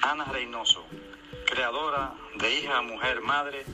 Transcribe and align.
Ana 0.00 0.24
Reynoso, 0.24 0.82
creadora 1.44 2.14
de 2.40 2.58
Hija, 2.58 2.80
Mujer, 2.80 3.20
Madre, 3.20 3.66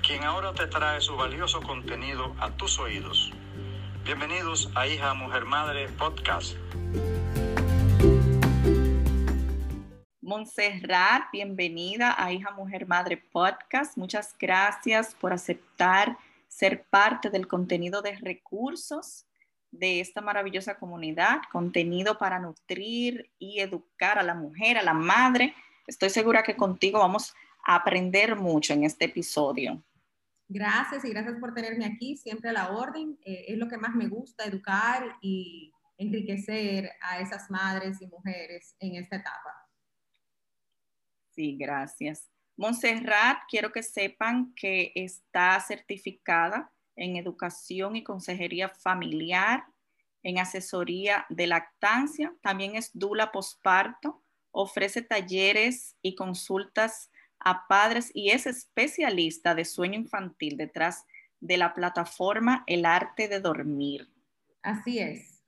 quien 0.00 0.22
ahora 0.22 0.54
te 0.54 0.68
trae 0.68 1.00
su 1.00 1.16
valioso 1.16 1.60
contenido 1.60 2.36
a 2.38 2.52
tus 2.52 2.78
oídos. 2.78 3.32
Bienvenidos 4.04 4.70
a 4.76 4.86
Hija, 4.86 5.12
Mujer, 5.14 5.44
Madre 5.44 5.88
Podcast. 5.88 6.54
Montserrat, 10.20 11.24
bienvenida 11.32 12.14
a 12.16 12.30
Hija, 12.30 12.52
Mujer, 12.52 12.86
Madre 12.86 13.16
Podcast. 13.16 13.96
Muchas 13.96 14.36
gracias 14.38 15.16
por 15.16 15.32
aceptar 15.32 16.16
ser 16.46 16.84
parte 16.84 17.28
del 17.30 17.48
contenido 17.48 18.02
de 18.02 18.14
recursos 18.18 19.26
de 19.78 20.00
esta 20.00 20.20
maravillosa 20.20 20.76
comunidad, 20.76 21.40
contenido 21.50 22.18
para 22.18 22.38
nutrir 22.38 23.30
y 23.38 23.60
educar 23.60 24.18
a 24.18 24.22
la 24.22 24.34
mujer, 24.34 24.78
a 24.78 24.82
la 24.82 24.94
madre. 24.94 25.54
Estoy 25.86 26.10
segura 26.10 26.42
que 26.42 26.56
contigo 26.56 26.98
vamos 27.00 27.34
a 27.66 27.76
aprender 27.76 28.36
mucho 28.36 28.72
en 28.72 28.84
este 28.84 29.06
episodio. 29.06 29.82
Gracias 30.48 31.04
y 31.04 31.10
gracias 31.10 31.36
por 31.40 31.54
tenerme 31.54 31.86
aquí, 31.86 32.16
siempre 32.16 32.50
a 32.50 32.52
la 32.52 32.70
orden. 32.70 33.18
Eh, 33.24 33.46
es 33.48 33.58
lo 33.58 33.68
que 33.68 33.78
más 33.78 33.94
me 33.94 34.08
gusta, 34.08 34.44
educar 34.44 35.16
y 35.20 35.72
enriquecer 35.96 36.90
a 37.00 37.20
esas 37.20 37.50
madres 37.50 38.00
y 38.00 38.06
mujeres 38.06 38.76
en 38.78 38.96
esta 38.96 39.16
etapa. 39.16 39.68
Sí, 41.30 41.56
gracias. 41.56 42.30
Montserrat, 42.56 43.38
quiero 43.48 43.72
que 43.72 43.82
sepan 43.82 44.54
que 44.54 44.92
está 44.94 45.58
certificada 45.60 46.70
en 46.96 47.16
educación 47.16 47.96
y 47.96 48.04
consejería 48.04 48.68
familiar, 48.68 49.64
en 50.22 50.38
asesoría 50.38 51.26
de 51.28 51.46
lactancia, 51.46 52.32
también 52.40 52.76
es 52.76 52.90
dula 52.94 53.30
posparto, 53.30 54.22
ofrece 54.50 55.02
talleres 55.02 55.96
y 56.00 56.14
consultas 56.14 57.10
a 57.38 57.66
padres 57.66 58.10
y 58.14 58.30
es 58.30 58.46
especialista 58.46 59.54
de 59.54 59.64
sueño 59.64 59.98
infantil 59.98 60.56
detrás 60.56 61.04
de 61.40 61.58
la 61.58 61.74
plataforma 61.74 62.64
El 62.66 62.86
Arte 62.86 63.28
de 63.28 63.40
Dormir. 63.40 64.08
Así 64.62 64.98
es. 64.98 65.42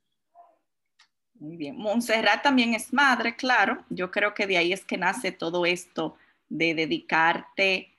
Muy 1.38 1.56
bien. 1.56 1.76
Montserrat 1.76 2.42
también 2.42 2.74
es 2.74 2.92
madre, 2.92 3.34
claro. 3.36 3.84
Yo 3.88 4.10
creo 4.10 4.34
que 4.34 4.46
de 4.46 4.58
ahí 4.58 4.72
es 4.72 4.84
que 4.84 4.98
nace 4.98 5.32
todo 5.32 5.64
esto 5.64 6.16
de 6.48 6.74
dedicarte 6.74 7.94
a 7.94 7.95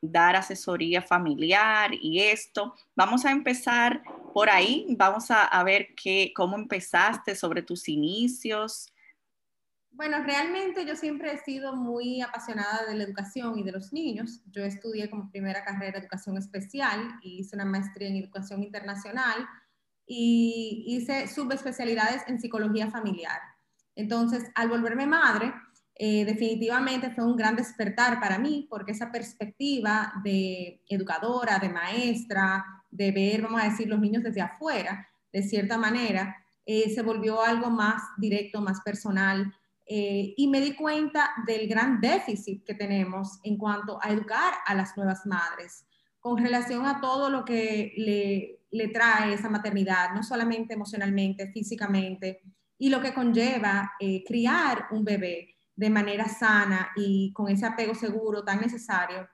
dar 0.00 0.36
asesoría 0.36 1.02
familiar 1.02 1.92
y 1.94 2.20
esto. 2.20 2.74
Vamos 2.94 3.24
a 3.24 3.30
empezar 3.30 4.02
por 4.32 4.50
ahí, 4.50 4.86
vamos 4.98 5.30
a, 5.30 5.62
ver 5.62 5.88
qué, 5.94 6.32
cómo 6.34 6.56
empezaste 6.56 7.36
sobre 7.36 7.62
tus 7.62 7.88
inicios. 7.88 8.92
Bueno, 9.92 10.24
realmente 10.24 10.84
yo 10.84 10.96
siempre 10.96 11.32
he 11.32 11.38
sido 11.38 11.76
muy 11.76 12.20
apasionada 12.20 12.84
de 12.84 12.96
la 12.96 13.04
educación 13.04 13.56
y 13.58 13.62
de 13.62 13.70
los 13.70 13.92
niños. 13.92 14.42
Yo 14.46 14.64
estudié 14.64 15.08
como 15.08 15.30
primera 15.30 15.64
carrera 15.64 16.00
educación 16.00 16.36
especial 16.36 17.20
y 17.22 17.38
hice 17.38 17.54
una 17.54 17.64
maestría 17.64 18.08
en 18.08 18.16
educación 18.16 18.64
internacional 18.64 19.46
y 20.04 20.84
hice 20.88 21.28
subespecialidades 21.28 22.22
en 22.26 22.40
psicología 22.40 22.90
familiar. 22.90 23.40
Entonces, 23.94 24.50
al 24.56 24.68
volverme 24.68 25.06
madre, 25.06 25.54
eh, 25.96 26.24
definitivamente 26.24 27.10
fue 27.10 27.24
un 27.24 27.36
gran 27.36 27.54
despertar 27.54 28.18
para 28.20 28.38
mí, 28.38 28.66
porque 28.68 28.92
esa 28.92 29.12
perspectiva 29.12 30.12
de 30.24 30.82
educadora, 30.88 31.58
de 31.58 31.68
maestra, 31.68 32.64
de 32.90 33.12
ver, 33.12 33.42
vamos 33.42 33.62
a 33.62 33.68
decir, 33.68 33.88
los 33.88 34.00
niños 34.00 34.24
desde 34.24 34.40
afuera, 34.40 35.08
de 35.32 35.42
cierta 35.42 35.78
manera, 35.78 36.36
eh, 36.66 36.90
se 36.90 37.02
volvió 37.02 37.42
algo 37.42 37.70
más 37.70 38.02
directo, 38.18 38.60
más 38.60 38.80
personal. 38.80 39.54
Eh, 39.86 40.34
y 40.36 40.48
me 40.48 40.60
di 40.60 40.74
cuenta 40.74 41.30
del 41.46 41.68
gran 41.68 42.00
déficit 42.00 42.64
que 42.64 42.74
tenemos 42.74 43.38
en 43.44 43.56
cuanto 43.56 43.98
a 44.02 44.10
educar 44.10 44.54
a 44.66 44.74
las 44.74 44.96
nuevas 44.96 45.26
madres 45.26 45.84
con 46.18 46.38
relación 46.38 46.86
a 46.86 47.02
todo 47.02 47.28
lo 47.28 47.44
que 47.44 47.92
le, 47.98 48.62
le 48.70 48.88
trae 48.88 49.34
esa 49.34 49.50
maternidad, 49.50 50.14
no 50.14 50.22
solamente 50.22 50.72
emocionalmente, 50.72 51.52
físicamente, 51.52 52.40
y 52.78 52.88
lo 52.88 53.02
que 53.02 53.12
conlleva 53.12 53.92
criar 54.26 54.86
un 54.90 55.04
bebé 55.04 55.53
de 55.76 55.90
manera 55.90 56.28
sana 56.28 56.90
y 56.96 57.32
con 57.32 57.48
ese 57.48 57.66
apego 57.66 57.94
seguro 57.94 58.44
tan 58.44 58.60
necesario, 58.60 59.28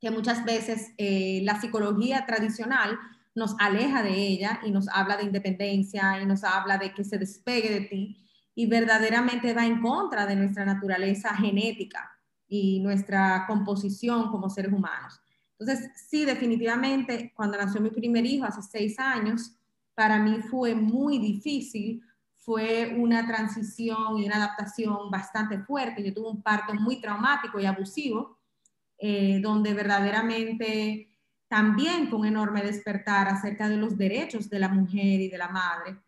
que 0.00 0.10
muchas 0.10 0.44
veces 0.44 0.92
eh, 0.96 1.40
la 1.42 1.60
psicología 1.60 2.24
tradicional 2.26 2.98
nos 3.34 3.54
aleja 3.58 4.02
de 4.02 4.14
ella 4.14 4.60
y 4.64 4.70
nos 4.70 4.88
habla 4.88 5.16
de 5.16 5.24
independencia 5.24 6.20
y 6.20 6.26
nos 6.26 6.44
habla 6.44 6.78
de 6.78 6.92
que 6.92 7.04
se 7.04 7.18
despegue 7.18 7.70
de 7.70 7.80
ti 7.82 8.28
y 8.54 8.66
verdaderamente 8.66 9.54
va 9.54 9.64
en 9.64 9.80
contra 9.80 10.26
de 10.26 10.36
nuestra 10.36 10.64
naturaleza 10.64 11.34
genética 11.34 12.10
y 12.48 12.80
nuestra 12.80 13.44
composición 13.46 14.30
como 14.30 14.50
seres 14.50 14.72
humanos. 14.72 15.20
Entonces, 15.58 15.90
sí, 16.08 16.24
definitivamente, 16.24 17.32
cuando 17.34 17.58
nació 17.58 17.80
mi 17.80 17.90
primer 17.90 18.24
hijo 18.26 18.44
hace 18.44 18.62
seis 18.62 18.98
años, 18.98 19.52
para 19.94 20.18
mí 20.18 20.40
fue 20.42 20.74
muy 20.74 21.18
difícil 21.18 22.02
fue 22.48 22.94
una 22.96 23.26
transición 23.26 24.16
y 24.16 24.24
una 24.24 24.36
adaptación 24.36 25.10
bastante 25.10 25.58
fuerte. 25.58 26.02
Yo 26.02 26.14
tuve 26.14 26.30
un 26.30 26.42
parto 26.42 26.72
muy 26.72 26.98
traumático 26.98 27.60
y 27.60 27.66
abusivo, 27.66 28.38
eh, 28.96 29.38
donde 29.42 29.74
verdaderamente 29.74 31.10
también 31.46 32.08
con 32.08 32.24
enorme 32.24 32.62
despertar 32.62 33.28
acerca 33.28 33.68
de 33.68 33.76
los 33.76 33.98
derechos 33.98 34.48
de 34.48 34.60
la 34.60 34.70
mujer 34.70 35.20
y 35.20 35.28
de 35.28 35.36
la 35.36 35.50
madre 35.50 35.98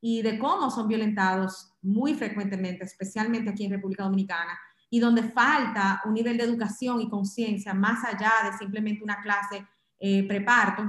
y 0.00 0.22
de 0.22 0.38
cómo 0.38 0.70
son 0.70 0.88
violentados 0.88 1.74
muy 1.82 2.14
frecuentemente, 2.14 2.86
especialmente 2.86 3.50
aquí 3.50 3.66
en 3.66 3.72
República 3.72 4.04
Dominicana, 4.04 4.58
y 4.88 5.00
donde 5.00 5.24
falta 5.24 6.00
un 6.06 6.14
nivel 6.14 6.38
de 6.38 6.44
educación 6.44 7.02
y 7.02 7.10
conciencia 7.10 7.74
más 7.74 8.02
allá 8.06 8.32
de 8.50 8.56
simplemente 8.56 9.04
una 9.04 9.20
clase 9.20 9.66
eh, 9.98 10.26
preparto 10.26 10.82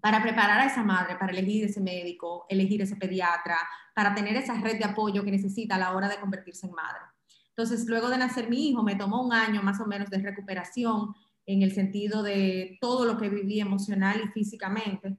para 0.00 0.22
preparar 0.22 0.60
a 0.60 0.66
esa 0.66 0.82
madre 0.82 1.16
para 1.16 1.32
elegir 1.32 1.64
ese 1.64 1.80
médico, 1.80 2.46
elegir 2.48 2.82
ese 2.82 2.96
pediatra, 2.96 3.56
para 3.94 4.14
tener 4.14 4.36
esa 4.36 4.54
red 4.60 4.78
de 4.78 4.84
apoyo 4.84 5.24
que 5.24 5.30
necesita 5.30 5.74
a 5.74 5.78
la 5.78 5.94
hora 5.94 6.08
de 6.08 6.18
convertirse 6.18 6.66
en 6.66 6.72
madre. 6.72 7.00
Entonces, 7.48 7.86
luego 7.86 8.08
de 8.08 8.18
nacer 8.18 8.48
mi 8.48 8.68
hijo, 8.68 8.82
me 8.82 8.96
tomó 8.96 9.22
un 9.22 9.32
año 9.32 9.62
más 9.62 9.80
o 9.80 9.86
menos 9.86 10.08
de 10.08 10.18
recuperación 10.18 11.14
en 11.46 11.62
el 11.62 11.72
sentido 11.72 12.22
de 12.22 12.78
todo 12.80 13.04
lo 13.04 13.18
que 13.18 13.28
viví 13.28 13.60
emocional 13.60 14.22
y 14.24 14.28
físicamente. 14.28 15.18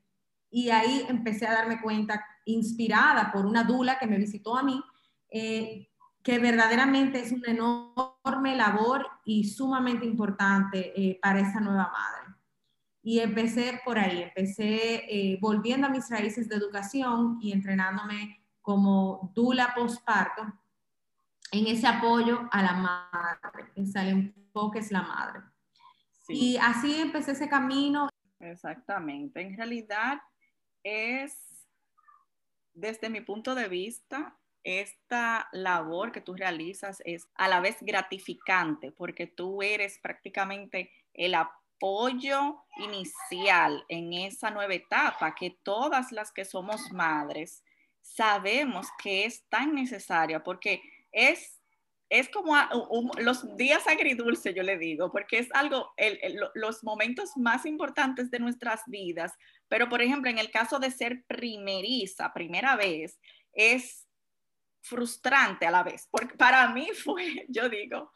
Y 0.50 0.69
ahí 0.69 1.06
empecé 1.08 1.46
a 1.46 1.53
darme 1.53 1.81
cuenta, 1.81 2.25
inspirada 2.46 3.31
por 3.31 3.46
una 3.46 3.63
dula 3.63 4.00
que 4.00 4.08
me 4.08 4.18
visitó 4.18 4.58
a 4.58 4.63
mí, 4.63 4.81
eh, 5.30 5.90
que 6.24 6.40
verdaderamente 6.40 7.19
es 7.19 7.31
una 7.31 7.52
enorme 7.52 8.56
labor 8.56 9.08
y 9.25 9.44
sumamente 9.46 10.06
importante 10.06 10.94
eh, 10.96 11.19
para 11.22 11.40
esa 11.40 11.59
nueva 11.59 11.92
madre. 11.92 12.20
Y 13.03 13.19
empecé 13.19 13.81
por 13.84 13.97
ahí, 13.97 14.22
empecé 14.23 15.06
eh, 15.09 15.38
volviendo 15.41 15.88
a 15.88 15.89
mis 15.89 16.09
raíces 16.09 16.47
de 16.47 16.56
educación 16.56 17.39
y 17.41 17.51
entrenándome 17.51 18.41
como 18.62 19.31
dula 19.34 19.73
posparto 19.75 20.44
en 21.51 21.67
ese 21.67 21.88
apoyo 21.88 22.47
a 22.51 22.62
la 22.62 22.73
madre, 22.73 23.72
en 23.75 23.97
el 23.97 24.07
enfoque 24.07 24.79
es 24.79 24.91
la 24.91 25.01
madre. 25.01 25.41
Y 26.29 26.57
así 26.57 27.01
empecé 27.01 27.31
ese 27.31 27.50
camino. 27.50 28.09
Exactamente, 28.39 29.41
en 29.41 29.57
realidad 29.57 30.22
es, 30.83 31.68
desde 32.73 33.09
mi 33.09 33.22
punto 33.22 33.53
de 33.56 33.68
vista, 33.68 34.38
esta 34.63 35.50
labor 35.51 36.12
que 36.12 36.22
tú 36.22 36.35
realizas 36.35 37.01
es 37.03 37.28
a 37.33 37.47
la 37.47 37.59
vez 37.59 37.78
gratificante 37.81 38.91
porque 38.91 39.25
tú 39.25 39.63
eres 39.63 40.00
prácticamente 40.00 40.91
el 41.13 41.33
apoyo 41.33 41.60
apoyo 41.81 42.64
inicial 42.78 43.84
en 43.90 44.14
esa 44.14 44.52
nueva 44.52 44.75
etapa 44.75 45.34
que 45.34 45.58
todas 45.64 46.12
las 46.12 46.31
que 46.31 46.46
somos 46.46 46.92
madres 46.92 47.64
sabemos 48.01 48.88
que 49.01 49.25
es 49.25 49.44
tan 49.50 49.74
necesaria 49.74 50.44
porque 50.44 50.80
es, 51.12 51.60
es 52.07 52.30
como 52.30 52.56
los 53.18 53.57
días 53.57 53.88
agridulces, 53.88 54.54
yo 54.54 54.62
le 54.62 54.78
digo, 54.78 55.12
porque 55.12 55.39
es 55.39 55.50
algo, 55.54 55.92
los 56.54 56.83
momentos 56.83 57.31
más 57.36 57.66
importantes 57.66 58.30
de 58.30 58.39
nuestras 58.39 58.81
vidas, 58.86 59.34
pero 59.68 59.89
por 59.89 60.04
ejemplo, 60.04 60.30
en 60.30 60.38
el 60.38 60.51
caso 60.51 60.77
de 60.77 60.92
ser 60.92 61.24
primeriza, 61.25 62.31
primera 62.31 62.75
vez, 62.75 63.19
es 63.54 64.07
frustrante 64.81 65.66
a 65.66 65.72
la 65.72 65.81
vez, 65.81 66.07
porque 66.12 66.36
para 66.36 66.69
mí 66.69 66.89
fue, 66.94 67.45
yo 67.50 67.69
digo, 67.69 68.12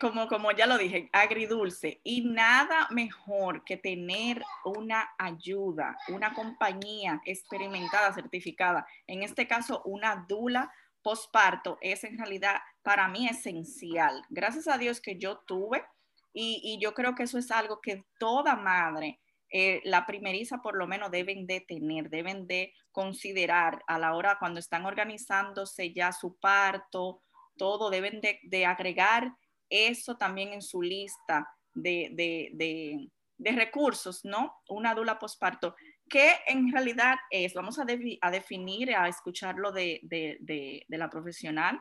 como, 0.00 0.28
como 0.28 0.52
ya 0.52 0.66
lo 0.66 0.78
dije, 0.78 1.08
agridulce. 1.12 2.00
Y 2.04 2.22
nada 2.22 2.88
mejor 2.90 3.64
que 3.64 3.76
tener 3.76 4.42
una 4.64 5.10
ayuda, 5.18 5.96
una 6.08 6.34
compañía 6.34 7.20
experimentada, 7.24 8.12
certificada. 8.12 8.86
En 9.06 9.22
este 9.22 9.46
caso, 9.46 9.82
una 9.84 10.26
dula 10.28 10.72
posparto 11.02 11.78
es 11.80 12.04
en 12.04 12.18
realidad 12.18 12.60
para 12.82 13.08
mí 13.08 13.28
esencial. 13.28 14.22
Gracias 14.30 14.68
a 14.68 14.78
Dios 14.78 15.00
que 15.00 15.18
yo 15.18 15.38
tuve 15.38 15.84
y, 16.32 16.78
yo 16.80 16.94
creo 16.94 17.14
que 17.14 17.24
eso 17.24 17.38
es 17.38 17.50
algo 17.50 17.80
que 17.80 18.04
toda 18.18 18.56
madre, 18.56 19.20
eh, 19.50 19.82
la 19.84 20.06
primeriza 20.06 20.62
por 20.62 20.76
lo 20.76 20.86
menos 20.86 21.10
deben 21.10 21.46
de 21.46 21.60
tener, 21.60 22.08
deben 22.08 22.46
de 22.46 22.72
considerar 22.90 23.82
a 23.86 23.98
la 23.98 24.14
hora 24.14 24.38
cuando 24.38 24.60
están 24.60 24.86
organizándose 24.86 25.92
ya 25.92 26.12
su 26.12 26.38
parto 26.38 27.20
todo, 27.58 27.90
deben 27.90 28.20
de, 28.20 28.66
agregar 28.66 29.36
eso 29.72 30.16
también 30.16 30.52
en 30.52 30.62
su 30.62 30.82
lista 30.82 31.48
de, 31.72 33.08
recursos, 33.38 34.24
¿no? 34.24 34.54
Una 34.68 34.94
dula 34.94 35.18
posparto, 35.18 35.74
que 36.08 36.34
en 36.46 36.70
realidad 36.70 37.16
es, 37.30 37.54
vamos 37.54 37.78
a, 37.78 37.86
a 38.20 38.30
definir, 38.30 38.94
a 38.94 39.08
escucharlo 39.08 39.72
de, 39.72 40.84
la 40.88 41.08
profesional 41.08 41.80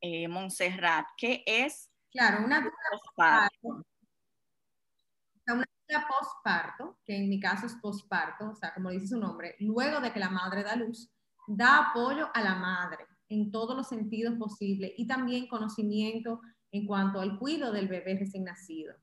eh, 0.00 0.28
Montserrat, 0.28 1.06
¿qué 1.16 1.42
es? 1.44 1.90
Claro, 2.10 2.44
una 2.44 2.60
dula 2.60 2.72
posparto. 2.90 3.84
Una 5.46 5.64
dula 5.88 6.08
posparto, 6.08 6.98
que 7.04 7.16
en 7.16 7.28
mi 7.28 7.40
caso 7.40 7.66
es 7.66 7.74
posparto, 7.82 8.50
o 8.50 8.54
sea, 8.54 8.72
como 8.74 8.90
dice 8.90 9.08
su 9.08 9.18
nombre, 9.18 9.56
luego 9.60 10.00
de 10.00 10.12
que 10.12 10.20
la 10.20 10.30
madre 10.30 10.62
da 10.62 10.76
luz, 10.76 11.10
da 11.46 11.90
apoyo 11.90 12.30
a 12.32 12.42
la 12.42 12.54
madre 12.54 13.06
en 13.28 13.50
todos 13.50 13.76
los 13.76 13.88
sentidos 13.88 14.34
posibles 14.38 14.92
y 14.96 15.06
también 15.06 15.48
conocimiento 15.48 16.40
en 16.72 16.86
cuanto 16.86 17.20
al 17.20 17.38
cuidado 17.38 17.72
del 17.72 17.88
bebé 17.88 18.16
recién 18.18 18.44
nacido. 18.44 18.94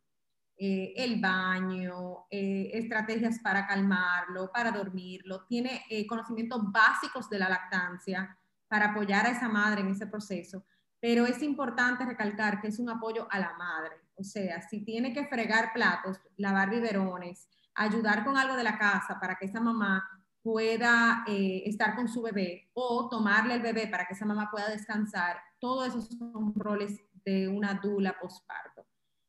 Eh, 0.58 0.94
el 0.96 1.20
baño, 1.20 2.28
eh, 2.30 2.70
estrategias 2.74 3.40
para 3.40 3.68
calmarlo, 3.68 4.50
para 4.54 4.72
dormirlo, 4.72 5.46
tiene 5.48 5.84
eh, 5.90 6.08
conocimientos 6.08 6.62
básicos 6.72 7.30
de 7.30 7.40
la 7.40 7.50
lactancia 7.50 8.38
para 8.70 8.92
apoyar 8.92 9.26
a 9.26 9.32
esa 9.32 9.50
madre 9.50 9.82
en 9.82 9.90
ese 9.90 10.08
proceso, 10.08 10.66
pero 11.02 11.26
es 11.26 11.44
importante 11.44 12.06
recalcar 12.06 12.62
que 12.62 12.70
es 12.70 12.80
un 12.80 12.90
apoyo 12.90 13.28
a 13.30 13.40
la 13.40 13.54
madre, 13.58 13.98
o 14.16 14.24
sea, 14.24 14.62
si 14.62 14.86
tiene 14.86 15.14
que 15.14 15.28
fregar 15.28 15.74
platos, 15.74 16.22
lavar 16.38 16.70
biberones, 16.70 17.50
ayudar 17.74 18.24
con 18.24 18.38
algo 18.38 18.56
de 18.56 18.64
la 18.64 18.78
casa 18.78 19.20
para 19.20 19.36
que 19.36 19.48
esa 19.48 19.60
mamá 19.60 20.10
pueda 20.42 21.26
estar 21.28 21.96
con 21.96 22.08
su 22.08 22.22
bebé 22.22 22.70
o 22.74 23.10
tomarle 23.10 23.56
el 23.56 23.62
bebé 23.62 23.88
para 23.88 24.06
que 24.06 24.14
esa 24.14 24.26
mamá 24.26 24.50
pueda 24.50 24.70
descansar, 24.70 25.38
todos 25.60 25.90
esos 25.90 26.08
son 26.18 26.54
roles 26.56 27.02
de 27.26 27.48
una 27.48 27.74
dula 27.74 28.18
posparto. 28.20 28.86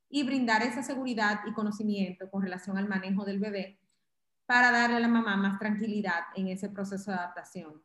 Y 0.08 0.22
brindar 0.22 0.62
esa 0.62 0.82
seguridad 0.82 1.40
y 1.46 1.52
conocimiento 1.52 2.30
con 2.30 2.42
relación 2.42 2.78
al 2.78 2.88
manejo 2.88 3.24
del 3.24 3.40
bebé 3.40 3.80
para 4.46 4.70
darle 4.70 4.96
a 4.96 5.00
la 5.00 5.08
mamá 5.08 5.36
más 5.36 5.58
tranquilidad 5.58 6.24
en 6.36 6.48
ese 6.48 6.68
proceso 6.68 7.10
de 7.10 7.16
adaptación. 7.16 7.82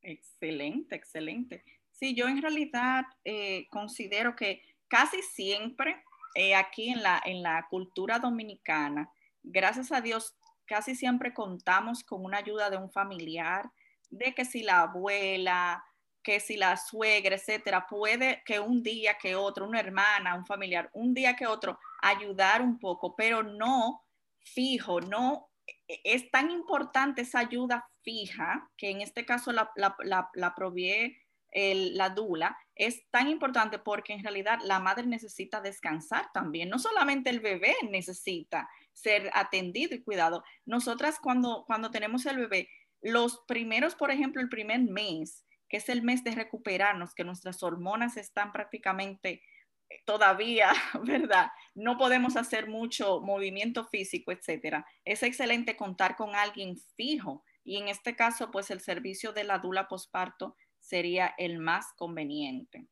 Excelente, 0.00 0.94
excelente. 0.94 1.64
Sí, 1.90 2.14
yo 2.14 2.28
en 2.28 2.40
realidad 2.40 3.04
eh, 3.24 3.66
considero 3.70 4.36
que 4.36 4.62
casi 4.88 5.22
siempre 5.22 6.02
eh, 6.34 6.54
aquí 6.54 6.90
en 6.90 7.02
la, 7.02 7.20
en 7.24 7.42
la 7.42 7.66
cultura 7.68 8.18
dominicana, 8.18 9.10
gracias 9.42 9.90
a 9.90 10.00
Dios, 10.00 10.36
casi 10.66 10.94
siempre 10.94 11.34
contamos 11.34 12.04
con 12.04 12.24
una 12.24 12.38
ayuda 12.38 12.70
de 12.70 12.76
un 12.76 12.90
familiar, 12.90 13.70
de 14.10 14.34
que 14.34 14.44
si 14.44 14.62
la 14.62 14.82
abuela, 14.82 15.84
que 16.24 16.40
si 16.40 16.56
la 16.56 16.76
suegra, 16.76 17.36
etcétera, 17.36 17.86
puede 17.86 18.42
que 18.44 18.58
un 18.58 18.82
día 18.82 19.14
que 19.14 19.36
otro, 19.36 19.66
una 19.66 19.78
hermana, 19.78 20.34
un 20.34 20.46
familiar, 20.46 20.90
un 20.94 21.14
día 21.14 21.36
que 21.36 21.46
otro, 21.46 21.78
ayudar 22.02 22.62
un 22.62 22.78
poco, 22.78 23.14
pero 23.14 23.42
no 23.42 24.02
fijo, 24.40 25.00
no 25.00 25.50
e-, 25.86 26.00
es 26.02 26.30
tan 26.30 26.50
importante 26.50 27.22
esa 27.22 27.38
ayuda 27.40 27.88
fija, 28.02 28.68
que 28.76 28.90
en 28.90 29.00
este 29.00 29.24
caso 29.24 29.52
la, 29.52 29.70
la, 29.76 29.94
la, 30.00 30.28
la 30.34 30.54
provee 30.54 31.16
la 31.54 32.10
dula, 32.10 32.56
es 32.74 33.08
tan 33.10 33.28
importante 33.28 33.78
porque 33.78 34.12
en 34.12 34.22
realidad 34.22 34.58
la 34.64 34.80
madre 34.80 35.06
necesita 35.06 35.60
descansar 35.60 36.32
también, 36.32 36.68
no 36.68 36.78
solamente 36.78 37.30
el 37.30 37.40
bebé 37.40 37.74
necesita, 37.90 38.68
ser 38.92 39.30
atendido 39.34 39.94
y 39.94 40.02
cuidado. 40.02 40.42
Nosotras 40.66 41.18
cuando, 41.20 41.64
cuando 41.66 41.90
tenemos 41.90 42.26
el 42.26 42.38
bebé, 42.38 42.68
los 43.00 43.40
primeros, 43.46 43.94
por 43.94 44.10
ejemplo, 44.10 44.40
el 44.40 44.48
primer 44.48 44.80
mes, 44.80 45.44
es 45.76 45.88
el 45.88 46.02
mes 46.02 46.24
de 46.24 46.32
recuperarnos, 46.32 47.14
que 47.14 47.24
nuestras 47.24 47.62
hormonas 47.62 48.16
están 48.16 48.52
prácticamente 48.52 49.42
eh, 49.90 50.02
todavía, 50.04 50.72
¿verdad? 51.04 51.48
No 51.74 51.96
podemos 51.96 52.36
hacer 52.36 52.68
mucho 52.68 53.20
movimiento 53.20 53.84
físico, 53.86 54.32
etcétera. 54.32 54.86
Es 55.04 55.22
excelente 55.22 55.76
contar 55.76 56.16
con 56.16 56.34
alguien 56.34 56.76
fijo 56.96 57.44
y 57.64 57.78
en 57.78 57.88
este 57.88 58.14
caso, 58.14 58.50
pues 58.50 58.70
el 58.70 58.80
servicio 58.80 59.32
de 59.32 59.44
la 59.44 59.58
dula 59.58 59.88
posparto 59.88 60.56
sería 60.78 61.34
el 61.38 61.58
más 61.58 61.92
conveniente. 61.96 62.86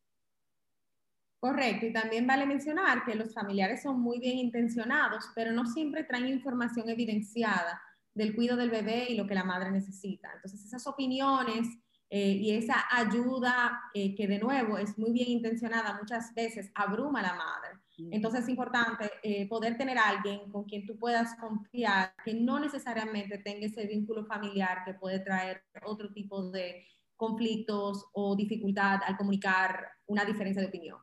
Correcto, 1.38 1.86
y 1.86 1.92
también 1.92 2.26
vale 2.26 2.46
mencionar 2.46 3.04
que 3.04 3.16
los 3.16 3.34
familiares 3.34 3.82
son 3.82 4.00
muy 4.00 4.18
bien 4.20 4.38
intencionados, 4.38 5.26
pero 5.34 5.52
no 5.52 5.66
siempre 5.66 6.04
traen 6.04 6.28
información 6.28 6.88
evidenciada 6.88 7.82
del 8.14 8.34
cuidado 8.34 8.60
del 8.60 8.70
bebé 8.70 9.06
y 9.08 9.16
lo 9.16 9.26
que 9.26 9.34
la 9.34 9.44
madre 9.44 9.70
necesita. 9.70 10.30
Entonces, 10.34 10.64
esas 10.64 10.86
opiniones 10.86 11.66
eh, 12.14 12.36
y 12.42 12.54
esa 12.54 12.84
ayuda 12.90 13.84
eh, 13.94 14.14
que 14.14 14.26
de 14.26 14.38
nuevo 14.38 14.76
es 14.76 14.98
muy 14.98 15.12
bien 15.12 15.30
intencionada, 15.30 15.96
muchas 15.98 16.34
veces 16.34 16.70
abruma 16.74 17.20
a 17.20 17.22
la 17.22 17.32
madre. 17.32 17.70
Entonces 18.10 18.42
es 18.42 18.50
importante 18.50 19.10
eh, 19.22 19.48
poder 19.48 19.78
tener 19.78 19.96
a 19.96 20.10
alguien 20.10 20.50
con 20.50 20.64
quien 20.64 20.84
tú 20.84 20.98
puedas 20.98 21.34
confiar, 21.36 22.14
que 22.22 22.34
no 22.34 22.60
necesariamente 22.60 23.38
tenga 23.38 23.64
ese 23.64 23.86
vínculo 23.86 24.26
familiar 24.26 24.84
que 24.84 24.92
puede 24.92 25.20
traer 25.20 25.64
otro 25.86 26.12
tipo 26.12 26.50
de 26.50 26.86
conflictos 27.16 28.04
o 28.12 28.36
dificultad 28.36 29.00
al 29.06 29.16
comunicar 29.16 29.88
una 30.04 30.26
diferencia 30.26 30.60
de 30.60 30.68
opinión. 30.68 30.98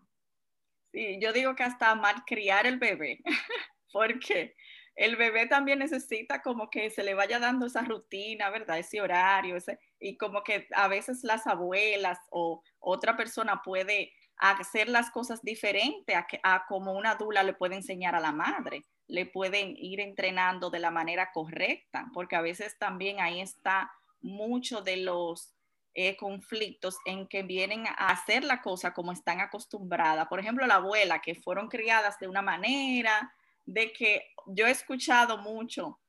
Sí, 0.92 1.18
yo 1.20 1.34
digo 1.34 1.56
que 1.56 1.64
hasta 1.64 1.96
malcriar 1.96 2.68
el 2.68 2.78
bebé, 2.78 3.24
porque 3.92 4.56
el 4.94 5.16
bebé 5.16 5.48
también 5.48 5.80
necesita 5.80 6.44
como 6.44 6.70
que 6.70 6.92
se 6.92 7.04
le 7.04 7.16
vaya 7.16 7.40
dando 7.40 7.66
esa 7.66 7.82
rutina, 7.82 8.52
¿verdad? 8.52 8.78
Ese 8.78 9.02
horario, 9.02 9.56
ese, 9.56 9.80
y 10.00 10.18
como 10.18 10.44
que 10.44 10.68
a 10.74 10.88
veces 10.88 11.24
las 11.24 11.48
abuelas 11.48 12.20
o 12.30 12.62
otra 12.80 13.18
persona 13.18 13.62
puede 13.64 14.14
hacer 14.38 14.88
las 14.88 15.12
cosas 15.12 15.42
diferentes 15.42 16.16
a, 16.16 16.26
a 16.44 16.66
como 16.66 16.94
una 16.94 17.16
dula 17.16 17.44
le 17.44 17.54
puede 17.54 17.76
enseñar 17.76 18.16
a 18.16 18.22
la 18.22 18.32
madre, 18.32 18.86
le 19.08 19.26
pueden 19.26 19.76
ir 19.78 20.00
entrenando 20.00 20.70
de 20.70 20.80
la 20.80 20.92
manera 20.92 21.32
correcta, 21.34 22.08
porque 22.14 22.36
a 22.36 22.42
veces 22.42 22.78
también 22.78 23.20
ahí 23.20 23.42
está 23.42 23.92
mucho 24.22 24.82
de 24.82 24.98
los 24.98 25.54
eh, 25.96 26.16
conflictos 26.16 26.98
en 27.06 27.28
que 27.28 27.44
vienen 27.44 27.88
a 27.88 28.10
hacer 28.12 28.44
la 28.44 28.62
cosa 28.62 28.94
como 28.94 29.12
están 29.12 29.42
acostumbradas. 29.42 30.28
Por 30.28 30.40
ejemplo, 30.40 30.68
la 30.68 30.76
abuela, 30.76 31.20
que 31.20 31.36
fueron 31.36 31.68
criadas 31.68 32.20
de 32.20 32.28
una 32.28 32.42
manera, 32.42 33.34
de 33.66 33.92
que 33.92 34.24
yo 34.46 34.68
he 34.68 34.72
escuchado 34.72 35.40
mucho 35.40 36.00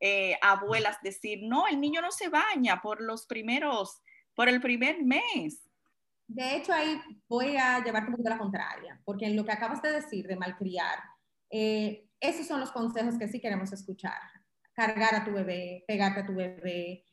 eh, 0.00 0.36
abuelas 0.42 0.98
decir, 1.02 1.40
no, 1.42 1.66
el 1.68 1.80
niño 1.80 2.00
no 2.00 2.10
se 2.10 2.28
baña 2.28 2.80
por 2.82 3.00
los 3.00 3.26
primeros, 3.26 4.02
por 4.34 4.48
el 4.48 4.60
primer 4.60 5.02
mes. 5.02 5.68
De 6.26 6.56
hecho, 6.56 6.72
ahí 6.72 7.00
voy 7.28 7.56
a 7.56 7.82
llevarte 7.84 8.08
un 8.08 8.16
poquito 8.16 8.30
la 8.30 8.38
contraria, 8.38 9.00
porque 9.04 9.26
en 9.26 9.36
lo 9.36 9.44
que 9.44 9.52
acabas 9.52 9.82
de 9.82 9.92
decir 9.92 10.26
de 10.26 10.36
malcriar, 10.36 10.98
eh, 11.50 12.08
esos 12.20 12.46
son 12.46 12.60
los 12.60 12.70
consejos 12.70 13.18
que 13.18 13.28
sí 13.28 13.40
queremos 13.40 13.72
escuchar. 13.72 14.18
Cargar 14.72 15.14
a 15.14 15.24
tu 15.24 15.32
bebé, 15.32 15.84
pegarte 15.86 16.20
a 16.20 16.26
tu 16.26 16.34
bebé, 16.34 17.04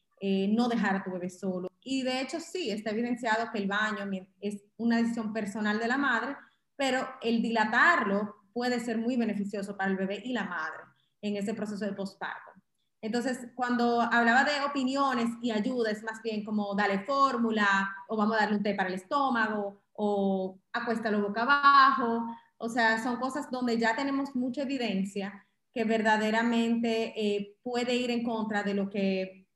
no 0.50 0.68
dejar 0.68 0.96
a 0.96 1.04
tu 1.04 1.12
bebé 1.12 1.30
solo, 1.30 1.68
y 1.90 2.04
de 2.04 2.20
hecho 2.20 2.42
sí, 2.42 2.70
está 2.70 2.90
evidenciado 2.90 3.50
que 3.50 3.60
el 3.60 3.68
baño 3.68 4.10
es 4.42 4.62
una 4.76 4.98
decisión 4.98 5.32
personal 5.32 5.80
de 5.80 5.88
la 5.88 5.98
madre, 5.98 6.36
pero 6.76 7.08
el 7.22 7.42
dilatarlo 7.42 8.36
puede 8.52 8.82
ser 8.82 8.98
muy 8.98 9.16
beneficioso 9.16 9.78
para 9.78 9.92
el 9.92 9.96
bebé 9.96 10.22
y 10.22 10.34
la 10.34 10.44
madre 10.44 10.84
en 11.22 11.38
ese 11.38 11.54
proceso 11.54 11.86
de 11.86 11.94
posparto. 11.94 12.52
Entonces, 13.02 13.48
cuando 13.56 14.02
hablaba 14.02 14.44
de 14.44 14.62
opiniones 14.66 15.30
y 15.42 15.52
ayuda, 15.52 15.92
es 15.92 16.04
más 16.04 16.22
bien 16.22 16.44
como 16.44 16.74
dale 16.76 17.00
fórmula, 17.00 17.96
o 18.08 18.18
vamos 18.18 18.36
a 18.36 18.42
darle 18.42 18.58
un 18.58 18.64
té 18.64 18.74
para 18.74 18.90
el 18.90 18.96
estómago, 18.96 19.82
o 19.94 20.60
acuéstalo 20.74 21.22
boca 21.22 21.44
abajo. 21.44 22.26
O 22.58 22.70
sea, 22.70 23.02
son 23.04 23.18
cosas 23.18 23.52
donde 23.52 23.78
ya 23.78 23.96
tenemos 23.96 24.36
mucha 24.36 24.64
evidencia 24.64 25.46
que 25.74 25.84
verdaderamente 25.84 27.14
eh, 27.16 27.56
puede 27.62 27.96
ir 27.96 28.10
en 28.10 28.24
contra 28.24 28.64
de 28.64 28.74
lo 28.74 28.90
que 28.90 29.48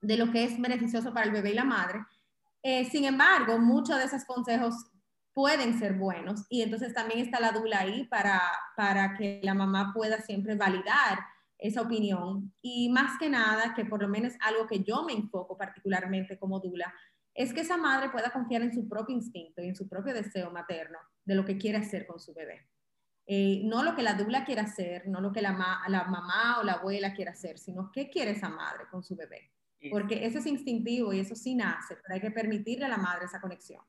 de 0.00 0.16
lo 0.16 0.30
que 0.30 0.44
es 0.44 0.60
beneficioso 0.60 1.12
para 1.12 1.26
el 1.26 1.32
bebé 1.32 1.50
y 1.50 1.54
la 1.54 1.64
madre. 1.64 2.00
Eh, 2.62 2.86
sin 2.90 3.04
embargo, 3.04 3.58
muchos 3.58 3.98
de 3.98 4.04
esos 4.04 4.24
consejos 4.24 4.74
pueden 5.32 5.78
ser 5.78 5.94
buenos 5.94 6.44
y 6.48 6.62
entonces 6.62 6.92
también 6.92 7.20
está 7.20 7.40
la 7.40 7.52
dula 7.52 7.80
ahí 7.80 8.04
para, 8.06 8.40
para 8.76 9.16
que 9.16 9.40
la 9.42 9.54
mamá 9.54 9.92
pueda 9.94 10.20
siempre 10.20 10.56
validar 10.56 11.20
esa 11.60 11.82
opinión 11.82 12.52
y 12.62 12.88
más 12.88 13.18
que 13.18 13.28
nada, 13.28 13.74
que 13.74 13.84
por 13.84 14.02
lo 14.02 14.08
menos 14.08 14.34
algo 14.40 14.66
que 14.66 14.82
yo 14.82 15.04
me 15.04 15.12
enfoco 15.12 15.56
particularmente 15.56 16.38
como 16.38 16.60
dula, 16.60 16.92
es 17.34 17.52
que 17.52 17.60
esa 17.60 17.76
madre 17.76 18.10
pueda 18.10 18.30
confiar 18.30 18.62
en 18.62 18.74
su 18.74 18.88
propio 18.88 19.14
instinto 19.14 19.62
y 19.62 19.68
en 19.68 19.76
su 19.76 19.88
propio 19.88 20.14
deseo 20.14 20.50
materno 20.50 20.98
de 21.24 21.34
lo 21.34 21.44
que 21.44 21.58
quiere 21.58 21.78
hacer 21.78 22.06
con 22.06 22.18
su 22.18 22.34
bebé. 22.34 22.66
Eh, 23.26 23.62
no 23.64 23.84
lo 23.84 23.94
que 23.94 24.02
la 24.02 24.14
dula 24.14 24.44
quiere 24.44 24.62
hacer, 24.62 25.06
no 25.06 25.20
lo 25.20 25.32
que 25.32 25.40
la, 25.40 25.52
la 25.86 26.04
mamá 26.04 26.58
o 26.60 26.64
la 26.64 26.72
abuela 26.72 27.14
quiere 27.14 27.30
hacer, 27.30 27.58
sino 27.58 27.92
qué 27.92 28.10
quiere 28.10 28.32
esa 28.32 28.48
madre 28.48 28.84
con 28.90 29.04
su 29.04 29.14
bebé 29.14 29.52
porque 29.88 30.26
eso 30.26 30.38
es 30.38 30.46
instintivo 30.46 31.12
y 31.12 31.20
eso 31.20 31.34
sí 31.34 31.54
nace, 31.54 31.96
pero 31.96 32.14
hay 32.14 32.20
que 32.20 32.30
permitirle 32.30 32.84
a 32.84 32.88
la 32.88 32.98
madre 32.98 33.24
esa 33.24 33.40
conexión. 33.40 33.82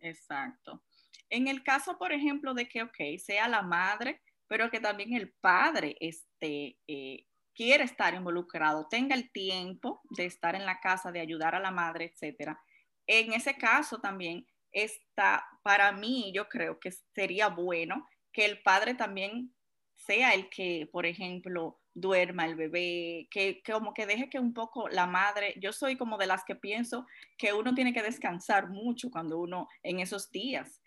Exacto. 0.00 0.82
En 1.30 1.48
el 1.48 1.62
caso, 1.62 1.96
por 1.96 2.12
ejemplo, 2.12 2.52
de 2.52 2.68
que, 2.68 2.82
ok, 2.82 3.18
sea 3.18 3.48
la 3.48 3.62
madre, 3.62 4.20
pero 4.48 4.70
que 4.70 4.80
también 4.80 5.14
el 5.14 5.32
padre 5.40 5.96
este, 6.00 6.78
eh, 6.86 7.26
quiere 7.54 7.84
estar 7.84 8.14
involucrado, 8.14 8.86
tenga 8.88 9.14
el 9.14 9.30
tiempo 9.32 10.02
de 10.10 10.26
estar 10.26 10.54
en 10.54 10.66
la 10.66 10.80
casa, 10.80 11.10
de 11.10 11.20
ayudar 11.20 11.54
a 11.54 11.60
la 11.60 11.70
madre, 11.70 12.12
etcétera. 12.12 12.60
En 13.06 13.32
ese 13.32 13.56
caso 13.56 13.98
también 13.98 14.46
está, 14.72 15.44
para 15.62 15.92
mí, 15.92 16.32
yo 16.34 16.48
creo 16.48 16.78
que 16.78 16.90
sería 17.14 17.48
bueno 17.48 18.06
que 18.32 18.44
el 18.44 18.60
padre 18.62 18.94
también 18.94 19.54
sea 19.96 20.34
el 20.34 20.48
que, 20.50 20.88
por 20.92 21.06
ejemplo, 21.06 21.80
duerma 21.94 22.44
el 22.44 22.54
bebé, 22.56 23.26
que, 23.30 23.62
como 23.64 23.94
que 23.94 24.06
deje 24.06 24.28
que 24.28 24.38
un 24.38 24.52
poco 24.52 24.88
la 24.88 25.06
madre, 25.06 25.54
yo 25.58 25.72
soy 25.72 25.96
como 25.96 26.18
de 26.18 26.26
las 26.26 26.44
que 26.44 26.54
pienso 26.54 27.06
que 27.38 27.54
uno 27.54 27.74
tiene 27.74 27.94
que 27.94 28.02
descansar 28.02 28.68
mucho 28.68 29.10
cuando 29.10 29.38
uno 29.38 29.66
en 29.82 30.00
esos 30.00 30.30
días. 30.30 30.82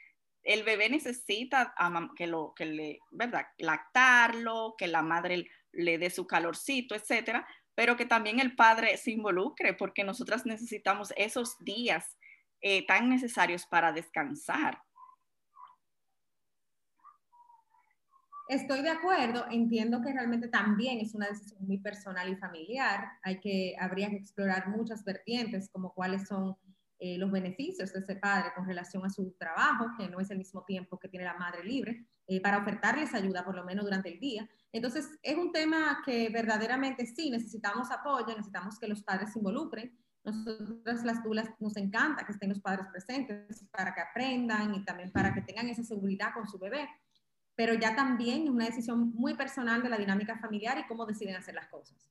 El 0.50 0.64
bebé 0.64 0.90
necesita 0.90 1.76
que 2.16 2.26
lo 2.26 2.56
que 2.56 2.66
le, 2.66 3.00
¿verdad? 3.12 3.46
lactarlo, 3.60 4.74
que 4.76 4.88
la 4.88 5.04
madre 5.04 5.46
le 5.72 6.00
dé 6.00 6.10
su 6.10 6.26
calorcito, 6.26 6.96
etcétera, 6.96 7.48
pero 7.76 7.96
que 7.96 8.08
también 8.08 8.40
el 8.40 8.56
padre 8.56 8.98
se 8.98 9.12
involucre 9.12 9.76
porque 9.76 10.04
nosotras 10.04 10.48
necesitamos 10.48 11.14
esos 11.18 11.56
días 11.60 12.18
eh, 12.62 12.84
tan 12.88 13.10
necesarios 13.10 13.68
para 13.68 13.92
descansar. 13.92 14.82
Estoy 18.48 18.82
de 18.82 18.90
acuerdo, 18.90 19.46
entiendo 19.52 20.02
que 20.02 20.12
realmente 20.12 20.48
también 20.48 20.98
es 20.98 21.14
una 21.14 21.28
decisión 21.28 21.68
muy 21.68 21.78
personal 21.78 22.28
y 22.28 22.36
familiar. 22.38 23.08
Hay 23.22 23.40
que, 23.40 23.76
habría 23.80 24.10
que 24.10 24.16
explorar 24.16 24.70
muchas 24.70 25.06
vertientes, 25.06 25.70
como 25.70 25.94
cuáles 25.94 26.28
son 26.28 26.58
eh, 27.00 27.18
los 27.18 27.32
beneficios 27.32 27.94
de 27.94 28.00
ese 28.00 28.16
padre 28.18 28.52
con 28.56 28.66
relación 28.66 29.06
a 29.06 29.10
su 29.10 29.36
trabajo, 29.40 29.88
que 29.98 30.10
no 30.10 30.20
es 30.20 30.30
el 30.32 30.38
mismo 30.38 30.64
tiempo 30.66 31.00
que 31.00 31.08
tiene 31.08 31.26
la 31.26 31.36
madre 31.36 31.64
libre, 31.64 32.06
eh, 32.28 32.42
para 32.42 32.58
ofertarles 32.58 33.14
ayuda 33.14 33.44
por 33.44 33.56
lo 33.56 33.64
menos 33.64 33.86
durante 33.86 34.14
el 34.14 34.20
día. 34.20 34.48
Entonces, 34.72 35.10
es 35.24 35.38
un 35.38 35.52
tema 35.52 36.02
que 36.06 36.30
verdaderamente 36.30 37.06
sí 37.06 37.30
necesitamos 37.30 37.90
apoyo, 37.92 38.28
necesitamos 38.28 38.78
que 38.78 38.88
los 38.88 39.02
padres 39.04 39.34
se 39.34 39.40
involucren. 39.40 39.98
Nosotras 40.24 41.04
las 41.06 41.24
dulas 41.24 41.50
nos 41.60 41.78
encanta 41.78 42.26
que 42.26 42.34
estén 42.34 42.50
los 42.50 42.60
padres 42.60 42.86
presentes 42.92 43.66
para 43.72 43.94
que 43.94 44.02
aprendan 44.02 44.76
y 44.76 44.84
también 44.84 45.12
para 45.12 45.34
que 45.34 45.42
tengan 45.42 45.70
esa 45.70 45.84
seguridad 45.84 46.34
con 46.34 46.48
su 46.48 46.60
bebé 46.60 46.88
pero 47.60 47.74
ya 47.74 47.94
también 47.94 48.44
es 48.44 48.50
una 48.50 48.68
decisión 48.68 49.14
muy 49.16 49.34
personal 49.34 49.84
de 49.84 49.90
la 49.90 49.98
dinámica 49.98 50.38
familiar 50.38 50.78
y 50.80 50.88
cómo 50.88 51.06
deciden 51.06 51.36
hacer 51.36 51.56
las 51.56 51.68
cosas. 51.68 52.10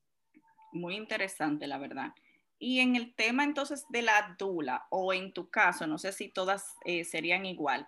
Muy 0.73 0.95
interesante, 0.95 1.67
la 1.67 1.79
verdad. 1.79 2.13
Y 2.59 2.81
en 2.81 2.97
el 2.97 3.15
tema 3.15 3.45
entonces 3.45 3.85
de 3.89 4.03
la 4.03 4.35
dula, 4.39 4.87
o 4.91 5.13
en 5.13 5.33
tu 5.33 5.49
caso, 5.49 5.87
no 5.87 5.99
sé 5.99 6.13
si 6.13 6.29
todas 6.29 6.75
eh, 6.85 7.05
serían 7.05 7.47
igual, 7.47 7.87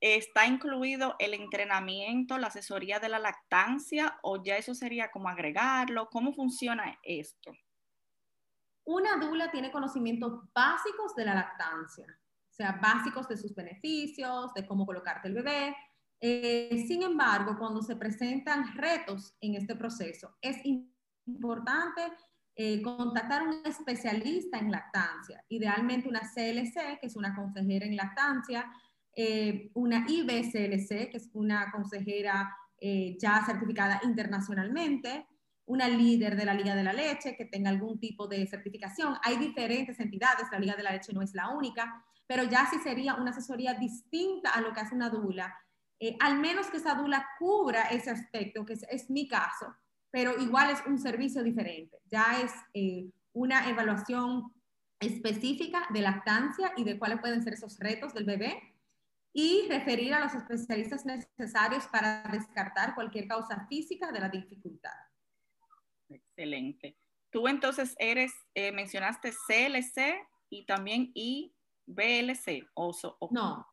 ¿está 0.00 0.46
incluido 0.46 1.14
el 1.18 1.34
entrenamiento, 1.34 2.36
la 2.38 2.48
asesoría 2.48 2.98
de 2.98 3.08
la 3.08 3.18
lactancia 3.18 4.18
o 4.22 4.42
ya 4.42 4.56
eso 4.56 4.74
sería 4.74 5.10
como 5.10 5.28
agregarlo? 5.28 6.08
¿Cómo 6.10 6.32
funciona 6.32 6.98
esto? 7.02 7.52
Una 8.84 9.16
dula 9.18 9.50
tiene 9.50 9.70
conocimientos 9.70 10.40
básicos 10.52 11.14
de 11.14 11.24
la 11.24 11.34
lactancia, 11.34 12.06
o 12.06 12.52
sea, 12.52 12.72
básicos 12.82 13.28
de 13.28 13.36
sus 13.36 13.54
beneficios, 13.54 14.52
de 14.54 14.66
cómo 14.66 14.84
colocarte 14.84 15.28
el 15.28 15.34
bebé, 15.34 15.76
eh, 16.22 16.84
sin 16.86 17.02
embargo, 17.02 17.56
cuando 17.58 17.80
se 17.80 17.96
presentan 17.96 18.76
retos 18.76 19.34
en 19.40 19.54
este 19.54 19.74
proceso, 19.74 20.36
es 20.42 20.58
importante 21.26 22.02
eh, 22.54 22.82
contactar 22.82 23.42
a 23.42 23.44
un 23.44 23.62
especialista 23.64 24.58
en 24.58 24.70
lactancia, 24.70 25.44
idealmente 25.48 26.08
una 26.08 26.20
CLC, 26.20 26.98
que 27.00 27.06
es 27.06 27.16
una 27.16 27.34
consejera 27.34 27.86
en 27.86 27.96
lactancia, 27.96 28.70
eh, 29.14 29.70
una 29.74 30.04
IBCLC, 30.08 31.10
que 31.10 31.16
es 31.16 31.30
una 31.32 31.70
consejera 31.70 32.56
ya 32.82 33.44
certificada 33.44 34.00
internacionalmente, 34.04 35.26
una 35.66 35.86
líder 35.86 36.34
de 36.34 36.46
la 36.46 36.54
Liga 36.54 36.74
de 36.74 36.82
la 36.82 36.94
Leche 36.94 37.36
que 37.36 37.44
tenga 37.44 37.68
algún 37.68 38.00
tipo 38.00 38.26
de 38.26 38.46
certificación. 38.46 39.16
Hay 39.22 39.36
diferentes 39.36 40.00
entidades, 40.00 40.46
la 40.50 40.58
Liga 40.58 40.76
de 40.76 40.84
la 40.84 40.92
Leche 40.92 41.12
no 41.12 41.20
es 41.20 41.34
la 41.34 41.50
única, 41.50 42.02
pero 42.26 42.44
ya 42.44 42.66
sí 42.70 42.78
sería 42.82 43.16
una 43.16 43.32
asesoría 43.32 43.74
distinta 43.74 44.52
a 44.52 44.62
lo 44.62 44.72
que 44.72 44.80
hace 44.80 44.94
una 44.94 45.10
dula 45.10 45.54
eh, 46.02 46.16
al 46.18 46.38
menos 46.38 46.68
que 46.68 46.78
esa 46.78 46.94
dula 46.94 47.28
cubra 47.38 47.82
ese 47.90 48.10
aspecto, 48.10 48.64
que 48.64 48.72
es, 48.72 49.10
mi 49.10 49.28
caso, 49.28 49.76
pero 50.10 50.38
igual 50.40 50.70
es 50.70 50.82
un 50.86 50.98
servicio 50.98 51.42
diferente. 51.42 51.98
Ya 52.10 52.40
es 52.42 52.52
eh, 52.74 53.10
una 53.32 53.68
evaluación 53.68 54.52
específica 54.98 55.86
de 55.90 56.00
lactancia 56.00 56.72
y 56.76 56.84
de 56.84 56.98
cuáles 56.98 57.20
pueden 57.20 57.42
ser 57.42 57.54
esos 57.54 57.78
retos 57.78 58.12
del 58.12 58.24
bebé 58.24 58.74
y 59.32 59.66
referir 59.68 60.12
a 60.14 60.20
los 60.20 60.34
especialistas 60.34 61.06
necesarios 61.06 61.86
para 61.86 62.22
descartar 62.32 62.94
cualquier 62.94 63.28
causa 63.28 63.66
física 63.68 64.10
de 64.10 64.20
la 64.20 64.28
dificultad. 64.28 64.92
Excelente. 66.08 66.98
Tú 67.30 67.46
entonces 67.46 67.94
eres, 67.98 68.32
eh, 68.54 68.72
mencionaste 68.72 69.32
CLC 69.32 70.26
y 70.50 70.66
también 70.66 71.12
IBLC. 71.14 72.68
O, 72.74 72.90
o, 73.20 73.28
no, 73.30 73.66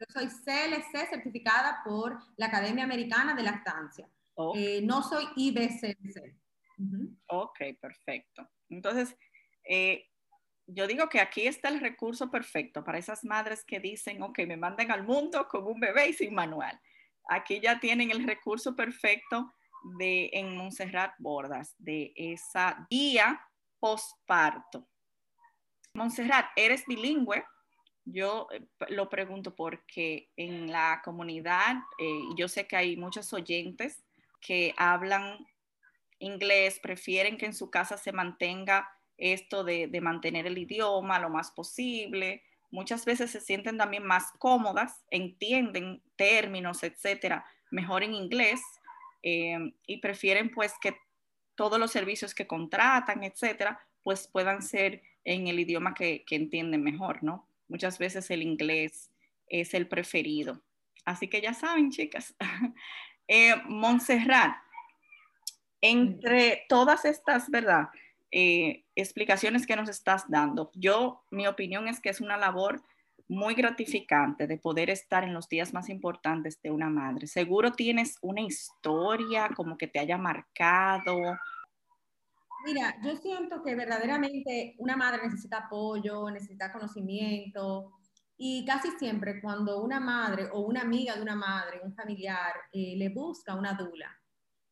yo 0.00 0.06
soy 0.08 0.28
CLC 0.28 1.10
certificada 1.10 1.82
por 1.84 2.18
la 2.36 2.46
Academia 2.46 2.84
Americana 2.84 3.34
de 3.34 3.42
Lactancia. 3.42 4.08
Eh, 4.56 4.80
no 4.82 5.02
soy 5.02 5.24
IBCLC. 5.36 6.36
Ok, 7.26 7.58
perfecto. 7.80 8.48
Entonces, 8.68 9.16
eh, 9.64 10.06
yo 10.66 10.86
digo 10.86 11.08
que 11.08 11.20
aquí 11.20 11.46
está 11.46 11.68
el 11.68 11.80
recurso 11.80 12.30
perfecto 12.30 12.84
para 12.84 12.98
esas 12.98 13.24
madres 13.24 13.64
que 13.64 13.80
dicen, 13.80 14.22
ok, 14.22 14.40
me 14.46 14.56
manden 14.56 14.90
al 14.90 15.02
mundo 15.02 15.46
con 15.48 15.66
un 15.66 15.80
bebé 15.80 16.08
y 16.08 16.12
sin 16.12 16.34
manual. 16.34 16.80
Aquí 17.28 17.60
ya 17.60 17.78
tienen 17.80 18.10
el 18.10 18.26
recurso 18.26 18.74
perfecto 18.74 19.52
de 19.98 20.30
en 20.32 20.56
Montserrat 20.56 21.14
Bordas, 21.18 21.74
de 21.78 22.12
esa 22.14 22.86
guía 22.90 23.40
postparto. 23.78 24.86
Montserrat, 25.94 26.46
¿eres 26.56 26.84
bilingüe? 26.86 27.44
Yo 28.04 28.48
eh, 28.52 28.66
lo 28.88 29.08
pregunto 29.08 29.54
porque 29.54 30.30
en 30.36 30.70
la 30.70 31.00
comunidad, 31.04 31.76
eh, 31.98 32.20
yo 32.36 32.48
sé 32.48 32.66
que 32.66 32.76
hay 32.76 32.96
muchos 32.96 33.32
oyentes 33.32 34.02
que 34.40 34.74
hablan 34.76 35.46
inglés, 36.18 36.78
prefieren 36.82 37.36
que 37.36 37.46
en 37.46 37.54
su 37.54 37.70
casa 37.70 37.96
se 37.96 38.12
mantenga 38.12 38.88
esto 39.16 39.64
de, 39.64 39.88
mantener 40.00 40.46
el 40.46 40.58
idioma 40.58 41.18
lo 41.18 41.30
más 41.30 41.50
posible. 41.50 42.42
Muchas 42.70 43.04
veces 43.04 43.30
se 43.30 43.40
sienten 43.40 43.76
también 43.76 44.04
más 44.04 44.32
cómodas, 44.38 45.04
entienden 45.10 46.02
términos, 46.16 46.82
etcétera, 46.82 47.44
mejor 47.70 48.02
en 48.02 48.14
inglés 48.14 48.60
eh, 49.22 49.58
y 49.86 49.98
prefieren 49.98 50.50
pues 50.50 50.74
que 50.80 50.96
todos 51.54 51.78
los 51.78 51.90
servicios 51.90 52.34
que 52.34 52.46
contratan, 52.46 53.24
etcétera, 53.24 53.80
pues 54.02 54.28
puedan 54.28 54.62
ser 54.62 55.02
en 55.24 55.48
el 55.48 55.60
idioma 55.60 55.94
que, 55.94 56.24
que 56.26 56.36
entienden 56.36 56.82
mejor, 56.82 57.22
¿no? 57.22 57.46
Muchas 57.68 57.98
veces 57.98 58.30
el 58.30 58.42
inglés 58.42 59.10
es 59.48 59.74
el 59.74 59.86
preferido. 59.86 60.62
Así 61.04 61.28
que 61.28 61.40
ya 61.40 61.52
saben, 61.52 61.90
chicas. 61.90 62.34
eh, 63.30 63.54
Montserrat, 63.68 64.56
entre 65.80 66.64
todas 66.68 67.04
estas, 67.04 67.48
¿verdad? 67.48 67.88
Eh, 68.32 68.84
explicaciones 68.96 69.66
que 69.68 69.76
nos 69.76 69.88
estás 69.88 70.28
dando, 70.28 70.72
yo, 70.74 71.22
mi 71.30 71.46
opinión 71.46 71.86
es 71.86 72.00
que 72.00 72.08
es 72.08 72.20
una 72.20 72.36
labor 72.36 72.82
muy 73.28 73.54
gratificante 73.54 74.48
de 74.48 74.58
poder 74.58 74.90
estar 74.90 75.22
en 75.22 75.32
los 75.32 75.48
días 75.48 75.72
más 75.72 75.88
importantes 75.88 76.60
de 76.60 76.72
una 76.72 76.90
madre. 76.90 77.28
Seguro 77.28 77.70
tienes 77.70 78.18
una 78.20 78.40
historia 78.40 79.48
como 79.54 79.78
que 79.78 79.86
te 79.86 80.00
haya 80.00 80.18
marcado 80.18 81.16
Mira, 82.64 82.94
yo 83.02 83.16
siento 83.16 83.62
que 83.62 83.74
verdaderamente 83.74 84.74
una 84.78 84.96
madre 84.96 85.22
necesita 85.24 85.58
apoyo, 85.58 86.30
necesita 86.30 86.72
conocimiento 86.72 87.92
y 88.42 88.64
casi 88.64 88.90
siempre 88.92 89.38
cuando 89.38 89.82
una 89.82 90.00
madre 90.00 90.48
o 90.50 90.60
una 90.60 90.80
amiga 90.80 91.14
de 91.14 91.20
una 91.20 91.36
madre, 91.36 91.82
un 91.84 91.92
familiar, 91.92 92.54
eh, 92.72 92.94
le 92.96 93.10
busca 93.10 93.54
una 93.54 93.74
dula, 93.74 94.10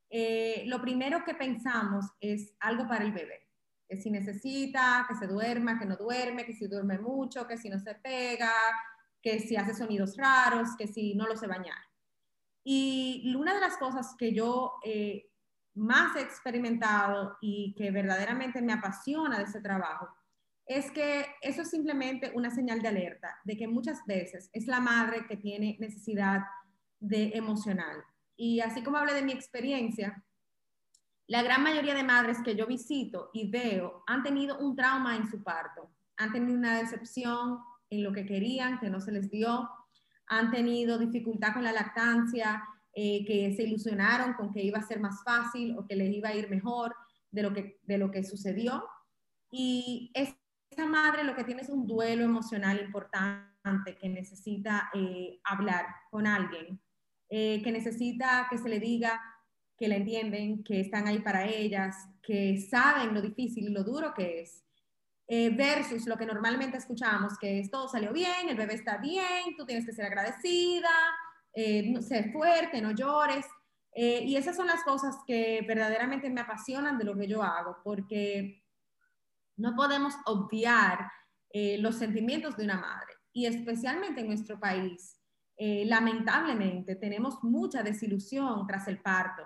eh, 0.09 0.65
lo 0.69 0.81
primero 0.81 1.23
que 1.23 1.35
pensamos 1.35 2.07
es 2.19 2.55
algo 2.61 2.89
para 2.89 3.05
el 3.05 3.13
bebé. 3.13 3.47
Que 3.87 3.99
si 3.99 4.11
necesita, 4.11 5.05
que 5.07 5.17
se 5.17 5.27
duerma, 5.27 5.79
que 5.79 5.85
no 5.85 5.97
duerme, 5.97 6.47
que 6.47 6.55
si 6.55 6.67
duerme 6.67 6.99
mucho, 6.99 7.47
que 7.47 7.59
si 7.59 7.69
no 7.69 7.79
se 7.79 7.95
pega, 7.97 8.55
que 9.21 9.39
si 9.39 9.55
hace 9.57 9.75
sonidos 9.75 10.17
raros, 10.17 10.71
que 10.79 10.87
si 10.87 11.15
no 11.15 11.27
lo 11.27 11.37
se 11.37 11.47
bañar. 11.47 11.77
Y 12.65 13.35
una 13.37 13.53
de 13.53 13.61
las 13.61 13.77
cosas 13.77 14.15
que 14.19 14.33
yo 14.33 14.77
eh, 14.83 15.31
más 15.75 16.17
he 16.17 16.23
experimentado 16.23 17.37
y 17.43 17.75
que 17.75 17.91
verdaderamente 17.91 18.63
me 18.63 18.73
apasiona 18.73 19.37
de 19.37 19.45
ese 19.45 19.61
trabajo, 19.61 20.09
es 20.69 20.91
que 20.91 21.25
eso 21.41 21.63
es 21.63 21.71
simplemente 21.71 22.31
una 22.35 22.51
señal 22.51 22.83
de 22.83 22.89
alerta, 22.89 23.39
de 23.45 23.57
que 23.57 23.67
muchas 23.67 24.05
veces 24.07 24.51
es 24.53 24.67
la 24.67 24.81
madre 24.81 25.27
que 25.27 25.39
tiene 25.39 25.79
necesidad 25.81 26.43
de 27.01 27.33
emocional. 27.35 28.05
Y 28.37 28.61
así 28.61 28.83
como 28.83 28.99
hablé 28.99 29.15
de 29.15 29.23
mi 29.23 29.33
experiencia, 29.33 30.23
la 31.27 31.43
gran 31.43 31.63
mayoría 31.63 31.95
de 31.95 32.05
madres 32.05 32.39
que 32.45 32.55
yo 32.55 32.67
visito 32.67 33.31
y 33.33 33.51
veo 33.51 34.05
han 34.07 34.23
tenido 34.23 34.59
un 34.59 34.77
trauma 34.77 35.17
en 35.17 35.29
su 35.31 35.43
parto, 35.43 35.91
han 36.19 36.33
tenido 36.33 36.59
una 36.59 36.79
decepción 36.79 37.61
en 37.89 38.05
lo 38.05 38.13
que 38.13 38.27
querían, 38.27 38.79
que 38.79 38.91
no 38.91 39.01
se 39.01 39.13
les 39.13 39.31
dio, 39.31 39.71
han 40.27 40.51
tenido 40.51 40.99
dificultad 40.99 41.55
con 41.55 41.65
la 41.65 41.73
lactancia, 41.73 42.63
eh, 42.93 43.25
que 43.25 43.55
se 43.55 43.63
ilusionaron 43.63 44.35
con 44.35 44.53
que 44.53 44.63
iba 44.63 44.79
a 44.79 44.87
ser 44.87 45.01
más 45.01 45.23
fácil 45.25 45.79
o 45.79 45.87
que 45.87 45.97
les 45.97 46.13
iba 46.13 46.29
a 46.29 46.35
ir 46.35 46.51
mejor 46.51 46.95
de 47.31 47.43
lo 47.43 47.55
que, 47.55 47.81
de 47.85 47.97
lo 47.97 48.11
que 48.11 48.23
sucedió. 48.23 48.85
Y 49.51 50.11
es 50.13 50.35
esa 50.79 50.87
madre 50.87 51.25
lo 51.25 51.35
que 51.35 51.43
tiene 51.43 51.63
es 51.63 51.69
un 51.69 51.89
duelo 51.89 52.23
emocional 52.23 52.81
importante 52.81 53.97
que 54.01 54.09
necesita 54.09 54.91
eh, 54.95 55.41
hablar 55.43 55.87
con 56.09 56.25
alguien, 56.25 56.81
eh, 57.29 57.61
que 57.65 57.73
necesita 57.73 58.47
que 58.49 58.59
se 58.59 58.69
le 58.69 58.79
diga 58.79 59.21
que 59.77 59.89
la 59.89 59.97
entienden, 59.97 60.63
que 60.63 60.81
están 60.81 61.09
ahí 61.09 61.19
para 61.19 61.47
ellas, 61.47 61.97
que 62.23 62.61
saben 62.61 63.13
lo 63.13 63.21
difícil 63.21 63.65
y 63.65 63.73
lo 63.73 63.83
duro 63.83 64.15
que 64.15 64.43
es, 64.43 64.65
eh, 65.27 65.51
versus 65.51 66.07
lo 66.07 66.17
que 66.17 66.27
normalmente 66.27 66.77
escuchamos, 66.77 67.37
que 67.39 67.59
es 67.59 67.71
todo 67.71 67.89
salió 67.89 68.13
bien, 68.13 68.49
el 68.49 68.57
bebé 68.57 68.75
está 68.75 68.99
bien, 68.99 69.57
tú 69.57 69.67
tienes 69.67 69.85
que 69.85 69.93
ser 69.93 70.05
agradecida, 70.05 70.89
eh, 71.53 71.93
ser 72.03 72.31
fuerte, 72.31 72.81
no 72.81 72.93
llores. 72.93 73.47
Eh, 73.93 74.23
y 74.25 74.37
esas 74.37 74.55
son 74.55 74.69
las 74.69 74.85
cosas 74.85 75.17
que 75.27 75.65
verdaderamente 75.67 76.31
me 76.31 76.41
apasionan 76.41 76.99
de 76.99 77.05
lo 77.05 77.17
que 77.17 77.27
yo 77.27 77.43
hago, 77.43 77.79
porque 77.83 78.63
no 79.59 79.75
podemos 79.77 80.15
obviar 80.27 81.11
los 81.53 81.97
sentimientos 81.97 82.57
de 82.57 82.65
una 82.65 82.79
madre. 82.79 83.15
Y 83.33 83.47
especialmente 83.47 84.21
en 84.21 84.29
nuestro 84.29 84.59
país, 84.59 85.21
lamentablemente, 85.59 86.97
tenemos 86.97 87.43
mucha 87.43 87.83
desilusión 87.83 88.67
tras 88.67 88.89
el 88.89 89.01
parto 89.01 89.43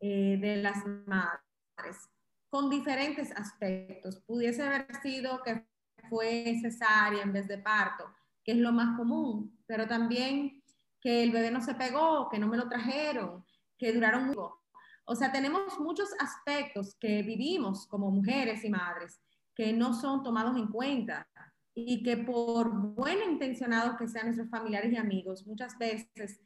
de 0.00 0.60
las 0.62 0.84
madres 1.06 2.10
con 2.50 2.70
diferentes 2.70 3.32
aspectos. 3.32 4.20
Pudiese 4.26 4.62
haber 4.62 4.86
sido 5.02 5.42
que 5.42 5.66
fue 6.08 6.56
cesárea 6.60 7.22
en 7.22 7.32
vez 7.32 7.48
de 7.48 7.58
parto, 7.58 8.04
que 8.44 8.52
es 8.52 8.58
lo 8.58 8.72
más 8.72 8.96
común, 8.96 9.58
pero 9.66 9.88
también 9.88 10.62
que 11.00 11.22
el 11.22 11.32
bebé 11.32 11.50
no 11.50 11.60
se 11.60 11.74
pegó, 11.74 12.28
que 12.28 12.38
no 12.38 12.46
me 12.46 12.56
lo 12.56 12.68
trajeron, 12.68 13.44
que 13.78 13.92
duraron 13.92 14.26
mucho. 14.26 14.60
O 15.06 15.14
sea, 15.16 15.32
tenemos 15.32 15.78
muchos 15.80 16.10
aspectos 16.18 16.94
que 17.00 17.22
vivimos 17.22 17.86
como 17.86 18.10
mujeres 18.10 18.64
y 18.64 18.70
madres 18.70 19.20
que 19.54 19.72
no 19.72 19.94
son 19.94 20.22
tomados 20.22 20.56
en 20.56 20.68
cuenta 20.68 21.28
y 21.74 22.02
que 22.02 22.16
por 22.16 22.70
buen 22.94 23.18
intencionados 23.30 23.96
que 23.96 24.08
sean 24.08 24.26
nuestros 24.26 24.50
familiares 24.50 24.92
y 24.92 24.96
amigos, 24.96 25.46
muchas 25.46 25.76
veces 25.78 26.40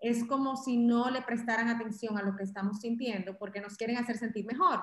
es 0.00 0.24
como 0.24 0.56
si 0.56 0.78
no 0.78 1.10
le 1.10 1.22
prestaran 1.22 1.68
atención 1.68 2.16
a 2.16 2.22
lo 2.22 2.34
que 2.34 2.44
estamos 2.44 2.80
sintiendo 2.80 3.36
porque 3.38 3.60
nos 3.60 3.76
quieren 3.76 3.98
hacer 3.98 4.16
sentir 4.16 4.46
mejor 4.46 4.80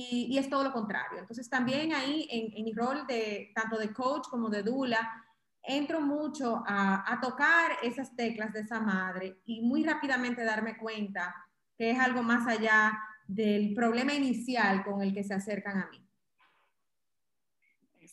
y, 0.00 0.38
es 0.38 0.48
todo 0.48 0.62
lo 0.62 0.72
contrario. 0.72 1.18
Entonces 1.18 1.50
también 1.50 1.92
ahí 1.92 2.28
en, 2.30 2.64
mi 2.64 2.72
rol 2.72 3.04
de 3.08 3.50
tanto 3.54 3.76
de 3.78 3.92
coach 3.92 4.28
como 4.28 4.48
de 4.48 4.62
dula, 4.62 5.24
entro 5.60 6.00
mucho 6.00 6.62
a, 6.66 7.18
tocar 7.20 7.72
esas 7.82 8.14
teclas 8.14 8.52
de 8.52 8.60
esa 8.60 8.80
madre 8.80 9.40
y 9.44 9.60
muy 9.62 9.84
rápidamente 9.84 10.44
darme 10.44 10.76
cuenta 10.76 11.34
que 11.76 11.90
es 11.90 11.98
algo 11.98 12.22
más 12.22 12.46
allá 12.46 12.96
del 13.26 13.74
problema 13.74 14.14
inicial 14.14 14.84
con 14.84 15.02
el 15.02 15.12
que 15.12 15.24
se 15.24 15.34
acercan 15.34 15.78
a 15.78 15.88
mí. 15.90 16.07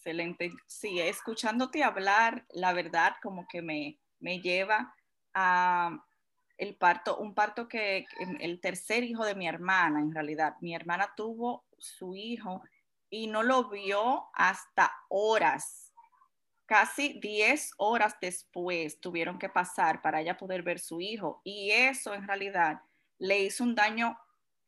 Excelente. 0.05 0.51
Sí, 0.67 0.99
escuchándote 1.01 1.83
hablar, 1.83 2.45
la 2.51 2.73
verdad 2.73 3.15
como 3.23 3.47
que 3.47 3.63
me, 3.63 3.97
me 4.19 4.39
lleva 4.39 4.93
a 5.33 5.97
el 6.59 6.75
parto, 6.75 7.17
un 7.17 7.33
parto 7.33 7.67
que, 7.67 8.05
el 8.39 8.61
tercer 8.61 9.03
hijo 9.03 9.25
de 9.25 9.33
mi 9.33 9.47
hermana, 9.47 9.99
en 9.99 10.13
realidad, 10.13 10.57
mi 10.61 10.75
hermana 10.75 11.09
tuvo 11.17 11.65
su 11.79 12.15
hijo 12.15 12.61
y 13.09 13.25
no 13.25 13.41
lo 13.41 13.67
vio 13.69 14.27
hasta 14.35 14.93
horas, 15.09 15.91
casi 16.67 17.19
10 17.19 17.71
horas 17.77 18.15
después 18.21 19.01
tuvieron 19.01 19.39
que 19.39 19.49
pasar 19.49 20.03
para 20.03 20.21
ella 20.21 20.37
poder 20.37 20.61
ver 20.61 20.79
su 20.79 21.01
hijo 21.01 21.41
y 21.43 21.71
eso 21.71 22.13
en 22.13 22.27
realidad 22.27 22.79
le 23.17 23.39
hizo 23.39 23.63
un 23.63 23.73
daño 23.73 24.15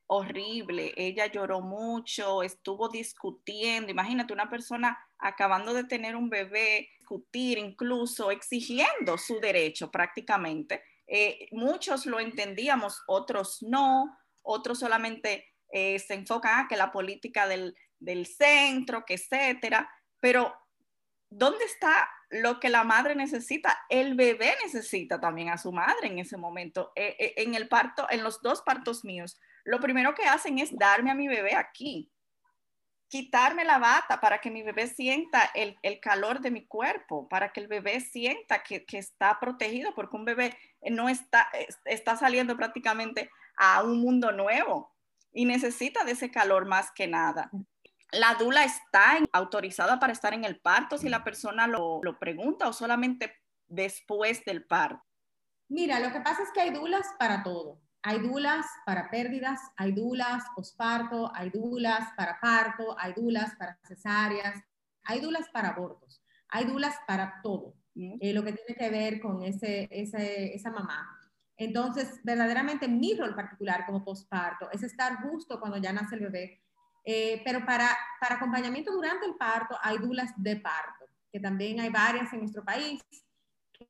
horrible. 0.07 0.93
Ella 0.95 1.27
lloró 1.27 1.61
mucho, 1.61 2.43
estuvo 2.43 2.89
discutiendo. 2.89 3.91
Imagínate 3.91 4.33
una 4.33 4.49
persona 4.49 4.97
acabando 5.19 5.73
de 5.73 5.83
tener 5.83 6.15
un 6.15 6.29
bebé, 6.29 6.89
discutir, 6.97 7.57
incluso 7.57 8.31
exigiendo 8.31 9.17
su 9.17 9.39
derecho 9.39 9.89
prácticamente 9.91 10.81
eh, 11.07 11.47
muchos 11.51 12.05
lo 12.05 12.19
entendíamos, 12.19 13.01
otros 13.07 13.63
no, 13.63 14.19
otros 14.41 14.79
solamente 14.79 15.45
eh, 15.71 15.99
se 15.99 16.13
enfocan 16.13 16.65
a 16.65 16.67
que 16.67 16.75
la 16.75 16.91
política 16.91 17.47
del, 17.47 17.75
centro, 18.25 19.05
que 19.05 19.13
etcétera, 19.15 19.89
pero 20.19 20.53
¿dónde 21.29 21.63
está 21.63 22.09
lo 22.29 22.59
que 22.59 22.69
la 22.69 22.83
madre 22.83 23.15
necesita? 23.15 23.77
El 23.89 24.15
bebé 24.15 24.53
necesita 24.65 25.19
también 25.19 25.49
a 25.49 25.57
su 25.57 25.71
madre 25.71 26.07
en 26.07 26.19
ese 26.19 26.35
momento. 26.35 26.91
Eh, 26.95 27.33
en 27.37 27.55
el 27.55 27.69
parto, 27.69 28.05
en 28.09 28.23
los 28.23 28.41
dos 28.41 28.61
partos 28.61 29.05
míos, 29.05 29.39
lo 29.67 29.79
primero 29.79 30.15
que 30.15 30.23
hacen 30.23 30.59
es 30.59 30.75
darme 30.75 31.11
a 31.11 31.15
mi 31.15 31.27
bebé 31.27 31.55
aquí 31.55 32.11
quitarme 33.09 33.63
la 33.63 33.79
bata 33.79 34.19
para 34.19 34.39
que 34.39 34.51
mi 34.51 34.63
bebé 34.63 34.87
sienta 34.87 35.49
el, 35.53 35.77
calor 36.01 36.41
de 36.41 36.51
mi 36.51 36.65
cuerpo, 36.65 37.27
para 37.29 37.51
que 37.53 37.61
el 37.61 37.67
bebé 37.67 38.01
sienta 38.01 38.63
que, 38.63 38.85
está 38.91 39.39
protegido, 39.39 39.93
porque 39.95 40.17
un 40.17 40.25
bebé 40.25 40.57
no 40.81 41.09
está, 41.09 41.49
está 41.85 42.17
saliendo 42.17 42.57
prácticamente 42.57 43.29
a 43.57 43.83
un 43.83 44.01
mundo 44.01 44.31
nuevo 44.31 44.93
y 45.31 45.45
necesita 45.45 46.03
de 46.03 46.11
ese 46.11 46.31
calor 46.31 46.65
más 46.65 46.91
que 46.91 47.07
nada. 47.07 47.49
La 48.11 48.35
dula 48.35 48.63
está 48.63 49.17
autorizada 49.31 49.99
para 49.99 50.13
estar 50.13 50.33
en 50.33 50.45
el 50.45 50.59
parto 50.59 50.97
si 50.97 51.09
la 51.09 51.23
persona 51.23 51.67
lo, 51.67 51.99
lo 52.03 52.19
pregunta 52.19 52.67
o 52.67 52.73
solamente 52.73 53.35
después 53.67 54.43
del 54.45 54.65
parto. 54.65 55.03
Mira, 55.69 55.99
lo 55.99 56.11
que 56.13 56.21
pasa 56.21 56.43
es 56.43 56.51
que 56.53 56.61
hay 56.61 56.69
dulas 56.69 57.05
para 57.19 57.43
todo. 57.43 57.81
Hay 58.07 58.19
dulas 58.19 58.65
para 58.85 59.09
pérdidas, 59.09 59.59
hay 59.75 59.91
dulas 59.91 60.41
posparto, 60.55 61.29
hay 61.35 61.49
dulas 61.49 62.07
para 62.15 62.39
parto, 62.39 62.97
hay 62.97 63.11
dulas 63.11 63.53
para 63.59 63.77
cesáreas, 63.85 64.63
hay 65.03 65.19
dulas 65.19 65.49
para 65.51 65.71
abortos, 65.71 66.23
hay 66.47 66.63
dulas 66.63 66.95
para 67.05 67.41
todo, 67.43 67.75
eh, 67.95 68.31
lo 68.31 68.45
que 68.45 68.53
tiene 68.53 68.75
que 68.79 68.89
ver 68.89 69.19
con 69.19 69.43
ese, 69.43 69.89
esa 69.91 70.71
mamá. 70.71 71.19
Entonces, 71.57 72.21
verdaderamente 72.23 72.87
mi 72.87 73.13
rol 73.13 73.35
particular 73.35 73.85
como 73.85 74.05
posparto 74.05 74.71
es 74.71 74.83
estar 74.83 75.23
justo 75.23 75.59
cuando 75.59 75.75
ya 75.75 75.91
nace 75.91 76.15
el 76.15 76.21
bebé, 76.21 76.63
eh, 77.03 77.41
pero 77.43 77.65
para, 77.65 77.89
para 78.21 78.35
acompañamiento 78.35 78.93
durante 78.93 79.25
el 79.25 79.35
parto 79.35 79.77
hay 79.81 79.97
dulas 79.97 80.31
de 80.37 80.55
parto, 80.55 81.07
que 81.29 81.41
también 81.41 81.81
hay 81.81 81.89
varias 81.89 82.31
en 82.31 82.39
nuestro 82.39 82.63
país 82.63 83.01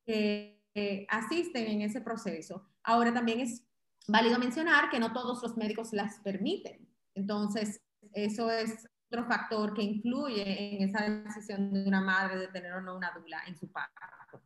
que 0.04 1.06
asisten 1.08 1.68
en 1.68 1.82
ese 1.84 2.02
proceso. 2.02 2.68
Ahora 2.82 3.14
también 3.14 3.42
es 3.42 3.67
válido 4.08 4.40
mencionar 4.40 4.90
que 4.90 5.00
no 5.00 5.14
todos 5.14 5.42
los 5.44 5.58
médicos 5.58 5.94
las 5.94 6.20
permiten. 6.22 6.88
Entonces, 7.14 7.82
eso 8.14 8.50
es 8.50 8.88
otro 9.10 9.26
factor 9.26 9.74
que 9.74 9.84
influye 9.84 10.76
en 10.76 10.90
esa 10.90 11.10
decisión 11.10 11.72
de 11.74 11.88
una 11.88 12.02
madre 12.02 12.38
de 12.38 12.48
tener 12.48 12.74
o 12.74 12.82
no 12.82 12.96
una 12.96 13.12
dula 13.12 13.42
en 13.48 13.58
su 13.58 13.72
parto. 13.72 14.42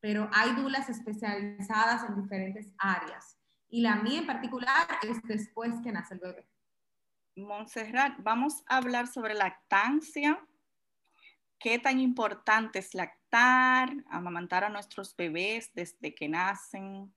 Pero 0.00 0.28
hay 0.32 0.54
dulas 0.54 0.88
especializadas 0.88 2.08
en 2.08 2.22
diferentes 2.22 2.68
áreas. 2.78 3.38
Y 3.68 3.82
la 3.82 3.96
mía 3.96 4.20
en 4.20 4.26
particular 4.26 4.86
es 5.02 5.20
después 5.24 5.74
que 5.82 5.92
nace 5.92 6.14
el 6.14 6.20
bebé. 6.20 6.48
Montserrat, 7.36 8.14
vamos 8.22 8.62
a 8.66 8.78
hablar 8.78 9.08
sobre 9.08 9.34
lactancia. 9.34 10.40
¿Qué 11.58 11.78
tan 11.78 12.00
importante 12.00 12.78
es 12.78 12.94
lactar, 12.94 13.90
amamantar 14.08 14.64
a 14.64 14.68
nuestros 14.68 15.16
bebés 15.16 15.70
desde 15.74 16.14
que 16.14 16.28
nacen? 16.28 17.12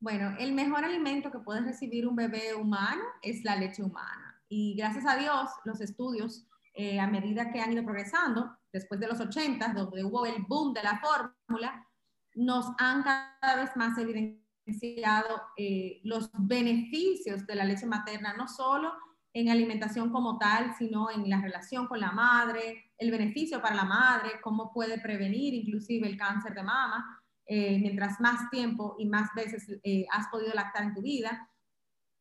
Bueno, 0.00 0.34
el 0.38 0.54
mejor 0.54 0.82
alimento 0.82 1.30
que 1.30 1.40
puede 1.40 1.60
recibir 1.60 2.08
un 2.08 2.16
bebé 2.16 2.54
humano 2.54 3.02
es 3.20 3.44
la 3.44 3.54
leche 3.56 3.82
humana. 3.82 4.42
Y 4.48 4.74
gracias 4.74 5.04
a 5.06 5.16
Dios, 5.16 5.50
los 5.64 5.82
estudios, 5.82 6.46
eh, 6.72 6.98
a 6.98 7.06
medida 7.06 7.52
que 7.52 7.60
han 7.60 7.74
ido 7.74 7.84
progresando, 7.84 8.56
después 8.72 8.98
de 8.98 9.08
los 9.08 9.20
80, 9.20 9.74
donde 9.74 10.02
hubo 10.02 10.24
el 10.24 10.42
boom 10.48 10.72
de 10.72 10.82
la 10.82 10.98
fórmula, 11.00 11.86
nos 12.34 12.64
han 12.78 13.02
cada 13.02 13.56
vez 13.56 13.76
más 13.76 13.98
evidenciado 13.98 15.42
eh, 15.58 16.00
los 16.04 16.30
beneficios 16.32 17.46
de 17.46 17.54
la 17.54 17.64
leche 17.64 17.84
materna, 17.84 18.32
no 18.32 18.48
solo 18.48 18.94
en 19.34 19.50
alimentación 19.50 20.10
como 20.10 20.38
tal, 20.38 20.74
sino 20.78 21.10
en 21.10 21.28
la 21.28 21.42
relación 21.42 21.86
con 21.86 22.00
la 22.00 22.10
madre, 22.10 22.90
el 22.96 23.10
beneficio 23.10 23.60
para 23.60 23.76
la 23.76 23.84
madre, 23.84 24.40
cómo 24.42 24.72
puede 24.72 24.98
prevenir 24.98 25.52
inclusive 25.52 26.08
el 26.08 26.16
cáncer 26.16 26.54
de 26.54 26.62
mama 26.62 27.19
eh, 27.52 27.80
mientras 27.80 28.20
más 28.20 28.48
tiempo 28.48 28.94
y 28.96 29.06
más 29.06 29.34
veces 29.34 29.66
eh, 29.82 30.06
has 30.12 30.28
podido 30.28 30.54
lactar 30.54 30.84
en 30.84 30.94
tu 30.94 31.02
vida. 31.02 31.50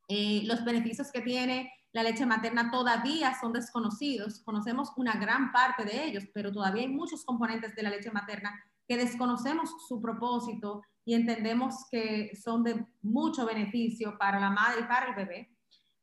Eh, 0.08 0.42
los 0.46 0.66
beneficios 0.66 1.12
que 1.12 1.22
tiene 1.22 1.72
la 1.92 2.02
leche 2.02 2.26
materna 2.26 2.72
todavía 2.72 3.40
son 3.40 3.54
desconocidos. 3.54 4.42
Conocemos 4.44 4.92
una 4.98 5.14
gran 5.20 5.52
parte 5.52 5.86
de 5.86 6.06
ellos, 6.06 6.24
pero 6.34 6.52
todavía 6.52 6.82
hay 6.82 6.88
muchos 6.88 7.24
componentes 7.26 7.76
de 7.76 7.84
la 7.84 7.92
leche 7.92 8.10
materna 8.10 8.60
que 8.88 8.98
desconocemos 8.98 9.70
su 9.88 10.02
propósito 10.02 10.82
y 11.06 11.14
entendemos 11.14 11.76
que 11.92 12.32
son 12.36 12.64
de 12.64 12.84
mucho 13.04 13.46
beneficio 13.46 14.18
para 14.18 14.40
la 14.40 14.50
madre 14.50 14.82
y 14.82 14.88
para 14.88 15.10
el 15.10 15.16
bebé. 15.16 15.56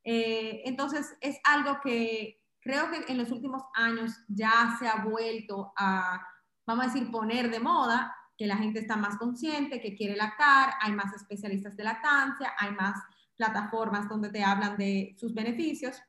entonces, 0.04 1.16
es 1.20 1.40
algo 1.42 1.80
que 1.82 2.44
creo 2.60 2.92
que 2.92 3.10
en 3.10 3.18
los 3.18 3.32
últimos 3.32 3.64
años 3.74 4.12
ya 4.28 4.76
se 4.78 4.86
ha 4.86 5.04
vuelto 5.04 5.72
a, 5.76 6.24
vamos 6.64 6.84
a 6.84 6.88
decir, 6.90 7.10
poner 7.10 7.50
de 7.50 7.58
moda 7.58 8.14
que 8.36 8.46
la 8.46 8.56
gente 8.56 8.80
está 8.80 8.96
más 8.96 9.16
consciente, 9.16 9.80
que 9.80 9.94
quiere 9.94 10.16
lactar, 10.16 10.74
hay 10.80 10.92
más 10.92 11.14
especialistas 11.14 11.76
de 11.76 11.84
lactancia, 11.84 12.52
hay 12.58 12.72
más 12.72 13.02
plataformas 13.36 14.08
donde 14.08 14.30
te 14.30 14.42
hablan 14.42 14.76
de 14.76 15.14
sus 15.18 15.34
beneficios 15.34 16.02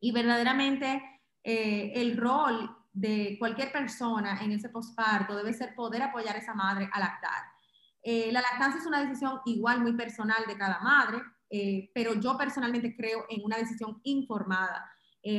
y 0.00 0.12
verdaderamente 0.12 1.02
eh, 1.42 1.92
el 1.94 2.16
rol 2.16 2.76
de 2.92 3.36
cualquier 3.38 3.72
persona 3.72 4.42
en 4.42 4.52
ese 4.52 4.68
posparto 4.68 5.36
debe 5.36 5.52
ser 5.52 5.74
poder 5.74 6.02
apoyar 6.02 6.36
a 6.36 6.38
esa 6.38 6.54
madre 6.54 6.88
a 6.92 7.00
lactar. 7.00 7.44
Eh, 8.02 8.30
la 8.32 8.40
lactancia 8.40 8.80
es 8.80 8.86
una 8.86 9.00
decisión 9.00 9.40
igual 9.44 9.80
muy 9.80 9.92
personal 9.94 10.44
de 10.46 10.56
cada 10.56 10.80
madre, 10.80 11.18
eh, 11.50 11.90
pero 11.94 12.14
yo 12.14 12.36
personalmente 12.36 12.94
creo 12.96 13.26
en 13.28 13.44
una 13.44 13.56
decisión 13.58 14.00
informada. 14.04 14.90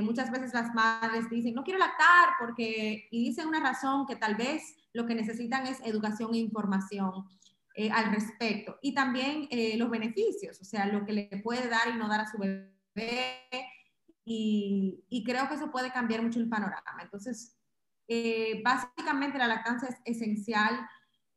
Muchas 0.03 0.29
veces 0.29 0.53
las 0.53 0.75
madres 0.75 1.29
dicen, 1.29 1.53
no 1.53 1.63
quiero 1.63 1.79
lactar 1.79 2.31
porque, 2.41 3.07
y 3.09 3.29
dicen 3.29 3.47
una 3.47 3.61
razón 3.61 4.05
que 4.05 4.17
tal 4.17 4.35
vez 4.35 4.75
lo 4.97 5.05
que 5.05 5.15
necesitan 5.15 5.67
es 5.67 5.79
educación 5.85 6.33
e 6.33 6.39
información 6.39 7.25
al 7.93 8.11
respecto. 8.11 8.79
Y 8.81 8.95
también 8.95 9.47
los 9.77 9.89
beneficios, 9.91 10.59
o 10.59 10.65
sea, 10.65 10.87
lo 10.87 11.05
que 11.05 11.13
le 11.13 11.41
puede 11.43 11.69
dar 11.69 11.93
y 11.93 11.97
no 11.97 12.07
dar 12.07 12.21
a 12.21 12.27
su 12.27 12.39
bebé, 12.39 13.47
y, 14.29 15.23
creo 15.25 15.47
que 15.47 15.55
eso 15.55 15.71
puede 15.71 15.91
cambiar 15.91 16.21
mucho 16.21 16.39
el 16.39 16.49
panorama. 16.49 17.01
Entonces, 17.01 17.57
eh, 18.09 18.61
básicamente 18.63 19.37
la 19.37 19.47
lactancia 19.47 19.87
es 19.87 20.01
esencial, 20.03 20.85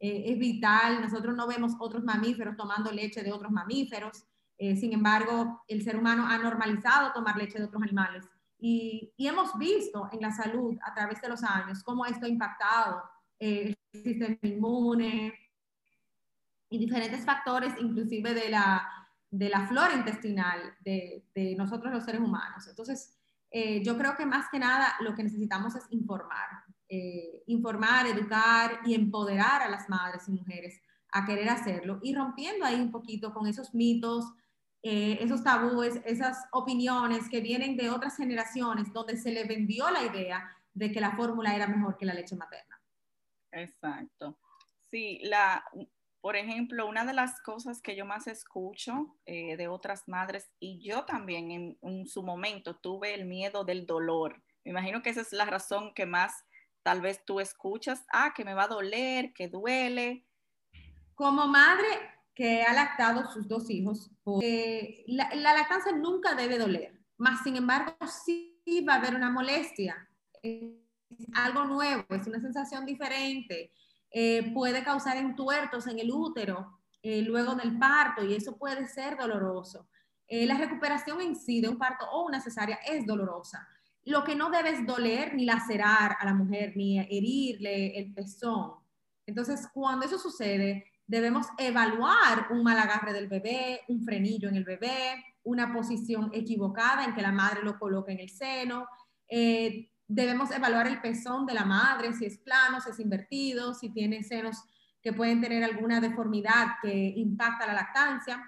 eh, 0.00 0.24
es 0.26 0.38
vital. 0.38 1.00
Nosotros 1.00 1.36
no 1.36 1.46
vemos 1.46 1.74
otros 1.78 2.02
mamíferos 2.02 2.56
tomando 2.56 2.90
leche 2.90 3.22
de 3.22 3.32
otros 3.32 3.52
mamíferos. 3.52 4.24
Eh, 4.58 4.76
sin 4.76 4.92
embargo, 4.92 5.62
el 5.68 5.82
ser 5.84 5.96
humano 5.96 6.26
ha 6.26 6.38
normalizado 6.38 7.12
tomar 7.12 7.36
leche 7.36 7.58
de 7.58 7.66
otros 7.66 7.82
animales. 7.82 8.28
Y, 8.58 9.12
y, 9.16 9.28
hemos 9.28 9.56
visto 9.56 10.08
en 10.12 10.20
la 10.20 10.32
salud 10.32 10.76
a 10.82 10.92
través 10.92 11.22
de 11.22 11.28
los 11.28 11.44
años 11.44 11.84
cómo 11.84 12.04
esto 12.06 12.26
ha 12.26 12.28
impactado 12.28 13.02
el 13.40 13.76
sistema 13.92 14.36
inmune 14.42 15.34
y 16.68 16.78
diferentes 16.78 17.24
factores, 17.24 17.72
inclusive 17.80 18.32
de 18.34 18.50
la, 18.50 18.88
de 19.30 19.48
la 19.48 19.66
flora 19.66 19.94
intestinal 19.94 20.60
de, 20.84 21.24
nosotros 21.56 21.92
los 21.92 22.04
seres 22.04 22.20
humanos. 22.20 22.68
Entonces, 22.68 23.18
eh, 23.50 23.82
yo 23.82 23.98
creo 23.98 24.16
que 24.16 24.26
más 24.26 24.46
que 24.50 24.60
nada 24.60 24.94
lo 25.00 25.14
que 25.14 25.24
necesitamos 25.24 25.74
es 25.74 25.84
informar, 25.90 26.48
eh, 26.88 27.42
informar, 27.46 28.06
educar 28.06 28.80
y 28.84 28.94
empoderar 28.94 29.62
a 29.62 29.68
las 29.68 29.88
madres 29.88 30.28
y 30.28 30.32
mujeres 30.32 30.80
a 31.12 31.24
querer 31.26 31.48
hacerlo 31.48 31.98
y 32.02 32.14
rompiendo 32.14 32.64
ahí 32.64 32.80
un 32.80 32.92
poquito 32.92 33.32
con 33.32 33.48
esos 33.48 33.74
mitos, 33.74 34.24
eh, 34.82 35.18
esos 35.20 35.42
tabúes, 35.42 36.00
esas 36.04 36.38
opiniones 36.52 37.28
que 37.28 37.40
vienen 37.40 37.76
de 37.76 37.90
otras 37.90 38.16
generaciones 38.16 38.92
donde 38.92 39.16
se 39.16 39.32
le 39.32 39.44
vendió 39.44 39.90
la 39.90 40.04
idea 40.04 40.48
de 40.72 40.92
que 40.92 41.00
la 41.00 41.16
fórmula 41.16 41.54
era 41.54 41.66
mejor 41.66 41.96
que 41.96 42.06
la 42.06 42.14
leche 42.14 42.36
materna. 42.36 42.79
Exacto. 43.52 44.38
Sí, 44.90 45.20
la, 45.22 45.64
por 46.20 46.36
ejemplo, 46.36 46.86
una 46.86 47.04
de 47.04 47.14
las 47.14 47.40
cosas 47.40 47.80
que 47.80 47.96
yo 47.96 48.04
más 48.04 48.26
escucho 48.26 49.16
eh, 49.24 49.56
de 49.56 49.68
otras 49.68 50.06
madres, 50.06 50.50
y 50.58 50.80
yo 50.80 51.04
también 51.04 51.76
en, 51.80 52.06
su 52.06 52.22
momento 52.22 52.76
tuve 52.76 53.14
el 53.14 53.24
miedo 53.24 53.64
del 53.64 53.86
dolor. 53.86 54.42
Me 54.64 54.72
imagino 54.72 55.02
que 55.02 55.10
esa 55.10 55.22
es 55.22 55.32
la 55.32 55.46
razón 55.46 55.94
que 55.94 56.06
más 56.06 56.44
tal 56.82 57.00
vez 57.00 57.24
tú 57.24 57.40
escuchas, 57.40 58.04
ah, 58.12 58.32
que 58.34 58.44
me 58.44 58.54
va 58.54 58.64
a 58.64 58.68
doler, 58.68 59.32
que 59.32 59.48
duele. 59.48 60.26
Como 61.14 61.46
madre 61.46 61.88
que 62.34 62.62
ha 62.62 62.72
lactado 62.72 63.30
sus 63.30 63.48
dos 63.48 63.70
hijos, 63.70 64.10
la, 64.24 65.34
la, 65.34 65.54
lactancia 65.54 65.92
nunca 65.92 66.34
debe 66.34 66.58
doler, 66.58 66.98
más 67.18 67.42
sin 67.42 67.56
embargo 67.56 67.94
sí 68.06 68.56
va 68.88 68.94
a 68.94 68.96
haber 68.96 69.14
una 69.14 69.30
molestia, 69.30 70.08
es 70.42 70.89
algo 71.34 71.64
nuevo, 71.64 72.04
es 72.10 72.26
una 72.26 72.40
sensación 72.40 72.86
diferente 72.86 73.72
eh, 74.12 74.52
puede 74.52 74.82
causar 74.82 75.16
entuertos 75.16 75.86
en 75.86 76.00
el 76.00 76.10
útero 76.10 76.80
eh, 77.00 77.22
luego 77.22 77.54
del 77.54 77.78
parto 77.78 78.24
y 78.24 78.34
eso 78.34 78.56
puede 78.58 78.88
ser 78.88 79.16
doloroso. 79.16 79.88
Eh, 80.26 80.46
la 80.46 80.58
recuperación 80.58 81.20
en 81.20 81.36
sí 81.36 81.60
de 81.60 81.68
un 81.68 81.78
parto 81.78 82.06
o 82.10 82.26
una 82.26 82.40
cesárea 82.40 82.78
es 82.88 83.06
dolorosa. 83.06 83.68
Lo 84.04 84.24
que 84.24 84.34
no 84.34 84.50
debe 84.50 84.82
doler 84.82 85.34
ni 85.34 85.44
lacerar 85.44 86.16
a 86.18 86.24
la 86.24 86.34
mujer 86.34 86.72
ni 86.76 86.98
herirle 86.98 87.98
el 87.98 88.12
pezón. 88.12 88.72
Entonces, 89.26 89.68
cuando 89.72 90.06
eso 90.06 90.18
sucede, 90.18 90.86
debemos 91.06 91.46
evaluar 91.58 92.48
un 92.50 92.64
mal 92.64 92.78
agarre 92.78 93.12
del 93.12 93.28
bebé, 93.28 93.82
un 93.88 94.02
frenillo 94.02 94.48
en 94.48 94.56
el 94.56 94.64
bebé, 94.64 95.24
una 95.44 95.72
posición 95.72 96.30
equivocada 96.32 97.04
en 97.04 97.14
que 97.14 97.22
la 97.22 97.32
madre 97.32 97.62
lo 97.62 97.78
coloque 97.78 98.12
en 98.12 98.20
el 98.20 98.30
seno, 98.30 98.88
debemos 100.12 100.50
evaluar 100.50 100.88
el 100.88 101.00
pezón 101.00 101.46
de 101.46 101.54
la 101.54 101.64
madre, 101.64 102.12
si 102.12 102.26
es 102.26 102.36
plano, 102.38 102.80
si 102.80 102.90
es 102.90 102.98
invertido, 102.98 103.74
si 103.74 103.90
tiene 103.90 104.24
senos 104.24 104.56
que 105.00 105.12
pueden 105.12 105.40
tener 105.40 105.62
alguna 105.62 106.00
deformidad 106.00 106.66
que 106.82 107.12
impacta 107.16 107.66
la 107.66 107.74
lactancia. 107.74 108.42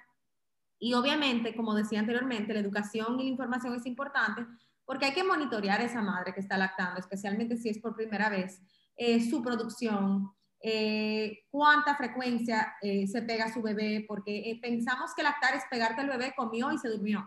Y 0.78 0.94
obviamente, 0.94 1.54
como 1.54 1.74
decía 1.74 2.00
anteriormente, 2.00 2.52
la 2.52 2.58
educación 2.58 3.18
y 3.20 3.24
la 3.24 3.30
información 3.30 3.74
es 3.76 3.86
importante 3.86 4.44
porque 4.84 5.06
hay 5.06 5.12
que 5.12 5.22
monitorear 5.22 5.80
a 5.80 5.84
esa 5.84 6.02
madre 6.02 6.34
que 6.34 6.40
está 6.40 6.58
lactando, 6.58 6.98
especialmente 6.98 7.56
si 7.56 7.68
es 7.68 7.78
por 7.78 7.94
primera 7.94 8.28
vez, 8.28 8.60
eh, 8.96 9.24
su 9.30 9.40
producción, 9.40 10.32
eh, 10.60 11.44
cuánta 11.48 11.94
frecuencia 11.94 12.74
eh, 12.82 13.06
se 13.06 13.22
pega 13.22 13.44
a 13.44 13.52
su 13.52 13.62
bebé, 13.62 14.04
porque 14.08 14.58
pensamos 14.60 15.12
que 15.14 15.22
lactar 15.22 15.54
es 15.54 15.62
pegarte 15.70 16.00
al 16.00 16.08
bebé, 16.08 16.34
comió 16.36 16.72
y 16.72 16.78
se 16.78 16.88
durmió. 16.88 17.24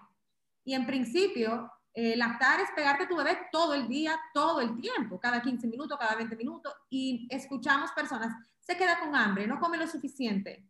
Y 0.66 0.74
en 0.74 0.86
principio, 0.86 1.72
eh, 1.98 2.18
lactar 2.18 2.60
es 2.60 2.70
pegarte 2.76 3.06
a 3.06 3.08
tu 3.08 3.16
bebé 3.16 3.48
todo 3.54 3.74
el 3.74 3.88
día, 3.88 4.20
todo 4.34 4.60
el 4.60 4.82
tiempo, 4.82 5.18
cada 5.18 5.42
15 5.42 5.66
minutos, 5.68 5.98
cada 5.98 6.16
20 6.16 6.36
minutos, 6.36 6.74
y 6.90 7.26
escuchamos 7.32 7.90
personas, 7.94 8.36
se 8.60 8.76
queda 8.76 9.00
con 9.00 9.16
hambre, 9.16 9.48
no 9.48 9.62
come 9.62 9.78
lo 9.78 9.88
suficiente. 9.88 10.68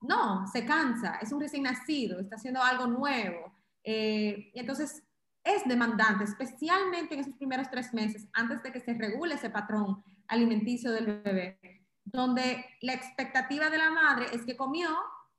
No, 0.00 0.46
se 0.46 0.64
cansa, 0.64 1.18
es 1.20 1.30
un 1.30 1.42
recién 1.42 1.64
nacido, 1.64 2.20
está 2.20 2.36
haciendo 2.36 2.62
algo 2.62 2.86
nuevo. 2.86 3.54
Eh, 3.84 4.50
entonces, 4.54 5.02
es 5.44 5.62
demandante, 5.66 6.24
especialmente 6.24 7.12
en 7.14 7.20
esos 7.20 7.34
primeros 7.34 7.70
tres 7.70 7.92
meses, 7.92 8.26
antes 8.32 8.62
de 8.62 8.72
que 8.72 8.80
se 8.80 8.94
regule 8.94 9.34
ese 9.34 9.50
patrón 9.50 10.02
alimenticio 10.26 10.90
del 10.90 11.20
bebé, 11.20 11.84
donde 12.02 12.64
la 12.80 12.94
expectativa 12.94 13.68
de 13.68 13.76
la 13.76 13.90
madre 13.90 14.26
es 14.32 14.46
que 14.46 14.56
comió 14.56 14.88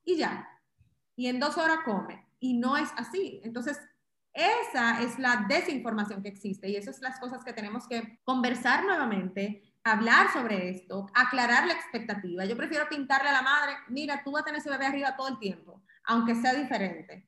y 0.03 0.17
ya, 0.17 0.47
y 1.15 1.25
en 1.25 1.39
dos 1.39 1.57
horas 1.57 1.79
come, 1.85 2.27
y 2.39 2.53
no 2.53 2.77
es 2.77 2.91
así. 2.97 3.41
Entonces, 3.43 3.79
esa 4.33 5.01
es 5.01 5.19
la 5.19 5.45
desinformación 5.47 6.23
que 6.23 6.29
existe 6.29 6.69
y 6.69 6.75
esas 6.75 6.95
son 6.95 7.03
las 7.03 7.19
cosas 7.19 7.43
que 7.43 7.53
tenemos 7.53 7.87
que 7.87 8.19
conversar 8.23 8.85
nuevamente, 8.85 9.73
hablar 9.83 10.31
sobre 10.31 10.69
esto, 10.69 11.07
aclarar 11.13 11.67
la 11.67 11.73
expectativa. 11.73 12.45
Yo 12.45 12.55
prefiero 12.55 12.87
pintarle 12.87 13.29
a 13.29 13.33
la 13.33 13.41
madre, 13.41 13.73
mira, 13.89 14.23
tú 14.23 14.31
vas 14.31 14.43
a 14.43 14.45
tener 14.45 14.59
ese 14.59 14.69
bebé 14.69 14.85
arriba 14.85 15.15
todo 15.17 15.27
el 15.27 15.39
tiempo, 15.39 15.83
aunque 16.05 16.35
sea 16.35 16.53
diferente, 16.53 17.27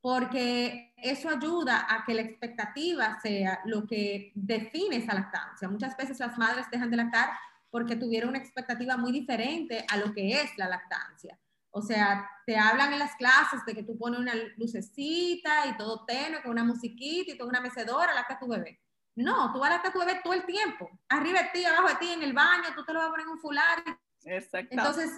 porque 0.00 0.92
eso 0.96 1.28
ayuda 1.28 1.86
a 1.88 2.04
que 2.04 2.14
la 2.14 2.22
expectativa 2.22 3.18
sea 3.20 3.60
lo 3.64 3.86
que 3.86 4.32
define 4.34 4.96
esa 4.96 5.14
lactancia. 5.14 5.68
Muchas 5.68 5.96
veces 5.96 6.20
las 6.20 6.38
madres 6.38 6.70
dejan 6.70 6.90
de 6.90 6.98
lactar 6.98 7.30
porque 7.70 7.96
tuvieron 7.96 8.30
una 8.30 8.38
expectativa 8.38 8.96
muy 8.96 9.10
diferente 9.10 9.84
a 9.88 9.96
lo 9.96 10.12
que 10.12 10.40
es 10.40 10.56
la 10.56 10.68
lactancia. 10.68 11.36
O 11.76 11.82
sea, 11.82 12.30
te 12.46 12.56
hablan 12.56 12.92
en 12.92 13.00
las 13.00 13.16
clases 13.16 13.66
de 13.66 13.74
que 13.74 13.82
tú 13.82 13.98
pones 13.98 14.20
una 14.20 14.32
lucecita 14.56 15.66
y 15.66 15.76
todo 15.76 16.04
tenue, 16.06 16.40
con 16.40 16.52
una 16.52 16.62
musiquita 16.62 17.32
y 17.32 17.36
toda 17.36 17.50
una 17.50 17.60
mecedora, 17.60 18.14
lacta 18.14 18.38
tu 18.38 18.46
bebé. 18.46 18.80
No, 19.16 19.52
tú 19.52 19.58
vas 19.58 19.70
a 19.70 19.74
lactar 19.74 19.92
tu 19.92 19.98
bebé 19.98 20.20
todo 20.22 20.34
el 20.34 20.46
tiempo. 20.46 20.88
Arriba 21.08 21.42
de 21.42 21.48
ti, 21.52 21.64
abajo 21.64 21.88
de 21.88 21.96
ti, 21.96 22.12
en 22.12 22.22
el 22.22 22.32
baño, 22.32 22.68
tú 22.76 22.84
te 22.84 22.92
lo 22.92 23.00
vas 23.00 23.08
a 23.08 23.10
poner 23.10 23.26
en 23.26 23.32
un 23.32 23.40
fular. 23.40 23.82
Exacto. 24.22 24.68
Entonces, 24.70 25.10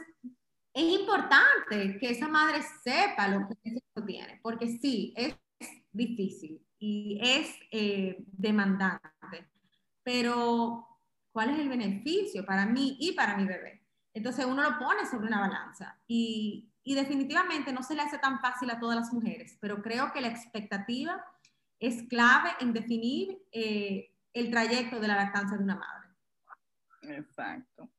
es 0.72 0.82
importante 0.82 1.98
que 1.98 2.10
esa 2.10 2.26
madre 2.26 2.62
sepa 2.82 3.28
lo 3.28 3.46
que 3.48 3.56
eso 3.64 4.06
tiene, 4.06 4.40
porque 4.42 4.78
sí, 4.78 5.12
es 5.14 5.36
difícil 5.92 6.66
y 6.78 7.20
es 7.22 7.54
eh, 7.70 8.24
demandante. 8.32 9.46
Pero, 10.02 10.86
¿cuál 11.32 11.50
es 11.50 11.58
el 11.58 11.68
beneficio 11.68 12.46
para 12.46 12.64
mí 12.64 12.96
y 12.98 13.12
para 13.12 13.36
mi 13.36 13.44
bebé? 13.44 13.85
Entonces 14.16 14.46
uno 14.46 14.62
lo 14.62 14.78
pone 14.78 15.04
sobre 15.04 15.26
una 15.26 15.40
balanza 15.40 16.00
y, 16.06 16.72
definitivamente 16.82 17.70
no 17.70 17.82
se 17.82 17.94
le 17.94 18.00
hace 18.00 18.16
tan 18.16 18.40
fácil 18.40 18.70
a 18.70 18.80
todas 18.80 18.96
las 18.96 19.12
mujeres, 19.12 19.58
pero 19.60 19.82
creo 19.82 20.10
que 20.12 20.22
la 20.22 20.28
expectativa 20.28 21.22
es 21.78 22.04
clave 22.08 22.48
en 22.60 22.72
definir 22.72 23.36
eh, 23.52 24.10
el 24.32 24.50
trayecto 24.50 25.00
de 25.00 25.08
la 25.08 25.16
lactancia 25.16 25.58
de 25.58 25.64
una 25.64 25.74
madre. 25.74 26.08
Exacto. 27.02 27.90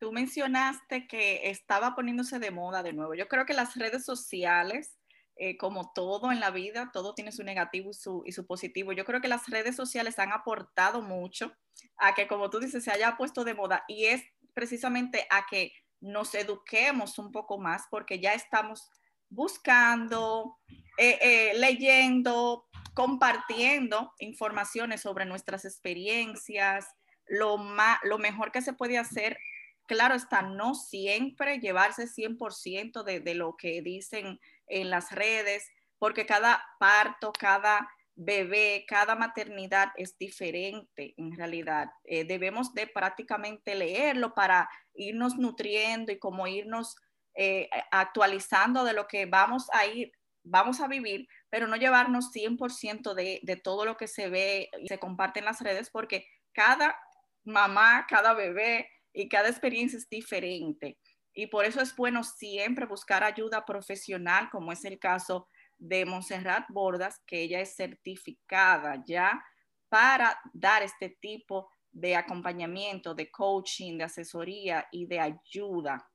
Tú 0.00 0.10
mencionaste 0.10 1.06
que 1.06 1.48
estaba 1.50 1.94
poniéndose 1.94 2.40
de 2.40 2.50
moda 2.50 2.82
de 2.82 2.92
nuevo. 2.92 3.14
Yo 3.14 3.28
creo 3.28 3.46
que 3.46 3.54
las 3.54 3.76
redes 3.76 4.04
sociales, 4.04 4.98
eh, 5.36 5.56
como 5.56 5.92
todo 5.92 6.32
en 6.32 6.40
la 6.40 6.50
vida, 6.50 6.90
todo 6.92 7.14
tiene 7.14 7.30
su 7.30 7.44
negativo 7.44 7.90
y 7.90 7.94
su, 7.94 8.24
y 8.26 8.32
su 8.32 8.44
positivo. 8.44 8.92
Yo 8.92 9.04
creo 9.04 9.20
que 9.20 9.28
las 9.28 9.46
redes 9.48 9.76
sociales 9.76 10.18
han 10.18 10.32
aportado 10.32 11.00
mucho 11.00 11.52
a 11.96 12.14
que, 12.14 12.26
como 12.26 12.50
tú 12.50 12.58
dices, 12.58 12.82
se 12.82 12.90
haya 12.90 13.16
puesto 13.16 13.44
de 13.44 13.54
moda 13.54 13.84
y 13.86 14.06
es 14.06 14.24
precisamente 14.58 15.24
a 15.30 15.46
que 15.46 15.72
nos 16.00 16.34
eduquemos 16.34 17.16
un 17.20 17.30
poco 17.30 17.58
más 17.58 17.84
porque 17.92 18.18
ya 18.18 18.34
estamos 18.34 18.90
buscando, 19.28 20.58
eh, 20.98 21.16
eh, 21.22 21.52
leyendo, 21.58 22.66
compartiendo 22.92 24.12
informaciones 24.18 25.00
sobre 25.00 25.26
nuestras 25.26 25.64
experiencias, 25.64 26.88
lo, 27.28 27.56
lo 28.02 28.18
mejor 28.18 28.50
que 28.50 28.60
se 28.60 28.72
puede 28.72 28.98
hacer. 28.98 29.38
Claro 29.86 30.16
está, 30.16 30.42
no 30.42 30.74
siempre 30.74 31.60
llevarse 31.60 32.08
100% 32.08 33.04
de, 33.04 33.20
de 33.20 33.34
lo 33.36 33.56
que 33.56 33.80
dicen 33.80 34.40
en 34.66 34.90
las 34.90 35.12
redes, 35.12 35.70
porque 36.00 36.26
cada 36.26 36.64
parto, 36.80 37.32
cada 37.32 37.88
bebé, 38.18 38.84
cada 38.88 39.14
maternidad 39.14 39.92
es 39.96 40.18
diferente 40.18 41.14
en 41.16 41.36
realidad. 41.36 41.88
Eh, 42.04 42.24
debemos 42.24 42.74
de 42.74 42.88
prácticamente 42.88 43.76
leerlo 43.76 44.34
para 44.34 44.68
irnos 44.94 45.36
nutriendo 45.36 46.10
y 46.10 46.18
como 46.18 46.48
irnos 46.48 46.96
eh, 47.34 47.70
actualizando 47.92 48.82
de 48.82 48.92
lo 48.92 49.06
que 49.06 49.26
vamos 49.26 49.68
a 49.72 49.86
ir, 49.86 50.10
vamos 50.42 50.80
a 50.80 50.88
vivir, 50.88 51.28
pero 51.48 51.68
no 51.68 51.76
llevarnos 51.76 52.32
100% 52.32 53.14
de, 53.14 53.38
de 53.44 53.56
todo 53.56 53.84
lo 53.84 53.96
que 53.96 54.08
se 54.08 54.28
ve 54.28 54.68
y 54.80 54.88
se 54.88 54.98
comparte 54.98 55.38
en 55.38 55.44
las 55.44 55.60
redes 55.60 55.88
porque 55.88 56.26
cada 56.52 56.98
mamá, 57.44 58.04
cada 58.08 58.34
bebé 58.34 58.90
y 59.12 59.28
cada 59.28 59.48
experiencia 59.48 59.96
es 59.96 60.08
diferente. 60.08 60.98
Y 61.32 61.46
por 61.46 61.64
eso 61.64 61.80
es 61.80 61.94
bueno 61.94 62.24
siempre 62.24 62.84
buscar 62.84 63.22
ayuda 63.22 63.64
profesional, 63.64 64.48
como 64.50 64.72
es 64.72 64.84
el 64.84 64.98
caso 64.98 65.46
de 65.78 66.04
Montserrat 66.04 66.66
Bordas, 66.68 67.20
que 67.26 67.42
ella 67.42 67.60
es 67.60 67.76
certificada 67.76 69.02
ya 69.06 69.42
para 69.88 70.38
dar 70.52 70.82
este 70.82 71.16
tipo 71.20 71.70
de 71.90 72.16
acompañamiento, 72.16 73.14
de 73.14 73.30
coaching, 73.30 73.98
de 73.98 74.04
asesoría 74.04 74.86
y 74.92 75.06
de 75.06 75.20
ayuda. 75.20 76.10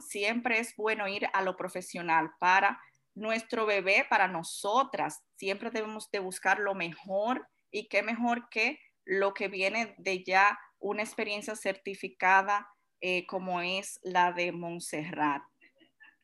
siempre 0.00 0.60
es 0.60 0.74
bueno 0.76 1.08
ir 1.08 1.28
a 1.32 1.42
lo 1.42 1.56
profesional 1.56 2.30
para 2.38 2.80
nuestro 3.14 3.66
bebé, 3.66 4.06
para 4.08 4.28
nosotras. 4.28 5.24
Siempre 5.34 5.70
debemos 5.70 6.10
de 6.10 6.20
buscar 6.20 6.60
lo 6.60 6.74
mejor 6.74 7.48
y 7.70 7.88
qué 7.88 8.02
mejor 8.02 8.48
que 8.50 8.78
lo 9.04 9.34
que 9.34 9.48
viene 9.48 9.94
de 9.98 10.22
ya 10.22 10.58
una 10.78 11.02
experiencia 11.02 11.56
certificada 11.56 12.68
eh, 13.00 13.26
como 13.26 13.60
es 13.60 13.98
la 14.02 14.32
de 14.32 14.52
Montserrat 14.52 15.42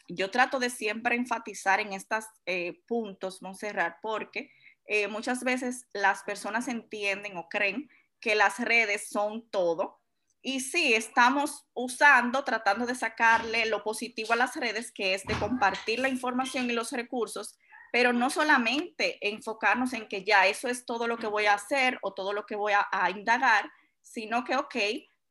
yo 0.09 0.31
trato 0.31 0.59
de 0.59 0.71
siempre 0.71 1.17
enfatizar 1.17 1.81
en 1.81 1.93
estos 1.93 2.25
eh, 2.47 2.83
puntos, 2.87 3.43
Montserrat, 3.43 3.97
porque 4.03 4.51
eh, 4.87 5.09
muchas 5.09 5.43
veces 5.45 5.87
las 5.93 6.23
personas 6.23 6.69
entienden 6.69 7.37
o 7.37 7.49
creen 7.49 7.89
que 8.21 8.35
las 8.35 8.59
redes 8.59 9.09
son 9.09 9.49
todo. 9.51 10.01
Y 10.43 10.61
sí, 10.61 10.93
estamos 10.93 11.67
usando, 11.73 12.45
tratando 12.45 12.85
de 12.85 12.95
sacarle 12.95 13.65
lo 13.67 13.83
positivo 13.83 14.35
a 14.35 14.37
las 14.37 14.57
redes, 14.57 14.93
que 14.93 15.15
es 15.15 15.25
de 15.25 15.39
compartir 15.39 16.01
la 16.01 16.11
información 16.11 16.69
y 16.69 16.75
los 16.75 16.93
recursos, 16.93 17.59
pero 17.93 18.13
no 18.13 18.29
solamente 18.29 19.19
enfocarnos 19.27 19.95
en 19.95 20.07
que 20.07 20.25
ya 20.25 20.47
eso 20.47 20.69
es 20.69 20.85
todo 20.85 21.07
lo 21.07 21.17
que 21.17 21.29
voy 21.29 21.47
a 21.47 21.55
hacer 21.55 21.99
o 22.03 22.13
todo 22.13 22.35
lo 22.35 22.45
que 22.45 22.57
voy 22.57 22.75
a, 22.75 22.87
a 22.91 23.11
indagar, 23.11 23.71
sino 24.03 24.45
que, 24.45 24.57
ok, 24.57 24.77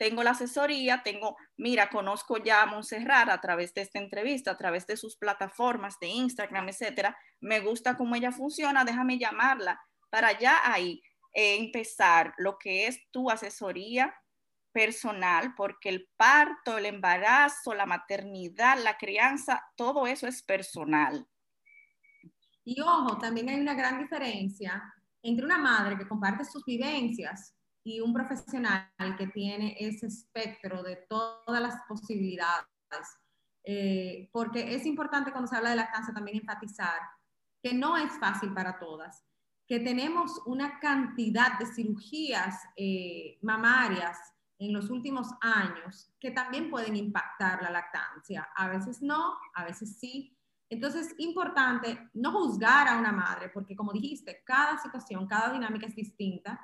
tengo 0.04 0.22
la 0.22 0.32
asesoría, 0.32 1.02
tengo, 1.02 1.38
mira, 1.56 1.90
conozco 1.90 2.36
ya 2.36 2.62
a 2.62 2.66
Montserrat 2.66 3.30
a 3.30 3.40
través 3.40 3.74
de 3.74 3.84
esta 3.84 4.00
entrevista, 4.00 4.52
a 4.52 4.58
través 4.58 4.86
de 4.86 4.98
sus 4.98 5.16
plataformas 5.16 5.98
de 6.02 6.08
Instagram, 6.08 6.68
etcétera. 6.68 7.16
Me 7.40 7.62
gusta 7.62 7.96
cómo 7.96 8.14
ella 8.14 8.34
funciona, 8.34 8.84
déjame 8.84 9.18
llamarla 9.18 9.80
para 10.10 10.38
ya 10.38 10.60
ahí 10.66 11.02
eh, 11.34 11.56
empezar 11.56 12.34
lo 12.38 12.58
que 12.58 12.88
es 12.88 13.00
tu 13.12 13.30
asesoría 13.30 14.14
personal, 14.74 15.56
porque 15.56 15.88
el 15.88 16.10
parto, 16.18 16.78
el 16.78 16.86
embarazo, 16.86 17.74
la 17.74 17.86
maternidad, 17.86 18.78
la 18.84 18.98
crianza, 18.98 19.64
todo 19.78 20.06
eso 20.06 20.28
es 20.28 20.44
personal. 20.44 21.26
Y 22.66 22.82
ojo, 22.82 23.18
también 23.20 23.48
hay 23.48 23.62
una 23.62 23.74
gran 23.74 24.00
diferencia 24.00 24.84
entre 25.22 25.46
una 25.46 25.60
madre 25.60 25.98
que 25.98 26.10
comparte 26.10 26.44
sus 26.44 26.66
vivencias 26.66 27.56
y 27.84 28.00
un 28.00 28.14
profesional 28.14 28.90
que 29.18 29.28
tiene 29.28 29.76
ese 29.80 30.08
espectro 30.08 30.84
de 30.84 31.06
todas 31.10 31.62
las 31.62 31.76
posibilidades. 31.88 32.68
Eh, 33.66 34.30
porque 34.32 34.76
es 34.76 34.86
importante 34.86 35.32
cuando 35.32 35.48
se 35.48 35.56
habla 35.56 35.72
de 35.72 35.78
lactancia 35.78 36.14
también 36.14 36.38
enfatizar 36.38 37.00
que 37.62 37.74
no 37.74 37.96
es 37.98 38.12
fácil 38.20 38.54
para 38.54 38.78
todas, 38.78 39.24
que 39.68 39.80
tenemos 39.80 40.42
una 40.46 40.80
cantidad 40.80 41.58
de 41.58 41.66
cirugías 41.66 42.62
eh, 42.76 43.40
mamarias 43.42 44.18
en 44.60 44.74
los 44.74 44.90
últimos 44.90 45.30
años 45.42 46.14
que 46.20 46.32
también 46.32 46.70
pueden 46.70 46.96
impactar 46.96 47.62
la 47.64 47.72
lactancia. 47.72 48.50
A 48.56 48.68
veces 48.68 49.02
no, 49.02 49.36
a 49.56 49.64
veces 49.64 49.98
sí. 49.98 50.38
Entonces, 50.70 51.16
importante 51.20 52.10
no 52.14 52.32
juzgar 52.32 52.88
a 52.88 52.98
una 52.98 53.12
madre, 53.12 53.50
porque 53.50 53.76
como 53.76 53.94
dijiste, 53.94 54.44
cada 54.46 54.78
situación, 54.78 55.28
cada 55.28 55.54
dinámica 55.54 55.88
es 55.88 55.96
distinta 55.96 56.60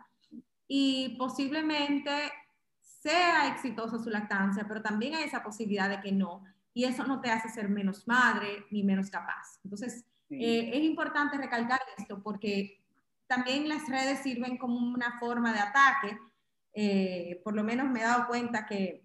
y 0.71 1.15
posiblemente 1.17 2.31
sea 2.79 3.47
exitosa 3.47 3.97
su 3.97 4.09
lactancia, 4.09 4.65
pero 4.67 4.83
también 4.83 5.15
hay 5.15 5.23
esa 5.23 5.41
posibilidad 5.41 5.89
de 5.89 5.99
que 5.99 6.11
no. 6.11 6.43
Y 6.75 6.85
eso 6.85 7.03
no 7.05 7.19
te 7.19 7.31
hace 7.31 7.49
ser 7.49 7.67
menos 7.69 8.07
madre 8.07 8.65
ni 8.69 8.83
menos 8.83 9.09
capaz. 9.09 9.59
Entonces, 9.63 10.05
eh, 10.29 10.69
es 10.71 10.83
importante 10.83 11.37
recalcar 11.37 11.79
esto 11.97 12.21
porque 12.21 12.83
también 13.25 13.67
las 13.67 13.89
redes 13.89 14.19
sirven 14.19 14.57
como 14.57 14.77
una 14.77 15.17
forma 15.19 15.51
de 15.51 15.59
ataque. 15.59 16.19
Eh, 16.73 17.41
por 17.43 17.55
lo 17.55 17.63
menos 17.63 17.89
me 17.89 18.01
he 18.01 18.03
dado 18.03 18.27
cuenta 18.27 18.67
que 18.67 19.03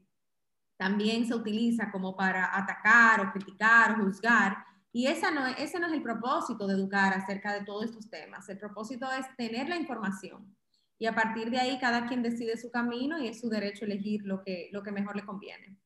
también 0.76 1.26
se 1.26 1.34
utiliza 1.34 1.90
como 1.90 2.14
para 2.14 2.54
atacar 2.58 3.20
o 3.20 3.32
criticar 3.32 3.92
o 3.92 4.04
juzgar. 4.04 4.58
Y 4.92 5.06
esa 5.06 5.30
no, 5.30 5.46
ese 5.46 5.80
no 5.80 5.86
es 5.86 5.94
el 5.94 6.02
propósito 6.02 6.66
de 6.66 6.74
educar 6.74 7.14
acerca 7.14 7.54
de 7.54 7.64
todos 7.64 7.86
estos 7.86 8.10
temas. 8.10 8.46
El 8.50 8.58
propósito 8.58 9.10
es 9.12 9.24
tener 9.36 9.70
la 9.70 9.76
información 9.76 10.54
y 10.98 11.06
a 11.06 11.14
partir 11.14 11.50
de 11.50 11.58
ahí 11.58 11.78
cada 11.78 12.06
quien 12.06 12.22
decide 12.22 12.56
su 12.56 12.70
camino 12.70 13.18
y 13.18 13.28
es 13.28 13.40
su 13.40 13.48
derecho 13.48 13.84
elegir 13.84 14.22
lo 14.24 14.42
que, 14.42 14.68
lo 14.72 14.82
que 14.82 14.92
mejor 14.92 15.16
le 15.16 15.24
conviene. 15.24 15.76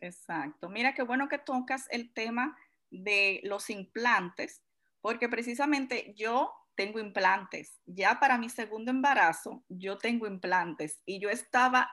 Exacto. 0.00 0.68
Mira 0.68 0.94
qué 0.94 1.02
bueno 1.02 1.28
que 1.28 1.38
tocas 1.38 1.86
el 1.90 2.12
tema 2.12 2.56
de 2.90 3.40
los 3.44 3.70
implantes, 3.70 4.62
porque 5.00 5.28
precisamente 5.28 6.14
yo 6.16 6.52
tengo 6.74 7.00
implantes. 7.00 7.80
Ya 7.86 8.20
para 8.20 8.38
mi 8.38 8.48
segundo 8.48 8.90
embarazo, 8.90 9.64
yo 9.68 9.98
tengo 9.98 10.26
implantes 10.26 11.00
y 11.04 11.18
yo 11.18 11.30
estaba, 11.30 11.90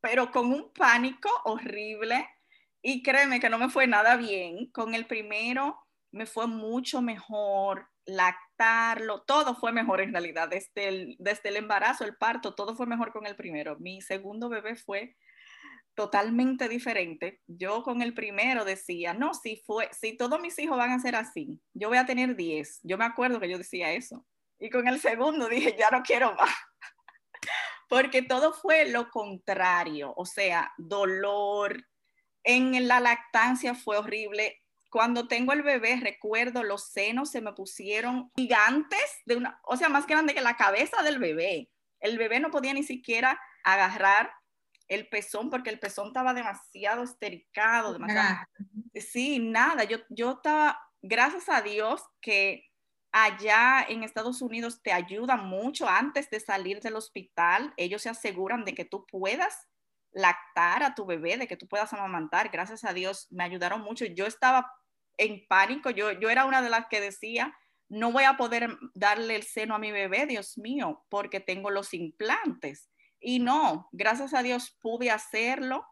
pero 0.00 0.30
con 0.30 0.52
un 0.52 0.72
pánico 0.72 1.28
horrible 1.44 2.26
y 2.82 3.02
créeme 3.02 3.40
que 3.40 3.50
no 3.50 3.58
me 3.58 3.68
fue 3.68 3.86
nada 3.86 4.16
bien. 4.16 4.70
Con 4.70 4.94
el 4.94 5.06
primero 5.06 5.78
me 6.12 6.26
fue 6.26 6.46
mucho 6.46 7.02
mejor, 7.02 7.88
lactarlo, 8.06 9.22
todo 9.22 9.56
fue 9.56 9.72
mejor 9.72 10.00
en 10.00 10.12
realidad, 10.12 10.48
desde 10.48 10.88
el, 10.88 11.16
desde 11.18 11.50
el 11.50 11.56
embarazo, 11.56 12.04
el 12.04 12.16
parto, 12.16 12.54
todo 12.54 12.74
fue 12.76 12.86
mejor 12.86 13.12
con 13.12 13.26
el 13.26 13.36
primero. 13.36 13.76
Mi 13.78 14.00
segundo 14.00 14.48
bebé 14.48 14.76
fue 14.76 15.16
totalmente 15.94 16.68
diferente. 16.68 17.40
Yo 17.46 17.82
con 17.82 18.02
el 18.02 18.14
primero 18.14 18.64
decía, 18.64 19.14
no, 19.14 19.34
si 19.34 19.62
fue, 19.66 19.88
si 19.92 20.16
todos 20.16 20.40
mis 20.40 20.58
hijos 20.58 20.76
van 20.76 20.92
a 20.92 21.00
ser 21.00 21.16
así, 21.16 21.60
yo 21.74 21.88
voy 21.88 21.98
a 21.98 22.06
tener 22.06 22.36
10. 22.36 22.80
Yo 22.84 22.96
me 22.98 23.04
acuerdo 23.04 23.40
que 23.40 23.48
yo 23.48 23.58
decía 23.58 23.92
eso. 23.92 24.24
Y 24.58 24.70
con 24.70 24.86
el 24.86 25.00
segundo 25.00 25.48
dije, 25.50 25.74
ya 25.76 25.90
no 25.90 26.02
quiero 26.02 26.34
más. 26.34 26.54
Porque 27.88 28.22
todo 28.22 28.52
fue 28.52 28.88
lo 28.90 29.10
contrario, 29.10 30.12
o 30.16 30.26
sea, 30.26 30.72
dolor. 30.76 31.84
En 32.44 32.86
la 32.86 33.00
lactancia 33.00 33.74
fue 33.74 33.96
horrible, 33.96 34.62
cuando 34.90 35.28
tengo 35.28 35.52
el 35.52 35.62
bebé, 35.62 35.96
recuerdo 36.00 36.62
los 36.62 36.88
senos 36.88 37.30
se 37.30 37.40
me 37.40 37.52
pusieron 37.52 38.30
gigantes, 38.36 39.00
de 39.24 39.36
una, 39.36 39.60
o 39.64 39.76
sea, 39.76 39.88
más 39.88 40.06
grande 40.06 40.34
que 40.34 40.40
la 40.40 40.56
cabeza 40.56 41.02
del 41.02 41.18
bebé. 41.18 41.70
El 42.00 42.18
bebé 42.18 42.40
no 42.40 42.50
podía 42.50 42.74
ni 42.74 42.82
siquiera 42.82 43.40
agarrar 43.64 44.30
el 44.88 45.08
pezón 45.08 45.50
porque 45.50 45.70
el 45.70 45.80
pezón 45.80 46.08
estaba 46.08 46.34
demasiado 46.34 47.02
estericado, 47.02 47.92
demasiado... 47.92 48.46
Sí, 48.94 49.38
nada, 49.38 49.84
yo, 49.84 49.98
yo 50.08 50.32
estaba, 50.32 50.80
gracias 51.02 51.48
a 51.48 51.60
Dios 51.62 52.02
que 52.20 52.64
allá 53.12 53.84
en 53.88 54.02
Estados 54.02 54.42
Unidos 54.42 54.82
te 54.82 54.92
ayudan 54.92 55.46
mucho 55.46 55.88
antes 55.88 56.30
de 56.30 56.40
salir 56.40 56.80
del 56.80 56.96
hospital, 56.96 57.72
ellos 57.76 58.02
se 58.02 58.10
aseguran 58.10 58.64
de 58.64 58.74
que 58.74 58.84
tú 58.84 59.06
puedas 59.06 59.66
lactar 60.16 60.82
a 60.82 60.94
tu 60.94 61.04
bebé, 61.04 61.36
de 61.36 61.46
que 61.46 61.58
tú 61.58 61.68
puedas 61.68 61.92
amamantar. 61.92 62.48
Gracias 62.48 62.84
a 62.84 62.94
Dios 62.94 63.26
me 63.30 63.44
ayudaron 63.44 63.82
mucho. 63.82 64.06
Yo 64.06 64.24
estaba 64.24 64.72
en 65.18 65.46
pánico, 65.46 65.90
yo, 65.90 66.12
yo 66.12 66.30
era 66.30 66.46
una 66.46 66.62
de 66.62 66.70
las 66.70 66.86
que 66.88 67.02
decía, 67.02 67.54
no 67.88 68.12
voy 68.12 68.24
a 68.24 68.38
poder 68.38 68.78
darle 68.94 69.36
el 69.36 69.42
seno 69.42 69.74
a 69.74 69.78
mi 69.78 69.92
bebé, 69.92 70.24
Dios 70.26 70.56
mío, 70.56 71.04
porque 71.10 71.40
tengo 71.40 71.70
los 71.70 71.92
implantes. 71.92 72.90
Y 73.20 73.40
no, 73.40 73.88
gracias 73.92 74.32
a 74.32 74.42
Dios 74.42 74.76
pude 74.80 75.10
hacerlo 75.10 75.86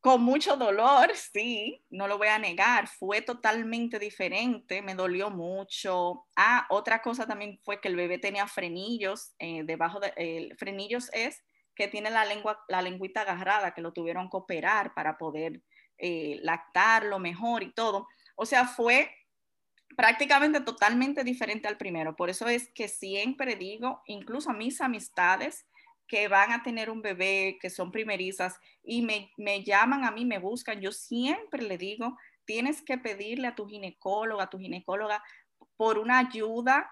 con 0.00 0.20
mucho 0.20 0.56
dolor, 0.56 1.12
sí, 1.32 1.84
no 1.88 2.08
lo 2.08 2.18
voy 2.18 2.26
a 2.26 2.38
negar, 2.40 2.88
fue 2.88 3.22
totalmente 3.22 4.00
diferente, 4.00 4.82
me 4.82 4.96
dolió 4.96 5.30
mucho. 5.30 6.26
Ah, 6.34 6.66
otra 6.70 7.00
cosa 7.00 7.24
también 7.24 7.60
fue 7.62 7.80
que 7.80 7.86
el 7.86 7.94
bebé 7.94 8.18
tenía 8.18 8.48
frenillos, 8.48 9.32
eh, 9.38 9.62
debajo 9.64 10.00
de, 10.00 10.52
frenillos 10.58 11.08
es 11.12 11.40
que 11.74 11.88
tiene 11.88 12.10
la 12.10 12.24
lengua, 12.24 12.64
la 12.68 12.82
lengüita 12.82 13.22
agarrada, 13.22 13.74
que 13.74 13.80
lo 13.80 13.92
tuvieron 13.92 14.28
que 14.28 14.36
operar 14.36 14.94
para 14.94 15.18
poder 15.18 15.62
eh, 15.98 16.38
lactarlo 16.42 17.18
mejor 17.18 17.62
y 17.62 17.72
todo. 17.72 18.08
O 18.36 18.46
sea, 18.46 18.66
fue 18.66 19.10
prácticamente 19.96 20.60
totalmente 20.60 21.24
diferente 21.24 21.68
al 21.68 21.76
primero. 21.76 22.16
Por 22.16 22.30
eso 22.30 22.48
es 22.48 22.68
que 22.72 22.88
siempre 22.88 23.56
digo, 23.56 24.02
incluso 24.06 24.50
a 24.50 24.54
mis 24.54 24.80
amistades 24.80 25.66
que 26.06 26.28
van 26.28 26.52
a 26.52 26.62
tener 26.62 26.90
un 26.90 27.02
bebé, 27.02 27.58
que 27.60 27.70
son 27.70 27.90
primerizas 27.90 28.58
y 28.82 29.02
me, 29.02 29.30
me 29.36 29.64
llaman 29.64 30.04
a 30.04 30.10
mí, 30.10 30.24
me 30.24 30.38
buscan, 30.38 30.80
yo 30.80 30.92
siempre 30.92 31.62
le 31.62 31.78
digo, 31.78 32.18
tienes 32.44 32.82
que 32.82 32.98
pedirle 32.98 33.48
a 33.48 33.54
tu 33.54 33.66
ginecóloga, 33.66 34.44
a 34.44 34.50
tu 34.50 34.58
ginecóloga, 34.58 35.22
por 35.76 35.98
una 35.98 36.18
ayuda 36.18 36.90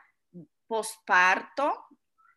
posparto 0.66 1.86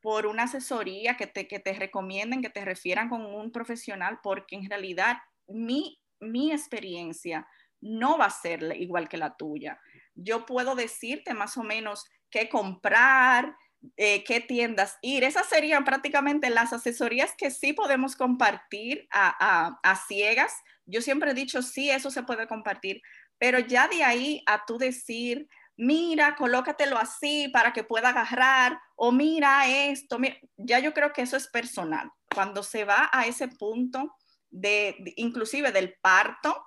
por 0.03 0.27
una 0.27 0.43
asesoría 0.43 1.15
que 1.15 1.27
te, 1.27 1.47
que 1.47 1.59
te 1.59 1.71
recomienden, 1.71 2.41
que 2.41 2.49
te 2.49 2.65
refieran 2.65 3.07
con 3.07 3.25
un 3.25 3.53
profesional, 3.53 4.19
porque 4.21 4.57
en 4.57 4.69
realidad 4.69 5.17
mi, 5.47 5.97
mi 6.19 6.51
experiencia 6.51 7.47
no 7.79 8.17
va 8.17 8.25
a 8.25 8.29
ser 8.29 8.75
igual 8.77 9.07
que 9.07 9.15
la 9.15 9.37
tuya. 9.37 9.79
Yo 10.13 10.45
puedo 10.45 10.75
decirte 10.75 11.33
más 11.33 11.55
o 11.57 11.63
menos 11.63 12.05
qué 12.29 12.49
comprar, 12.49 13.55
eh, 13.95 14.25
qué 14.25 14.41
tiendas 14.41 14.97
ir. 15.01 15.23
Esas 15.23 15.47
serían 15.47 15.85
prácticamente 15.85 16.49
las 16.49 16.73
asesorías 16.73 17.33
que 17.37 17.49
sí 17.49 17.71
podemos 17.71 18.17
compartir 18.17 19.07
a, 19.09 19.79
a, 19.81 19.95
ciegas. 19.95 20.53
Yo 20.85 21.01
siempre 21.01 21.31
he 21.31 21.33
dicho, 21.33 21.61
sí, 21.61 21.89
eso 21.89 22.11
se 22.11 22.23
puede 22.23 22.45
compartir, 22.45 23.01
pero 23.37 23.57
ya 23.59 23.87
de 23.87 24.03
ahí 24.03 24.43
a 24.47 24.65
tú 24.65 24.77
decir, 24.77 25.47
mira, 25.77 26.35
colócatelo 26.35 26.97
así 26.97 27.49
para 27.49 27.73
que 27.73 27.83
pueda 27.83 28.09
agarrar, 28.09 28.79
o 28.95 29.11
mira 29.11 29.67
esto, 29.67 30.17
ya 30.57 30.79
yo 30.79 30.93
creo 30.93 31.13
que 31.13 31.23
eso 31.23 31.37
es 31.37 31.47
personal. 31.47 32.11
Cuando 32.33 32.63
se 32.63 32.85
va 32.85 33.09
a 33.11 33.25
ese 33.25 33.47
punto 33.47 34.15
de, 34.49 35.13
inclusive 35.17 35.71
del 35.71 35.95
parto, 36.01 36.63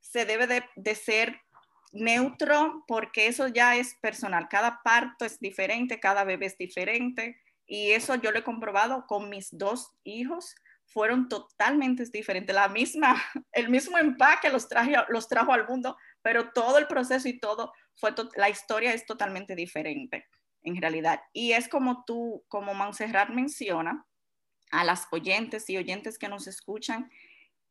se 0.00 0.24
debe 0.24 0.46
de, 0.46 0.64
de 0.76 0.94
ser 0.94 1.40
neutro 1.92 2.84
porque 2.86 3.26
eso 3.26 3.48
ya 3.48 3.76
es 3.76 3.94
personal. 4.00 4.48
Cada 4.48 4.82
parto 4.82 5.24
es 5.24 5.38
diferente, 5.40 6.00
cada 6.00 6.24
bebé 6.24 6.46
es 6.46 6.58
diferente 6.58 7.40
y 7.66 7.92
eso 7.92 8.14
yo 8.16 8.30
lo 8.30 8.38
he 8.38 8.44
comprobado 8.44 9.06
con 9.06 9.30
mis 9.30 9.48
dos 9.56 9.92
hijos. 10.04 10.54
Fueron 10.86 11.28
totalmente 11.28 12.04
diferentes. 12.04 12.54
La 12.54 12.68
misma, 12.68 13.22
el 13.52 13.68
mismo 13.68 13.98
empaque 13.98 14.50
los, 14.50 14.68
traje, 14.68 14.94
los 15.08 15.28
trajo 15.28 15.52
al 15.52 15.66
mundo, 15.66 15.96
pero 16.22 16.50
todo 16.52 16.78
el 16.78 16.86
proceso 16.86 17.28
y 17.28 17.38
todo 17.38 17.72
fue, 17.96 18.14
la 18.36 18.48
historia 18.48 18.92
es 18.92 19.06
totalmente 19.06 19.54
diferente 19.54 20.26
en 20.62 20.80
realidad. 20.80 21.20
Y 21.32 21.52
es 21.52 21.68
como 21.68 22.04
tú, 22.04 22.44
como 22.48 22.74
Montserrat 22.74 23.28
menciona, 23.30 24.06
a 24.70 24.82
las 24.82 25.06
oyentes 25.12 25.70
y 25.70 25.76
oyentes 25.76 26.18
que 26.18 26.28
nos 26.28 26.46
escuchan, 26.46 27.10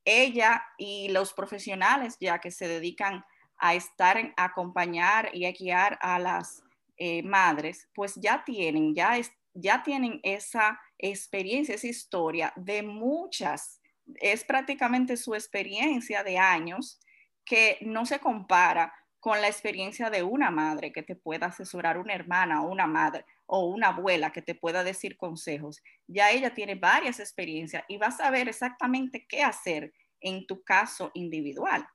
ella 0.06 0.64
y 0.78 1.10
los 1.10 1.34
profesionales 1.34 2.18
ya 2.20 2.40
que 2.40 2.52
se 2.52 2.68
dedican 2.68 3.26
a 3.58 3.74
estar, 3.76 4.18
en, 4.18 4.34
acompañar 4.38 5.30
y 5.34 5.46
a 5.46 5.52
guiar 5.52 5.98
a 6.02 6.20
las 6.20 6.64
eh, 6.98 7.24
madres, 7.24 7.90
pues 7.94 8.16
ya 8.16 8.44
tienen, 8.46 8.94
ya, 8.96 9.20
ya 9.54 9.84
tienen 9.84 10.20
esa 10.24 10.80
experiencia, 10.98 11.76
esa 11.76 11.88
historia 11.88 12.54
de 12.56 12.84
muchas, 12.84 13.82
es 14.16 14.44
prácticamente 14.44 15.18
su 15.18 15.34
experiencia 15.34 16.24
de 16.24 16.38
años 16.38 17.00
que 17.46 17.78
no 17.82 18.06
se 18.06 18.20
compara 18.20 18.94
con 19.24 19.40
la 19.40 19.48
experiencia 19.48 20.10
de 20.10 20.22
una 20.22 20.52
madre 20.52 20.92
que 20.92 21.02
te 21.02 21.16
pueda 21.16 21.46
asesorar, 21.46 21.98
una 21.98 22.14
hermana 22.14 22.62
o 22.62 22.70
una 22.70 22.88
madre 22.88 23.26
o 23.46 23.68
una 23.68 23.88
abuela 23.88 24.34
que 24.34 24.42
te 24.42 24.54
pueda 24.54 24.84
decir 24.84 25.16
consejos. 25.16 25.82
Ya 26.08 26.30
ella 26.32 26.54
tiene 26.54 26.76
varias 26.76 27.22
experiencias 27.22 27.86
y 27.88 27.96
va 27.96 28.08
a 28.08 28.12
saber 28.12 28.50
exactamente 28.50 29.26
qué 29.26 29.42
hacer 29.42 29.94
en 30.20 30.46
tu 30.46 30.62
caso 30.62 31.10
individual. 31.14 31.88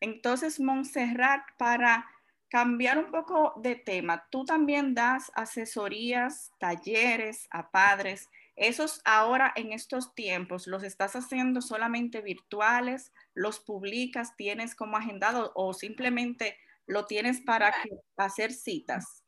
Entonces, 0.00 0.58
Montserrat, 0.58 1.42
para 1.58 2.08
cambiar 2.48 2.96
un 2.96 3.10
poco 3.10 3.52
de 3.56 3.76
tema, 3.76 4.26
tú 4.30 4.46
también 4.46 4.94
das 4.94 5.30
asesorías, 5.34 6.50
talleres 6.58 7.46
a 7.50 7.70
padres. 7.70 8.30
¿Esos 8.56 9.00
ahora 9.04 9.52
en 9.56 9.72
estos 9.72 10.14
tiempos 10.14 10.66
los 10.66 10.82
estás 10.82 11.16
haciendo 11.16 11.60
solamente 11.60 12.20
virtuales? 12.20 13.12
¿Los 13.34 13.60
publicas? 13.60 14.36
¿Tienes 14.36 14.74
como 14.74 14.96
agendado 14.96 15.52
o 15.54 15.74
simplemente 15.74 16.56
lo 16.86 17.06
tienes 17.06 17.40
para 17.40 17.74
hacer 18.16 18.52
citas? 18.52 19.24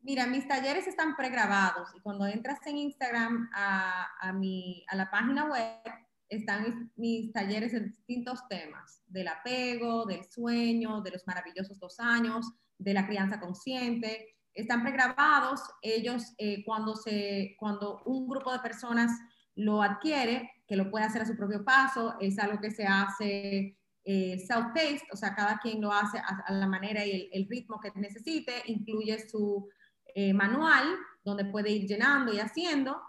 Mira, 0.00 0.26
mis 0.26 0.46
talleres 0.46 0.86
están 0.86 1.16
pregrabados 1.16 1.88
y 1.96 2.00
cuando 2.00 2.26
entras 2.26 2.64
en 2.66 2.76
Instagram 2.76 3.50
a, 3.54 4.06
a, 4.20 4.32
mi, 4.32 4.84
a 4.88 4.96
la 4.96 5.10
página 5.10 5.46
web, 5.46 5.80
están 6.28 6.92
mis, 6.96 7.32
talleres 7.32 7.72
en 7.74 7.86
distintos 7.86 8.46
temas, 8.48 9.02
del 9.06 9.28
apego, 9.28 10.06
del 10.06 10.24
sueño, 10.24 11.00
de 11.00 11.12
los 11.12 11.26
maravillosos 11.26 11.78
dos 11.78 12.00
años, 12.00 12.52
de 12.78 12.94
la 12.94 13.06
crianza 13.06 13.40
consciente. 13.40 14.36
Están 14.56 14.82
pregrabados, 14.82 15.60
ellos 15.82 16.34
eh, 16.38 16.64
cuando, 16.64 16.96
se, 16.96 17.54
cuando 17.58 18.02
un 18.06 18.26
grupo 18.26 18.50
de 18.52 18.58
personas 18.58 19.12
lo 19.54 19.82
adquiere, 19.82 20.50
que 20.66 20.76
lo 20.76 20.90
puede 20.90 21.04
hacer 21.04 21.22
a 21.22 21.26
su 21.26 21.36
propio 21.36 21.64
paso, 21.64 22.16
es 22.20 22.38
algo 22.38 22.60
que 22.60 22.70
se 22.70 22.86
hace 22.86 23.78
eh, 24.04 24.38
self-paced, 24.38 25.08
o 25.12 25.16
sea, 25.16 25.34
cada 25.34 25.58
quien 25.58 25.80
lo 25.80 25.92
hace 25.92 26.18
a, 26.18 26.52
la 26.52 26.66
manera 26.66 27.04
y 27.04 27.28
el, 27.32 27.46
ritmo 27.48 27.78
que 27.80 27.92
necesite, 27.96 28.62
incluye 28.66 29.28
su 29.28 29.68
eh, 30.14 30.32
manual 30.32 30.86
donde 31.22 31.44
puede 31.44 31.70
ir 31.70 31.86
llenando 31.86 32.32
y 32.32 32.40
haciendo, 32.40 33.00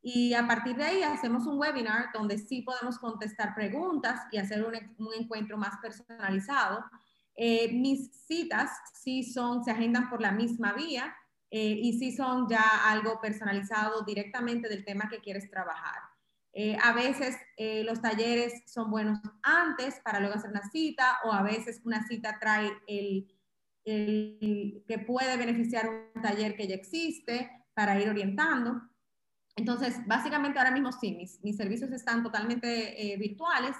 y 0.00 0.34
a 0.34 0.46
partir 0.46 0.76
de 0.76 0.84
ahí 0.84 1.02
hacemos 1.02 1.46
un 1.46 1.58
webinar 1.58 2.06
donde 2.12 2.38
sí 2.38 2.62
podemos 2.62 2.98
contestar 2.98 3.54
preguntas 3.54 4.20
y 4.32 4.38
hacer 4.38 4.64
un, 4.64 4.74
un 4.98 5.14
encuentro 5.18 5.56
más 5.56 5.78
personalizado. 5.80 6.84
Eh, 7.36 7.72
mis 7.72 8.12
citas 8.26 8.70
sí 8.94 9.24
son, 9.24 9.64
se 9.64 9.72
agendan 9.72 10.08
por 10.08 10.20
la 10.20 10.30
misma 10.30 10.72
vía 10.72 11.14
eh, 11.50 11.78
y 11.82 11.98
sí 11.98 12.12
son 12.12 12.48
ya 12.48 12.90
algo 12.90 13.20
personalizado 13.20 14.02
directamente 14.04 14.68
del 14.68 14.84
tema 14.84 15.08
que 15.08 15.20
quieres 15.20 15.50
trabajar. 15.50 16.00
Eh, 16.56 16.76
a 16.80 16.92
veces 16.92 17.36
los 17.84 18.00
talleres 18.00 18.62
son 18.66 18.88
buenos 18.88 19.18
antes 19.42 20.00
para 20.04 20.20
luego 20.20 20.36
hacer 20.36 20.50
una 20.50 20.68
cita 20.70 21.18
o 21.24 21.32
a 21.32 21.42
veces 21.42 21.80
una 21.84 22.06
cita 22.06 22.38
trae 22.40 22.70
el, 22.86 23.26
el 23.84 24.84
que 24.86 24.98
puede 25.00 25.36
beneficiar 25.36 25.88
un 26.14 26.22
taller 26.22 26.54
que 26.56 26.68
ya 26.68 26.76
existe 26.76 27.50
para 27.74 28.00
ir 28.00 28.08
orientando. 28.08 28.80
Entonces, 29.56 29.96
básicamente 30.06 30.60
ahora 30.60 30.70
mismo 30.70 30.92
sí, 30.92 31.12
mis, 31.16 31.42
mis 31.42 31.56
servicios 31.56 31.90
están 31.90 32.22
totalmente 32.22 33.16
virtuales 33.18 33.74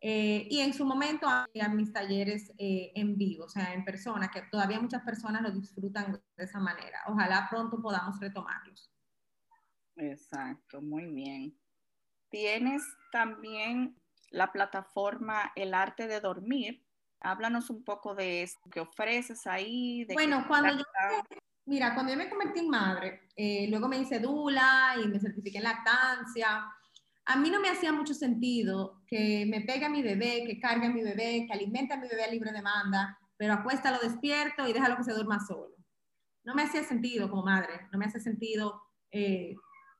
eh, 0.00 0.46
y 0.50 0.60
en 0.60 0.72
su 0.72 0.84
momento 0.84 1.28
había 1.28 1.68
mis 1.68 1.92
talleres 1.92 2.52
eh, 2.58 2.92
en 2.94 3.16
vivo, 3.18 3.44
o 3.44 3.48
sea, 3.48 3.74
en 3.74 3.84
persona, 3.84 4.30
que 4.30 4.42
todavía 4.50 4.80
muchas 4.80 5.02
personas 5.02 5.42
lo 5.42 5.50
disfrutan 5.50 6.12
de 6.12 6.44
esa 6.44 6.58
manera. 6.58 7.00
Ojalá 7.06 7.46
pronto 7.50 7.80
podamos 7.82 8.18
retomarlos. 8.18 8.90
Exacto, 9.96 10.80
muy 10.80 11.06
bien. 11.06 11.58
Tienes 12.30 12.82
también 13.12 13.96
la 14.30 14.52
plataforma 14.52 15.52
El 15.54 15.74
Arte 15.74 16.06
de 16.06 16.20
Dormir. 16.20 16.82
Háblanos 17.20 17.68
un 17.68 17.84
poco 17.84 18.14
de 18.14 18.42
eso, 18.44 18.58
qué 18.70 18.80
ofreces 18.80 19.46
ahí. 19.46 20.06
bueno, 20.14 20.46
cuando 20.48 20.72
yo, 20.72 20.84
Mira, 21.66 21.94
cuando 21.94 22.12
yo 22.12 22.18
me 22.18 22.30
convertí 22.30 22.60
en 22.60 22.68
madre, 22.68 23.28
eh, 23.36 23.66
luego 23.68 23.86
me 23.86 23.98
hice 23.98 24.18
dula 24.18 24.94
y 25.02 25.06
me 25.06 25.20
certifiqué 25.20 25.58
en 25.58 25.64
lactancia. 25.64 26.64
A 27.30 27.36
mí 27.36 27.48
no 27.48 27.60
me 27.60 27.68
hacía 27.68 27.92
mucho 27.92 28.12
sentido 28.12 29.04
que 29.06 29.46
me 29.46 29.60
pegue 29.60 29.84
a 29.84 29.88
mi 29.88 30.02
bebé, 30.02 30.42
que 30.44 30.58
cargue 30.58 30.88
a 30.88 30.90
mi 30.90 31.00
bebé, 31.00 31.46
que 31.46 31.52
alimente 31.52 31.94
a 31.94 31.96
mi 31.96 32.08
bebé 32.08 32.24
a 32.24 32.30
libre 32.30 32.50
demanda, 32.50 33.16
pero 33.36 33.54
acuéstalo 33.54 34.00
despierto 34.02 34.66
y 34.66 34.72
déjalo 34.72 34.96
que 34.96 35.04
se 35.04 35.12
duerma 35.12 35.38
solo. 35.38 35.76
No 36.42 36.56
me 36.56 36.64
hacía 36.64 36.82
sentido 36.82 37.30
como 37.30 37.44
madre, 37.44 37.86
no 37.92 38.00
me 38.00 38.06
hacía 38.06 38.20
sentido 38.20 38.82
eh, 39.12 39.54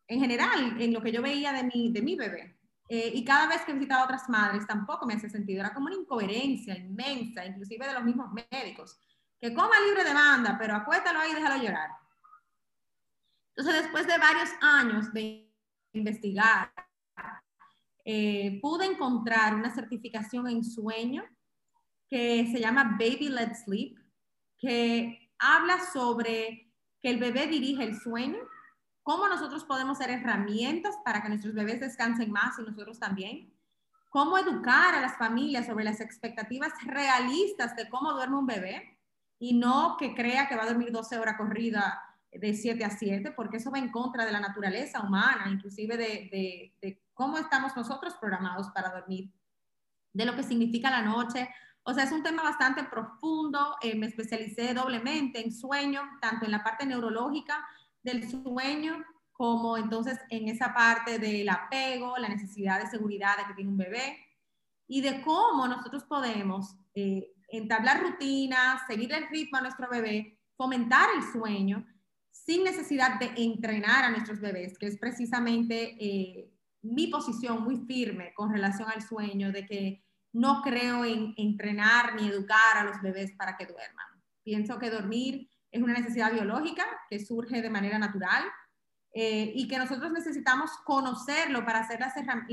en 0.09 0.19
general 0.19 0.83
en 0.83 0.93
lo 0.93 1.01
que 1.01 1.12
yo 1.12 1.23
veía 1.23 1.53
de 1.53 1.62
mi, 1.62 1.93
de 1.93 2.03
mi 2.03 2.16
bebé. 2.16 2.59
Eh, 2.88 3.12
y 3.14 3.25
cada 3.25 3.47
vez 3.47 3.62
que 3.62 3.75
visitaba 3.75 4.03
a 4.03 4.05
otras 4.07 4.29
madres 4.29 4.66
tampoco 4.66 5.07
me 5.07 5.14
hacía 5.14 5.31
sentido, 5.31 5.61
era 5.61 5.73
como 5.73 5.87
una 5.87 5.95
incoherencia 5.95 6.77
inmensa, 6.77 7.47
inclusive 7.47 7.87
de 7.87 7.95
los 7.95 8.03
mismos 8.03 8.27
médicos 8.51 8.99
que 9.40 9.55
coma 9.55 9.79
libre 9.87 10.03
demanda, 10.03 10.57
pero 10.59 10.75
acuéstalo 10.75 11.21
ahí 11.21 11.31
y 11.31 11.35
déjalo 11.35 11.62
llorar. 11.62 11.90
Entonces, 13.55 13.83
después 13.85 14.09
de 14.09 14.19
varios 14.19 14.51
años 14.61 15.12
de 15.12 15.49
investigar, 15.93 16.73
eh, 18.12 18.59
pude 18.61 18.87
encontrar 18.87 19.55
una 19.55 19.72
certificación 19.72 20.49
en 20.49 20.64
sueño 20.64 21.22
que 22.09 22.49
se 22.51 22.59
llama 22.59 22.97
Baby 22.99 23.28
Led 23.28 23.53
Sleep, 23.55 23.97
que 24.59 25.30
habla 25.39 25.78
sobre 25.93 26.72
que 27.01 27.11
el 27.11 27.20
bebé 27.20 27.47
dirige 27.47 27.84
el 27.84 27.97
sueño, 28.01 28.39
cómo 29.05 29.28
nosotros 29.28 29.62
podemos 29.62 29.99
ser 29.99 30.11
herramientas 30.11 30.97
para 31.05 31.22
que 31.22 31.28
nuestros 31.28 31.55
bebés 31.55 31.78
descansen 31.78 32.32
más 32.32 32.59
y 32.59 32.62
nosotros 32.62 32.99
también, 32.99 33.55
cómo 34.09 34.37
educar 34.39 34.97
a 34.97 35.01
las 35.01 35.16
familias 35.16 35.66
sobre 35.66 35.84
las 35.84 36.01
expectativas 36.01 36.72
realistas 36.84 37.76
de 37.76 37.89
cómo 37.89 38.12
duerme 38.12 38.39
un 38.39 38.47
bebé, 38.47 38.99
y 39.39 39.55
no 39.55 39.97
que 39.97 40.16
crea 40.16 40.49
que 40.49 40.57
va 40.57 40.64
a 40.64 40.72
dormir 40.72 40.91
12 40.91 41.16
horas 41.16 41.37
corrida 41.39 42.03
de 42.32 42.55
7 42.55 42.84
a 42.84 42.91
7, 42.91 43.32
porque 43.37 43.59
eso 43.59 43.70
va 43.70 43.78
en 43.78 43.93
contra 43.93 44.24
de 44.24 44.32
la 44.32 44.41
naturaleza 44.41 45.01
humana, 45.01 45.49
inclusive 45.49 45.97
de, 45.97 46.74
de, 46.82 47.03
cómo 47.21 47.37
estamos 47.37 47.77
nosotros 47.77 48.14
programados 48.14 48.71
para 48.71 48.89
dormir, 48.93 49.31
de 50.14 50.25
lo 50.25 50.35
que 50.35 50.43
significa 50.43 50.91
la 50.91 51.03
noche. 51.03 51.51
O 51.83 51.93
sea, 51.93 52.05
es 52.05 52.12
un 52.12 52.23
tema 52.23 52.43
bastante 52.43 52.83
profundo. 52.85 53.77
Eh, 53.83 53.95
me 53.95 54.07
especialicé 54.07 54.73
doblemente 54.73 55.45
en 55.45 55.53
sueño, 55.53 56.01
tanto 56.23 56.47
en 56.47 56.53
la 56.53 56.64
parte 56.64 56.87
neurológica 56.87 57.62
del 58.03 58.27
sueño, 58.27 59.05
como 59.33 59.77
entonces 59.77 60.18
en 60.31 60.49
esa 60.49 60.73
parte 60.73 61.18
del 61.18 61.51
apego, 61.51 62.16
la 62.16 62.31
necesidad 62.31 62.81
de 62.81 62.89
seguridad 62.89 63.37
de 63.37 63.45
que 63.49 63.55
tiene 63.55 63.71
un 63.71 63.77
bebé, 63.77 64.16
y 64.89 65.03
de 65.03 65.21
cómo 65.21 65.68
nosotros 65.68 66.05
podemos 66.05 66.75
eh, 66.95 67.35
entablar 67.49 68.01
rutinas, 68.01 68.81
seguir 68.87 69.12
el 69.12 69.29
ritmo 69.29 69.59
a 69.59 69.61
nuestro 69.61 69.91
bebé, 69.91 70.39
fomentar 70.57 71.11
el 71.14 71.23
sueño 71.23 71.87
sin 72.31 72.64
necesidad 72.64 73.21
de 73.21 73.31
entrenar 73.37 74.05
a 74.05 74.11
nuestros 74.11 74.41
bebés, 74.41 74.79
que 74.79 74.87
es 74.87 74.97
precisamente 74.99 75.99
eh, 76.01 76.51
mi 76.83 77.09
posición 77.09 77.62
muy 77.62 77.78
firme 77.87 78.33
con 78.35 78.53
relación 78.53 78.89
al 78.89 79.03
sueño, 79.03 79.53
de 79.53 79.66
que 79.66 80.05
no 80.33 80.62
creo 80.62 81.05
en 81.05 81.35
entrenar 81.37 82.14
ni 82.14 82.28
educar 82.28 82.76
a 82.76 82.85
los 82.85 83.01
bebés 83.03 83.33
para 83.33 83.57
que 83.57 83.66
duerman. 83.66 84.07
Pienso 84.43 84.78
que 84.78 84.91
dormir 84.91 85.49
es 85.70 85.83
una 85.83 85.95
necesidad 85.95 86.33
biológica 86.33 86.85
que 87.09 87.24
surge 87.24 87.62
de 87.62 87.70
manera 87.70 87.99
natural 87.99 88.45
eh, 89.12 89.53
y 89.55 89.68
que 89.68 89.78
nosotros 89.78 90.12
necesitamos 90.12 90.70
conocerlo 90.85 91.64
para 91.64 91.87
la, 91.99 92.11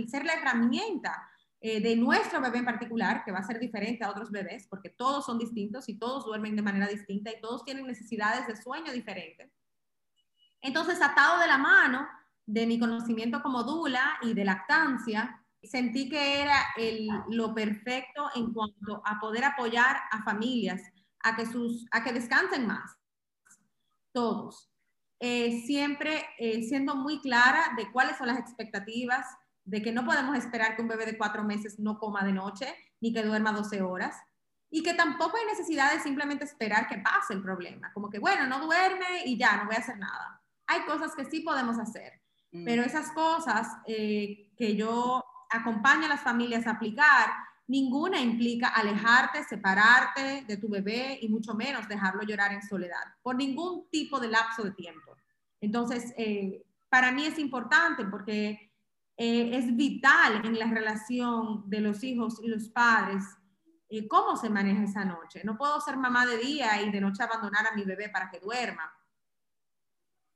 ser 0.07 0.25
la 0.25 0.34
herramienta 0.34 1.30
eh, 1.59 1.82
de 1.82 1.95
nuestro 1.95 2.39
bebé 2.41 2.59
en 2.59 2.65
particular, 2.65 3.23
que 3.23 3.32
va 3.32 3.39
a 3.39 3.43
ser 3.43 3.59
diferente 3.59 4.03
a 4.03 4.11
otros 4.11 4.32
bebés, 4.32 4.67
porque 4.67 4.89
todos 4.89 5.25
son 5.25 5.39
distintos 5.39 5.89
y 5.89 5.97
todos 5.97 6.25
duermen 6.25 6.55
de 6.55 6.61
manera 6.61 6.88
distinta 6.88 7.32
y 7.32 7.41
todos 7.41 7.63
tienen 7.63 7.88
necesidades 7.88 8.45
de 8.47 8.55
sueño 8.55 8.91
diferentes. 8.91 9.51
Entonces, 10.61 11.01
atado 11.01 11.39
de 11.39 11.47
la 11.47 11.57
mano 11.57 12.07
de 12.47 12.65
mi 12.65 12.79
conocimiento 12.79 13.43
como 13.43 13.63
dula 13.63 14.17
y 14.23 14.33
de 14.33 14.45
lactancia, 14.45 15.43
sentí 15.61 16.09
que 16.09 16.41
era 16.41 16.55
el, 16.77 17.07
lo 17.29 17.53
perfecto 17.53 18.29
en 18.35 18.53
cuanto 18.53 19.01
a 19.05 19.19
poder 19.19 19.43
apoyar 19.43 19.97
a 20.11 20.23
familias 20.23 20.81
a 21.19 21.35
que, 21.35 21.45
sus, 21.45 21.85
a 21.91 22.03
que 22.03 22.13
descansen 22.13 22.65
más, 22.65 22.97
todos. 24.13 24.71
Eh, 25.19 25.61
siempre 25.65 26.25
eh, 26.37 26.63
siendo 26.63 26.95
muy 26.95 27.19
clara 27.19 27.73
de 27.75 27.91
cuáles 27.91 28.17
son 28.17 28.27
las 28.27 28.39
expectativas, 28.39 29.25
de 29.65 29.81
que 29.81 29.91
no 29.91 30.05
podemos 30.05 30.37
esperar 30.37 30.75
que 30.75 30.81
un 30.81 30.87
bebé 30.87 31.05
de 31.05 31.17
cuatro 31.17 31.43
meses 31.43 31.77
no 31.79 31.99
coma 31.99 32.23
de 32.23 32.31
noche 32.31 32.73
ni 33.01 33.11
que 33.11 33.23
duerma 33.23 33.51
12 33.51 33.81
horas 33.81 34.15
y 34.69 34.83
que 34.83 34.93
tampoco 34.93 35.37
hay 35.37 35.45
necesidad 35.45 35.93
de 35.93 35.99
simplemente 35.99 36.45
esperar 36.45 36.87
que 36.87 36.99
pase 36.99 37.33
el 37.33 37.41
problema, 37.41 37.91
como 37.93 38.09
que 38.09 38.19
bueno, 38.19 38.47
no 38.47 38.59
duerme 38.65 39.23
y 39.25 39.37
ya, 39.37 39.57
no 39.57 39.65
voy 39.65 39.75
a 39.75 39.79
hacer 39.79 39.97
nada. 39.97 40.41
Hay 40.67 40.85
cosas 40.85 41.15
que 41.15 41.25
sí 41.25 41.41
podemos 41.41 41.77
hacer, 41.77 42.21
mm. 42.59 42.65
pero 42.65 42.83
esas 42.83 43.11
cosas 43.11 43.67
eh, 43.87 44.51
que 44.57 44.75
yo 44.75 45.23
acompaño 45.49 46.05
a 46.05 46.09
las 46.09 46.21
familias 46.21 46.67
a 46.67 46.71
aplicar, 46.71 47.29
ninguna 47.67 48.19
implica 48.19 48.69
alejarte, 48.69 49.43
separarte 49.43 50.45
de 50.47 50.57
tu 50.57 50.69
bebé 50.69 51.19
y 51.21 51.29
mucho 51.29 51.53
menos 51.53 51.87
dejarlo 51.87 52.23
llorar 52.23 52.53
en 52.53 52.61
soledad, 52.61 53.03
por 53.21 53.35
ningún 53.35 53.89
tipo 53.89 54.19
de 54.19 54.29
lapso 54.29 54.63
de 54.63 54.71
tiempo. 54.71 55.15
Entonces, 55.59 56.13
eh, 56.17 56.63
para 56.89 57.11
mí 57.11 57.25
es 57.25 57.37
importante 57.39 58.05
porque 58.05 58.71
eh, 59.17 59.57
es 59.57 59.75
vital 59.75 60.45
en 60.45 60.57
la 60.57 60.67
relación 60.67 61.69
de 61.69 61.81
los 61.81 62.03
hijos 62.03 62.39
y 62.43 62.47
los 62.47 62.69
padres 62.69 63.23
eh, 63.89 64.07
cómo 64.07 64.35
se 64.35 64.49
maneja 64.49 64.83
esa 64.83 65.05
noche. 65.05 65.41
No 65.43 65.57
puedo 65.57 65.79
ser 65.79 65.97
mamá 65.97 66.25
de 66.25 66.37
día 66.37 66.81
y 66.81 66.91
de 66.91 67.01
noche 67.01 67.23
abandonar 67.23 67.67
a 67.67 67.75
mi 67.75 67.83
bebé 67.83 68.09
para 68.09 68.29
que 68.29 68.39
duerma. 68.39 68.91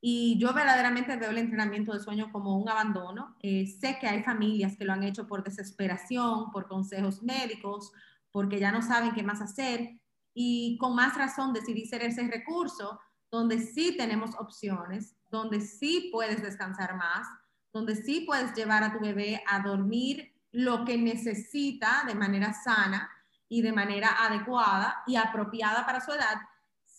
Y 0.04 0.40
yo 0.40 0.52
verdaderamente 0.52 1.16
veo 1.16 1.30
el 1.30 1.38
entrenamiento 1.38 1.94
de 1.94 2.00
sueño 2.00 2.32
como 2.32 2.58
un 2.58 2.68
abandono. 2.68 3.36
Eh, 3.40 3.68
sé 3.68 4.00
que 4.02 4.08
hay 4.08 4.24
familias 4.24 4.76
que 4.76 4.84
lo 4.84 4.94
han 4.94 5.04
hecho 5.04 5.28
por 5.28 5.44
desesperación, 5.44 6.50
por 6.52 6.68
consejos 6.68 7.22
médicos, 7.22 7.92
porque 8.32 8.60
ya 8.60 8.72
no 8.72 8.82
saben 8.82 9.14
qué 9.14 9.22
más 9.22 9.42
hacer. 9.42 10.00
Y 10.34 10.78
con 10.80 10.96
más 10.96 11.16
razón 11.16 11.54
decidí 11.54 11.86
ser 11.86 12.02
ese 12.02 12.28
recurso 12.28 13.00
donde 13.30 13.60
sí 13.60 13.96
tenemos 13.96 14.32
opciones, 14.40 15.16
donde 15.30 15.62
sí 15.62 16.10
puedes 16.12 16.42
descansar 16.42 16.96
más, 16.96 17.28
donde 17.72 17.96
sí 17.96 18.22
puedes 18.22 18.56
llevar 18.56 18.84
a 18.84 18.92
tu 18.92 19.00
bebé 19.00 19.44
a 19.48 19.60
dormir 19.60 20.34
lo 20.52 20.84
que 20.84 20.98
necesita 20.98 22.04
de 22.08 22.16
manera 22.16 22.54
sana 22.54 23.10
y 23.48 23.62
de 23.62 23.72
manera 23.72 24.26
adecuada 24.26 25.04
y 25.06 25.16
apropiada 25.16 25.86
para 25.86 26.02
su 26.02 26.12
edad 26.12 26.42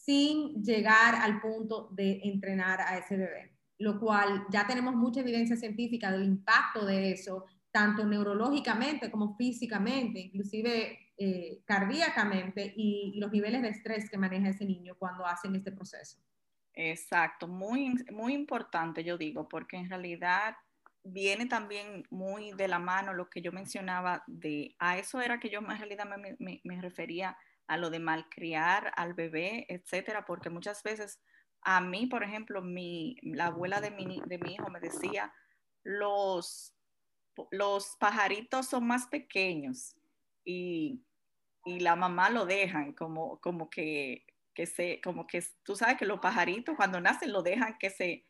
sin 0.05 0.63
llegar 0.63 1.15
al 1.15 1.41
punto 1.41 1.89
de 1.93 2.21
entrenar 2.25 2.81
a 2.81 2.99
ese 2.99 3.17
bebé, 3.17 3.57
lo 3.79 4.01
cual 4.01 4.47
ya 4.51 4.67
tenemos 4.67 4.95
mucha 4.97 5.21
evidencia 5.21 5.57
científica 5.57 6.11
del 6.11 6.25
impacto 6.25 6.85
de 6.85 7.13
eso, 7.13 7.45
tanto 7.71 8.05
neurológicamente 8.05 9.11
como 9.11 9.37
físicamente, 9.37 10.19
inclusive 10.19 10.99
eh, 11.17 11.63
cardíacamente 11.65 12.75
y, 12.77 13.19
los 13.21 13.31
niveles 13.31 13.63
de 13.63 13.69
estrés 13.69 14.11
que 14.11 14.19
maneja 14.19 14.49
ese 14.49 14.65
niño 14.65 14.97
cuando 14.99 15.25
hacen 15.25 15.55
este 15.55 15.71
proceso. 15.71 16.19
Exacto, 16.75 17.47
muy, 17.47 17.95
muy 18.11 18.35
importante, 18.35 19.05
yo 19.05 19.17
digo, 19.17 19.49
porque 19.49 19.77
en 19.77 19.89
realidad 19.89 20.57
viene 21.05 21.47
también 21.47 22.05
muy 22.11 22.53
de 22.53 22.67
la 22.67 22.79
mano 22.79 23.13
lo 23.13 23.29
que 23.31 23.41
yo 23.41 23.53
mencionaba 23.53 24.25
de, 24.27 24.75
a 24.79 24.99
eso 24.99 25.21
era 25.21 25.39
que 25.39 25.49
yo 25.49 25.61
en 25.61 25.67
realidad 25.67 26.07
me, 26.39 26.61
me, 26.65 26.81
refería 26.81 27.37
a 27.67 27.77
lo 27.77 27.91
de 27.91 27.99
malcriar 27.99 28.93
al 28.97 29.15
bebé, 29.15 29.67
etcétera, 29.69 30.25
porque 30.27 30.51
muchas 30.51 30.83
veces 30.83 31.21
a 31.63 31.81
mí, 31.81 32.07
por 32.07 32.23
ejemplo, 32.23 32.61
mi, 32.63 33.17
la 33.23 33.47
abuela 33.47 33.81
de 33.81 33.91
mi, 33.91 34.21
de 34.27 34.39
mi 34.39 34.55
hijo 34.55 34.69
me 34.69 34.81
decía, 34.81 35.33
los, 35.85 36.75
los 37.51 37.97
pajaritos 37.99 38.67
son 38.67 38.87
más 38.87 39.07
pequeños 39.07 39.97
y, 40.45 41.05
y 41.65 41.81
la 41.81 41.97
mamá 41.97 42.31
lo 42.31 42.47
dejan 42.47 42.93
como, 42.93 43.41
como 43.41 43.71
que 43.71 44.27
que 44.55 44.67
se, 44.67 45.01
como 45.03 45.27
que 45.27 45.45
tú 45.63 45.77
sabes 45.77 45.97
que 45.97 46.07
los 46.07 46.21
pajaritos 46.21 46.77
cuando 46.77 47.01
nacen 47.01 47.33
lo 47.33 47.43
dejan 47.43 47.77
que 47.79 47.91
se... 47.91 48.27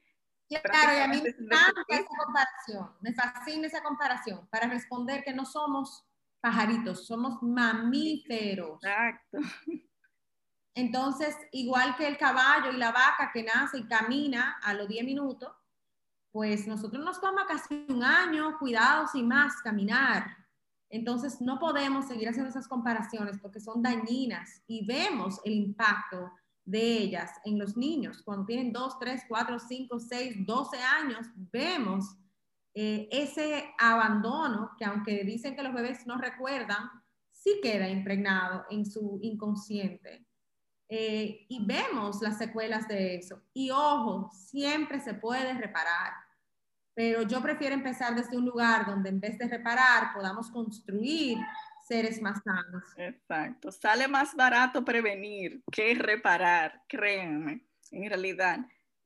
Claro, 0.49 0.93
y 0.93 1.01
a 1.01 1.09
mí 1.09 1.22
me 1.22 1.30
encanta 1.30 1.83
esa 1.89 2.05
comparación, 2.05 2.91
me 3.01 3.14
fascina 3.14 3.66
esa 3.66 3.83
comparación 3.83 4.47
para 4.49 4.68
responder 4.68 5.24
que 5.24 5.33
no 5.33 5.47
somos 5.47 6.07
pajaritos, 6.43 7.07
somos 7.07 7.40
mamíferos. 7.43 8.78
Exacto. 8.82 9.38
Entonces, 10.74 11.36
igual 11.53 11.97
que 11.97 12.09
el 12.09 12.18
caballo 12.18 12.72
y 12.72 12.76
la 12.76 12.93
vaca 12.93 13.30
que 13.32 13.45
nace 13.45 13.78
y 13.78 13.86
camina 13.86 14.59
a 14.62 14.74
los 14.74 14.88
10 14.88 15.05
minutos, 15.05 15.51
pues 16.32 16.66
nosotros 16.66 17.05
nos 17.05 17.20
toma 17.20 17.47
casi 17.47 17.86
un 17.88 18.03
año, 18.03 18.59
cuidados 18.59 19.14
y 19.14 19.22
más, 19.22 19.55
caminar. 19.62 20.26
Entonces, 20.88 21.40
no 21.40 21.59
podemos 21.59 22.07
seguir 22.07 22.28
haciendo 22.28 22.51
esas 22.51 22.68
comparaciones 22.68 23.38
porque 23.40 23.61
son 23.61 23.82
dañinas 23.82 24.62
y 24.66 24.84
vemos 24.86 25.40
el 25.45 25.53
impacto 25.53 26.32
de 26.64 26.80
ellas 26.80 27.30
en 27.45 27.59
los 27.59 27.76
niños. 27.76 28.22
Cuando 28.24 28.47
tienen 28.47 28.72
2, 28.72 28.99
3, 28.99 29.22
4, 29.28 29.59
5, 29.59 30.01
6, 30.01 30.47
12 30.47 30.76
años, 30.82 31.26
vemos 31.34 32.16
eh, 32.75 33.09
ese 33.11 33.73
abandono 33.79 34.73
que 34.79 34.85
aunque 34.85 35.25
dicen 35.25 35.55
que 35.55 35.62
los 35.62 35.75
bebés 35.75 36.07
no 36.07 36.18
recuerdan, 36.18 36.89
sí 37.31 37.61
queda 37.62 37.89
impregnado 37.89 38.64
en 38.70 38.87
su 38.87 39.18
inconsciente. 39.23 40.27
Eh, 40.89 41.47
y 41.49 41.64
vemos 41.64 42.20
las 42.20 42.39
secuelas 42.39 42.87
de 42.87 43.16
eso. 43.16 43.43
Y 43.55 43.70
ojo, 43.70 44.31
siempre 44.33 45.01
se 45.01 45.14
puede 45.14 45.55
reparar 45.55 46.12
pero 46.95 47.23
yo 47.23 47.41
prefiero 47.41 47.75
empezar 47.75 48.14
desde 48.14 48.37
un 48.37 48.45
lugar 48.45 48.87
donde 48.87 49.09
en 49.09 49.20
vez 49.20 49.39
de 49.39 49.49
reparar 49.49 50.12
podamos 50.14 50.51
construir 50.51 51.39
seres 51.87 52.20
más 52.20 52.43
sanos. 52.45 52.85
Exacto, 52.97 53.73
sale 53.73 54.07
más 54.09 54.35
barato 54.35 54.85
prevenir 54.85 55.62
que 55.70 55.95
reparar, 55.95 56.83
créanme, 56.87 57.66
en 57.91 58.09
realidad. 58.09 58.59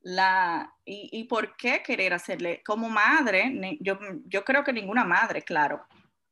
La, 0.09 0.73
y, 0.85 1.09
y, 1.11 1.25
por 1.25 1.57
qué 1.57 1.83
querer 1.83 2.15
hacerle, 2.15 2.63
como 2.65 2.89
madre, 2.89 3.77
yo, 3.81 3.99
yo 4.27 4.45
creo 4.45 4.63
que 4.63 4.73
ninguna 4.73 5.05
madre, 5.05 5.43
claro, 5.43 5.85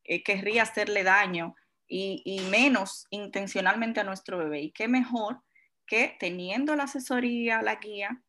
eh, 0.05 0.23
querría 0.23 0.63
hacerle 0.63 1.03
daño 1.03 1.57
y, 1.89 2.23
y 2.25 2.41
menos 2.51 3.09
intencionalmente 3.11 3.99
a 3.99 4.05
nuestro 4.05 4.39
bebé. 4.39 4.61
Y 4.61 4.71
qué 4.71 4.87
mejor 4.87 5.41
que 5.87 6.17
teniendo 6.21 6.77
la 6.77 6.85
asesoría, 6.85 7.63
la 7.63 7.77
guía, 7.77 8.23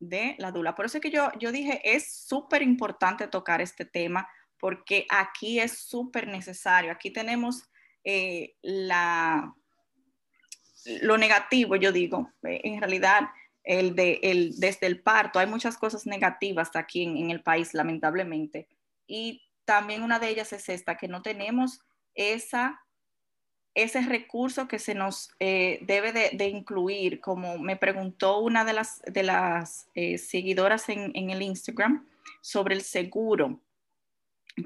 de 0.00 0.36
la 0.38 0.52
dula. 0.52 0.74
Por 0.74 0.86
eso 0.86 0.98
es 0.98 1.02
que 1.02 1.10
yo, 1.10 1.30
yo 1.38 1.52
dije, 1.52 1.80
es 1.84 2.12
súper 2.12 2.62
importante 2.62 3.26
tocar 3.26 3.60
este 3.60 3.84
tema 3.84 4.28
porque 4.58 5.06
aquí 5.08 5.60
es 5.60 5.78
súper 5.78 6.28
necesario. 6.28 6.92
Aquí 6.92 7.10
tenemos 7.10 7.68
eh, 8.04 8.54
la, 8.62 9.54
lo 11.02 11.18
negativo, 11.18 11.76
yo 11.76 11.92
digo, 11.92 12.32
eh, 12.42 12.60
en 12.64 12.80
realidad, 12.80 13.28
el 13.68 13.94
de, 13.94 14.18
el, 14.22 14.58
desde 14.58 14.86
el 14.86 15.00
parto, 15.00 15.38
hay 15.38 15.46
muchas 15.46 15.76
cosas 15.76 16.06
negativas 16.06 16.74
aquí 16.74 17.04
en, 17.04 17.16
en 17.16 17.30
el 17.30 17.42
país, 17.42 17.74
lamentablemente. 17.74 18.66
Y 19.06 19.42
también 19.64 20.02
una 20.02 20.18
de 20.18 20.30
ellas 20.30 20.52
es 20.52 20.68
esta, 20.68 20.96
que 20.96 21.06
no 21.06 21.22
tenemos 21.22 21.80
esa 22.14 22.80
ese 23.82 24.00
recurso 24.00 24.66
que 24.66 24.80
se 24.80 24.94
nos 24.94 25.30
eh, 25.38 25.78
debe 25.82 26.12
de, 26.12 26.46
incluir, 26.48 27.20
como 27.20 27.58
me 27.58 27.76
preguntó 27.76 28.38
una 28.38 28.64
de 28.64 28.72
las, 28.72 29.00
de 29.02 29.22
las 29.22 29.88
eh, 29.94 30.18
seguidoras 30.18 30.88
en, 30.88 31.12
en, 31.14 31.30
el 31.30 31.42
Instagram 31.42 32.04
sobre 32.40 32.74
el 32.74 32.82
seguro, 32.82 33.60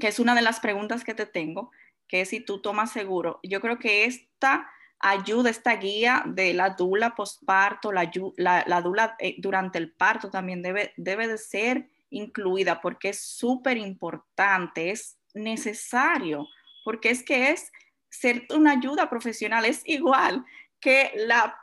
que 0.01 0.09
es 0.09 0.19
una 0.19 0.35
de 0.35 0.41
las 0.41 0.61
preguntas 0.61 1.05
que 1.05 1.13
te 1.13 1.27
tengo, 1.27 1.71
que 2.09 2.25
si 2.25 2.41
tú 2.41 2.63
tomas 2.63 2.91
seguro. 2.91 3.39
Yo 3.43 3.61
creo 3.61 3.79
que 3.79 4.07
esta 4.07 4.71
ayuda, 5.03 5.51
esta 5.51 5.77
guía 5.77 6.23
de 6.27 6.55
la 6.55 6.71
dula 6.71 7.15
postparto, 7.15 7.93
la, 7.93 8.11
la, 8.37 8.65
la 8.67 8.81
dula 8.81 9.17
eh, 9.19 9.35
durante 9.39 9.79
el 9.79 9.93
parto 9.93 10.31
también 10.31 10.63
debe, 10.63 10.93
debe 10.97 11.29
de 11.29 11.39
ser 11.39 11.89
incluida 12.11 12.81
porque 12.81 13.11
es 13.11 13.21
súper 13.21 13.77
importante, 13.77 14.91
es 14.91 15.19
necesario, 15.35 16.47
porque 16.85 17.11
es 17.11 17.23
que 17.23 17.51
es 17.51 17.71
ser 18.13 18.47
una 18.55 18.73
ayuda 18.73 19.09
profesional 19.09 19.65
es 19.65 19.81
igual 19.87 20.45
que 20.79 21.13
la, 21.17 21.59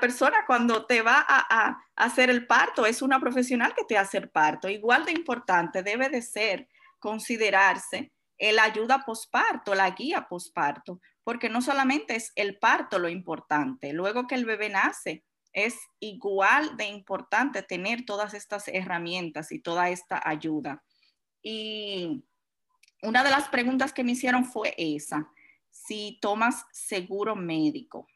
persona 0.00 0.44
cuando 0.46 0.86
te 0.86 1.02
va 1.02 1.24
a, 1.28 1.82
hacer 1.96 2.30
el 2.30 2.46
parto, 2.46 2.86
es 2.86 3.02
una 3.02 3.18
profesional 3.20 3.74
que 3.74 3.84
te 3.84 3.98
hace 3.98 4.18
el 4.18 4.30
parto. 4.30 4.68
Igual 4.68 5.04
de 5.04 5.12
importante 5.12 5.82
debe 5.82 6.08
de 6.08 6.22
ser 6.22 6.68
considerarse 7.00 8.12
la 8.38 8.64
ayuda 8.64 9.04
posparto, 9.04 9.74
la 9.74 9.90
guía 9.90 10.26
posparto, 10.28 11.00
porque 11.24 11.48
no 11.48 11.60
solamente 11.60 12.16
es 12.16 12.32
el 12.36 12.58
parto 12.58 12.98
lo 12.98 13.08
importante, 13.08 13.92
luego 13.92 14.26
que 14.26 14.34
el 14.34 14.44
bebé 14.44 14.68
nace, 14.68 15.24
es 15.52 15.76
igual 15.98 16.76
de 16.76 16.86
importante 16.86 17.62
tener 17.62 18.04
todas 18.04 18.34
estas 18.34 18.68
herramientas 18.68 19.50
y 19.50 19.58
toda 19.58 19.90
esta 19.90 20.20
ayuda. 20.24 20.84
Y 21.42 22.24
una 23.02 23.24
de 23.24 23.30
las 23.30 23.48
preguntas 23.48 23.92
que 23.92 24.04
me 24.04 24.12
hicieron 24.12 24.44
fue 24.44 24.74
esa, 24.76 25.28
si 25.70 26.18
tomas 26.20 26.64
seguro 26.72 27.34
médico. 27.34 28.06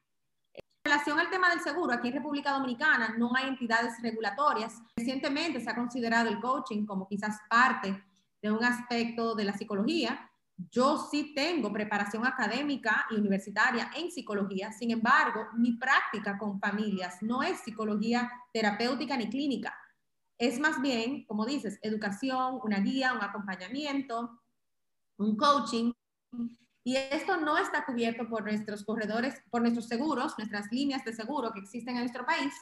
En 0.55 0.91
relación 0.91 1.19
al 1.19 1.31
tema 1.31 1.51
del 1.51 1.61
seguro, 1.61 1.93
aquí 1.93 2.09
en 2.09 2.15
República 2.15 2.53
Dominicana 2.53 3.15
no 3.17 3.35
hay 3.35 3.49
entidades 3.49 4.01
regulatorias. 4.03 4.81
Recientemente 4.97 5.61
se 5.61 5.71
ha 5.71 5.75
considerado 5.75 6.29
el 6.29 6.41
coaching 6.41 6.85
como 6.87 7.07
quizás 7.09 7.39
parte 7.49 8.03
de 8.43 8.51
un 8.51 8.65
aspecto 8.65 9.35
de 9.35 9.45
la 9.45 9.57
psicología. 9.57 10.29
Yo 10.71 11.09
sí 11.11 11.33
tengo 11.35 11.73
preparación 11.73 12.27
académica 12.27 13.07
y 13.11 13.15
universitaria 13.15 13.91
en 13.97 14.11
psicología, 14.11 14.73
sin 14.73 14.91
embargo, 14.91 15.47
mi 15.55 15.73
práctica 15.73 16.37
con 16.39 16.61
familias 16.61 17.23
no 17.23 17.43
es 17.43 17.61
psicología 17.61 18.31
terapéutica 18.53 19.17
ni 19.17 19.31
clínica. 19.31 19.75
Es 20.39 20.59
más 20.59 20.81
bien, 20.83 21.25
como 21.27 21.47
dices, 21.47 21.79
educación, 21.83 22.59
una 22.65 22.81
guía, 22.81 23.15
un 23.15 23.23
acompañamiento, 23.23 24.43
un 25.19 25.37
coaching. 25.37 25.93
Y 26.85 26.97
esto 26.97 27.37
no 27.37 27.57
está 27.59 27.85
cubierto 27.85 28.29
por 28.29 28.43
nuestros 28.43 28.85
corredores, 28.85 29.41
por 29.51 29.63
nuestros 29.63 29.87
seguros, 29.87 30.35
nuestras 30.37 30.71
líneas 30.73 31.05
de 31.05 31.13
seguro 31.13 31.53
que 31.53 31.61
existen 31.61 31.95
en 31.95 32.03
nuestro 32.03 32.27
país. 32.27 32.53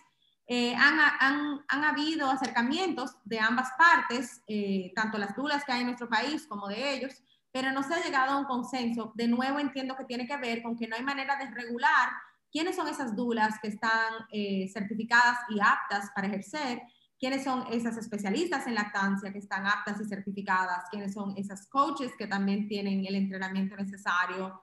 Eh, 0.53 0.74
han, 0.74 0.98
han, 1.20 1.64
han, 1.68 1.84
habido 1.84 2.28
acercamientos 2.28 3.16
de 3.24 3.38
ambas 3.38 3.68
partes, 3.78 4.42
eh, 4.48 4.90
tanto 4.96 5.16
las 5.16 5.36
dudas 5.36 5.64
que 5.64 5.70
hay 5.70 5.82
en 5.82 5.86
nuestro 5.86 6.09
país 6.09 6.44
como 6.48 6.66
de 6.66 6.92
ellos, 6.92 7.22
pero 7.53 7.70
no 7.70 7.84
se 7.84 7.94
ha 7.94 8.03
llegado 8.03 8.32
a 8.32 8.36
un 8.36 8.46
consenso. 8.46 9.12
De 9.14 9.28
nuevo 9.28 9.61
entiendo 9.61 9.94
que 9.96 10.07
tiene 10.07 10.26
que 10.26 10.36
ver 10.38 10.61
con 10.61 10.76
que 10.76 10.88
no 10.88 10.96
hay 10.96 11.05
manera 11.05 11.36
de 11.36 11.48
regular 11.53 12.11
quiénes 12.51 12.74
son 12.74 12.88
esas 12.88 13.14
dulas 13.14 13.61
que 13.62 13.68
están 13.68 14.12
eh, 14.32 14.68
certificadas 14.72 15.38
y 15.51 15.61
aptas 15.61 16.11
para 16.16 16.26
ejercer 16.26 16.82
quiénes 17.16 17.44
son 17.44 17.66
esas 17.70 17.96
especialistas 17.96 18.66
en 18.66 18.74
lactancia 18.74 19.32
que 19.32 19.38
están 19.38 19.68
aptas 19.68 20.01
y 20.01 20.05
certificadas, 20.05 20.82
quiénes 20.90 21.14
son 21.14 21.32
esas 21.36 21.68
coaches 21.68 22.11
que 22.18 22.26
también 22.26 22.66
tienen 22.66 23.07
el 23.07 23.14
entrenamiento 23.14 23.76
necesario 23.76 24.61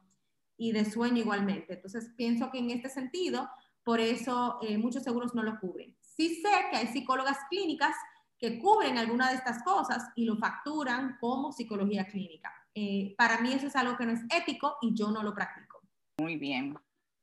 y 0.57 0.73
de 0.73 0.83
sueño 0.83 1.21
igualmente. 1.21 1.75
Entonces, 1.75 2.11
pienso 2.17 2.51
que 2.51 2.59
en 2.59 2.71
este 2.71 2.89
sentido, 2.89 3.49
por 3.87 4.01
eso 4.01 4.59
eh, 4.63 4.77
muchos 4.77 5.01
seguros 5.01 5.33
no 5.33 5.43
lo 5.43 5.57
cubren. 5.61 5.95
Sí 6.01 6.41
sé 6.41 6.49
que 6.69 6.75
hay 6.75 6.87
psicólogas 6.87 7.37
clínicas 7.49 7.95
que 8.37 8.59
cubren 8.59 8.97
alguna 8.97 9.29
de 9.29 9.37
estas 9.37 9.63
cosas 9.63 10.03
y 10.17 10.25
lo 10.25 10.35
facturan 10.35 11.15
como 11.21 11.53
psicología 11.53 12.05
clínica. 12.05 12.51
Eh, 12.75 13.15
para 13.17 13.39
mí 13.39 13.53
eso 13.53 13.67
es 13.67 13.77
algo 13.77 13.95
que 13.95 14.05
no 14.05 14.11
es 14.11 14.19
ético 14.29 14.75
y 14.81 14.93
yo 14.93 15.09
no 15.09 15.23
lo 15.23 15.33
practico. 15.33 15.79
Muy 16.17 16.35
bien, 16.35 16.77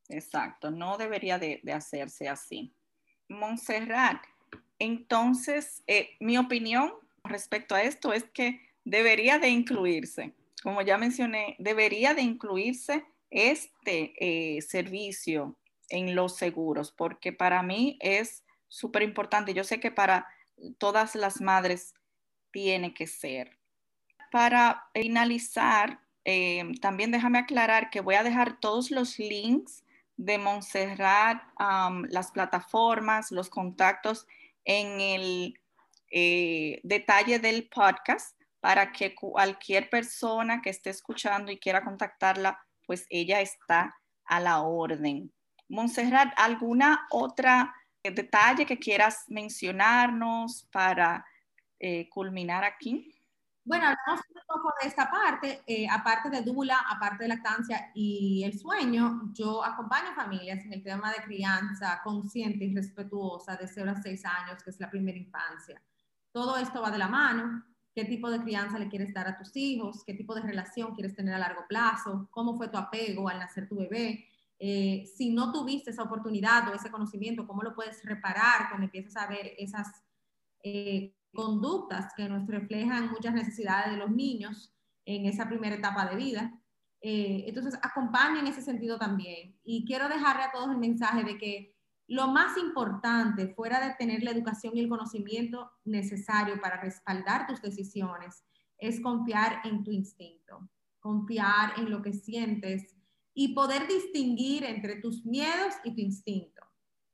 exacto, 0.08 0.70
no 0.70 0.96
debería 0.96 1.38
de, 1.38 1.60
hacerse 1.70 2.30
así. 2.30 2.74
Montserrat, 3.28 4.22
entonces, 4.78 5.84
eh, 5.86 6.16
mi 6.18 6.38
opinión 6.38 6.94
respecto 7.24 7.74
a 7.74 7.82
esto 7.82 8.10
es 8.14 8.24
que 8.32 8.58
debería 8.86 9.38
de 9.38 9.50
incluirse, 9.50 10.32
como 10.62 10.80
ya 10.80 10.96
mencioné, 10.96 11.56
debería 11.58 12.14
de 12.14 12.22
incluirse 12.22 13.04
este 13.28 14.14
servicio 14.66 15.58
en 15.88 16.14
los 16.14 16.36
seguros, 16.36 16.92
porque 16.92 17.32
para 17.32 17.62
mí 17.62 17.98
es 18.00 18.44
súper 18.68 19.02
importante. 19.02 19.54
Yo 19.54 19.64
sé 19.64 19.80
que 19.80 19.90
para 19.90 20.26
todas 20.78 21.14
las 21.14 21.40
madres 21.40 21.94
tiene 22.50 22.94
que 22.94 23.06
ser. 23.06 23.58
Para 24.30 24.84
finalizar, 24.94 26.00
eh, 26.24 26.64
también 26.80 27.10
déjame 27.10 27.38
aclarar 27.38 27.90
que 27.90 28.00
voy 28.00 28.14
a 28.14 28.22
dejar 28.22 28.58
todos 28.60 28.90
los 28.90 29.18
links 29.18 29.84
de 30.16 30.38
Montserrat, 30.38 31.42
las 32.08 32.30
plataformas, 32.30 33.30
los 33.30 33.50
contactos 33.50 34.26
en 34.64 35.00
el 35.00 35.60
eh, 36.10 36.80
detalle 36.84 37.38
del 37.38 37.68
podcast 37.68 38.38
para 38.60 38.92
que 38.92 39.14
cualquier 39.14 39.90
persona 39.90 40.62
que 40.62 40.70
esté 40.70 40.90
escuchando 40.90 41.52
y 41.52 41.58
quiera 41.58 41.84
contactarla, 41.84 42.58
pues 42.86 43.06
ella 43.10 43.40
está 43.40 43.94
a 44.24 44.40
la 44.40 44.62
orden. 44.62 45.33
Montserrat, 45.68 46.32
¿alguna 46.36 47.06
otra 47.10 47.74
eh, 48.02 48.10
detalle 48.10 48.66
que 48.66 48.78
quieras 48.78 49.24
mencionarnos 49.28 50.68
para 50.70 51.24
eh, 51.78 52.08
culminar 52.08 52.64
aquí? 52.64 53.14
Bueno, 53.66 53.86
hablamos 53.86 54.26
un 54.28 54.42
poco 54.46 54.74
de 54.82 54.88
esta 54.88 55.10
parte, 55.10 55.62
eh, 55.66 55.86
aparte 55.90 56.28
de 56.28 56.42
Dula, 56.42 56.84
aparte 56.86 57.24
de 57.24 57.28
lactancia 57.28 57.90
y 57.94 58.42
el 58.44 58.58
sueño, 58.58 59.30
yo 59.32 59.64
acompaño 59.64 60.14
familias 60.14 60.62
en 60.66 60.74
el 60.74 60.82
tema 60.82 61.10
de 61.10 61.24
crianza 61.24 62.02
consciente 62.04 62.66
y 62.66 62.74
respetuosa 62.74 63.56
de 63.56 63.66
0 63.66 63.92
a 63.92 64.02
6 64.02 64.24
años, 64.26 64.62
que 64.62 64.68
es 64.68 64.78
la 64.78 64.90
primera 64.90 65.16
infancia. 65.16 65.80
Todo 66.30 66.58
esto 66.58 66.82
va 66.82 66.90
de 66.90 66.98
la 66.98 67.08
mano, 67.08 67.64
qué 67.94 68.04
tipo 68.04 68.30
de 68.30 68.42
crianza 68.42 68.78
le 68.78 68.88
quieres 68.88 69.14
dar 69.14 69.28
a 69.28 69.38
tus 69.38 69.56
hijos, 69.56 70.04
qué 70.04 70.12
tipo 70.12 70.34
de 70.34 70.42
relación 70.42 70.94
quieres 70.94 71.16
tener 71.16 71.32
a 71.32 71.38
largo 71.38 71.64
plazo, 71.66 72.28
cómo 72.30 72.58
fue 72.58 72.68
tu 72.68 72.76
apego 72.76 73.30
al 73.30 73.38
nacer 73.38 73.66
tu 73.66 73.76
bebé. 73.76 74.28
Eh, 74.58 75.04
si 75.16 75.30
no 75.34 75.52
tuviste 75.52 75.90
esa 75.90 76.04
oportunidad 76.04 76.68
o 76.68 76.74
ese 76.74 76.90
conocimiento, 76.90 77.46
cómo 77.46 77.62
lo 77.62 77.74
puedes 77.74 78.04
reparar 78.04 78.68
cuando 78.68 78.86
empiezas 78.86 79.16
a 79.16 79.26
ver 79.26 79.52
esas 79.58 79.88
eh, 80.62 81.14
conductas 81.32 82.12
que 82.16 82.28
nos 82.28 82.46
reflejan 82.46 83.10
muchas 83.10 83.34
necesidades 83.34 83.92
de 83.92 83.98
los 83.98 84.10
niños 84.10 84.72
en 85.04 85.26
esa 85.26 85.48
primera 85.48 85.76
etapa 85.76 86.06
de 86.06 86.16
vida. 86.16 86.60
Eh, 87.00 87.44
entonces, 87.46 87.78
acompaña 87.82 88.40
en 88.40 88.46
ese 88.46 88.62
sentido 88.62 88.98
también. 88.98 89.58
Y 89.64 89.84
quiero 89.84 90.08
dejarle 90.08 90.44
a 90.44 90.52
todos 90.52 90.70
el 90.70 90.78
mensaje 90.78 91.24
de 91.24 91.36
que 91.36 91.74
lo 92.06 92.28
más 92.28 92.56
importante, 92.58 93.48
fuera 93.48 93.86
de 93.86 93.94
tener 93.94 94.22
la 94.22 94.30
educación 94.30 94.76
y 94.76 94.80
el 94.80 94.88
conocimiento 94.88 95.70
necesario 95.84 96.60
para 96.60 96.80
respaldar 96.80 97.46
tus 97.46 97.60
decisiones, 97.62 98.44
es 98.78 99.00
confiar 99.00 99.60
en 99.64 99.82
tu 99.84 99.90
instinto, 99.90 100.68
confiar 101.00 101.78
en 101.78 101.90
lo 101.90 102.02
que 102.02 102.12
sientes 102.12 102.94
y 103.34 103.54
poder 103.54 103.86
distinguir 103.88 104.64
entre 104.64 104.96
tus 104.96 105.26
miedos 105.26 105.74
y 105.84 105.94
tu 105.94 106.00
instinto, 106.00 106.62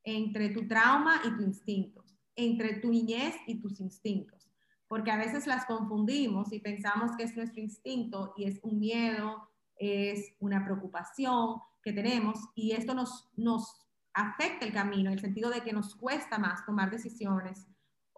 entre 0.04 0.50
tu 0.50 0.68
trauma 0.68 1.22
y 1.24 1.36
tu 1.36 1.42
instinto 1.42 2.04
entre 2.40 2.80
tu 2.80 2.90
niñez 2.90 3.34
y 3.46 3.60
tus 3.60 3.80
instintos, 3.80 4.50
porque 4.88 5.10
a 5.10 5.16
veces 5.16 5.46
las 5.46 5.66
confundimos 5.66 6.52
y 6.52 6.60
pensamos 6.60 7.12
que 7.16 7.24
es 7.24 7.36
nuestro 7.36 7.60
instinto 7.60 8.32
y 8.36 8.44
es 8.44 8.58
un 8.62 8.78
miedo, 8.78 9.48
es 9.76 10.34
una 10.38 10.64
preocupación 10.64 11.60
que 11.82 11.92
tenemos 11.92 12.38
y 12.54 12.72
esto 12.72 12.94
nos, 12.94 13.30
nos 13.36 13.86
afecta 14.12 14.66
el 14.66 14.72
camino 14.72 15.10
en 15.10 15.14
el 15.14 15.20
sentido 15.20 15.50
de 15.50 15.62
que 15.62 15.72
nos 15.72 15.94
cuesta 15.94 16.38
más 16.38 16.64
tomar 16.66 16.90
decisiones 16.90 17.66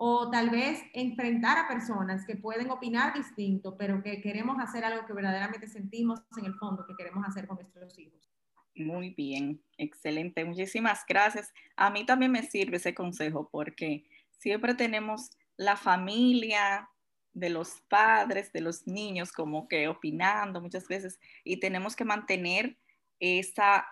o 0.05 0.29
tal 0.31 0.51
vez 0.51 0.83
enfrentar 0.95 1.57
a 1.59 1.69
personas 1.69 2.27
que 2.27 2.35
pueden 2.35 2.73
opinar 2.73 3.15
distinto, 3.15 3.77
pero 3.77 4.03
que 4.03 4.21
queremos 4.21 4.59
hacer 4.59 4.85
algo 4.85 5.07
que 5.07 5.13
verdaderamente 5.13 5.69
sentimos 5.69 6.19
en 6.37 6.47
el 6.47 6.55
fondo 6.55 6.85
que 6.85 6.97
queremos 6.97 7.25
hacer 7.25 7.47
con 7.47 7.57
nuestros 7.59 7.97
hijos. 8.01 8.29
Muy 8.75 9.11
bien, 9.11 9.63
excelente. 9.79 10.45
Muchísimas 10.45 11.05
gracias. 11.09 11.55
A 11.77 11.89
mí 11.89 12.05
también 12.05 12.33
me 12.33 12.43
sirve 12.43 12.79
ese 12.79 12.97
consejo 12.97 13.49
porque 13.53 14.03
siempre 14.33 14.75
tenemos 14.75 15.31
la 15.57 15.77
familia 15.77 16.91
de 17.33 17.51
los 17.51 17.81
padres, 17.89 18.53
de 18.53 18.61
los 18.61 18.89
niños, 18.89 19.31
como 19.31 19.69
que 19.69 19.87
opinando 19.87 20.61
muchas 20.61 20.89
veces 20.89 21.21
y 21.45 21.61
tenemos 21.61 21.95
que 21.95 22.05
mantener 22.05 22.77
esa 23.21 23.87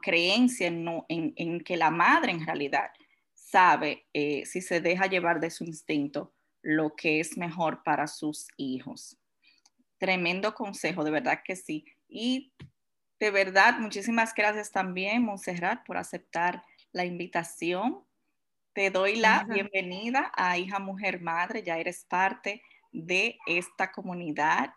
creencia 0.00 0.68
en, 0.68 1.60
que 1.60 1.76
la 1.76 1.90
madre 1.90 2.32
en 2.32 2.46
realidad 2.46 2.90
sabe 3.50 4.06
eh, 4.12 4.44
si 4.46 4.60
se 4.60 4.80
deja 4.80 5.06
llevar 5.06 5.40
de 5.40 5.50
su 5.50 5.64
instinto 5.64 6.32
lo 6.62 6.94
que 6.94 7.20
es 7.20 7.36
mejor 7.36 7.82
para 7.82 8.06
sus 8.06 8.46
hijos. 8.56 9.16
Tremendo 9.98 10.54
consejo, 10.54 11.04
de 11.04 11.10
verdad 11.10 11.40
que 11.44 11.56
sí. 11.56 11.84
Y 12.08 12.52
de 13.18 13.30
verdad, 13.30 13.78
muchísimas 13.78 14.34
gracias 14.34 14.70
también, 14.70 15.24
Montserrat, 15.24 15.84
por 15.86 15.96
aceptar 15.96 16.62
la 16.92 17.04
invitación 17.04 18.04
te 18.72 18.90
doy 18.90 19.16
la 19.16 19.44
bienvenida 19.44 20.30
a 20.36 20.56
Hija 20.56 20.78
Mujer 20.78 21.20
Madre, 21.20 21.64
ya 21.64 21.76
eres 21.78 22.04
parte 22.04 22.62
de 22.92 23.36
esta 23.44 23.90
comunidad. 23.90 24.72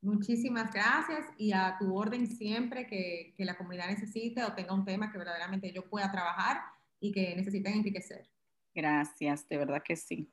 Muchísimas 0.00 0.72
gracias 0.72 1.26
y 1.36 1.52
a 1.52 1.76
tu 1.80 1.96
orden 1.96 2.28
siempre 2.28 2.86
que, 2.86 3.34
que 3.36 3.44
la 3.44 3.56
comunidad 3.56 3.88
necesite 3.88 4.44
o 4.44 4.54
tenga 4.54 4.72
un 4.72 4.84
tema 4.84 5.10
que 5.10 5.18
verdaderamente 5.18 5.72
yo 5.72 5.88
pueda 5.88 6.12
trabajar 6.12 6.62
y 7.02 7.12
que 7.12 7.34
necesiten 7.36 7.74
enriquecer. 7.74 8.30
Gracias, 8.74 9.46
de 9.48 9.58
verdad 9.58 9.82
que 9.84 9.96
sí. 9.96 10.32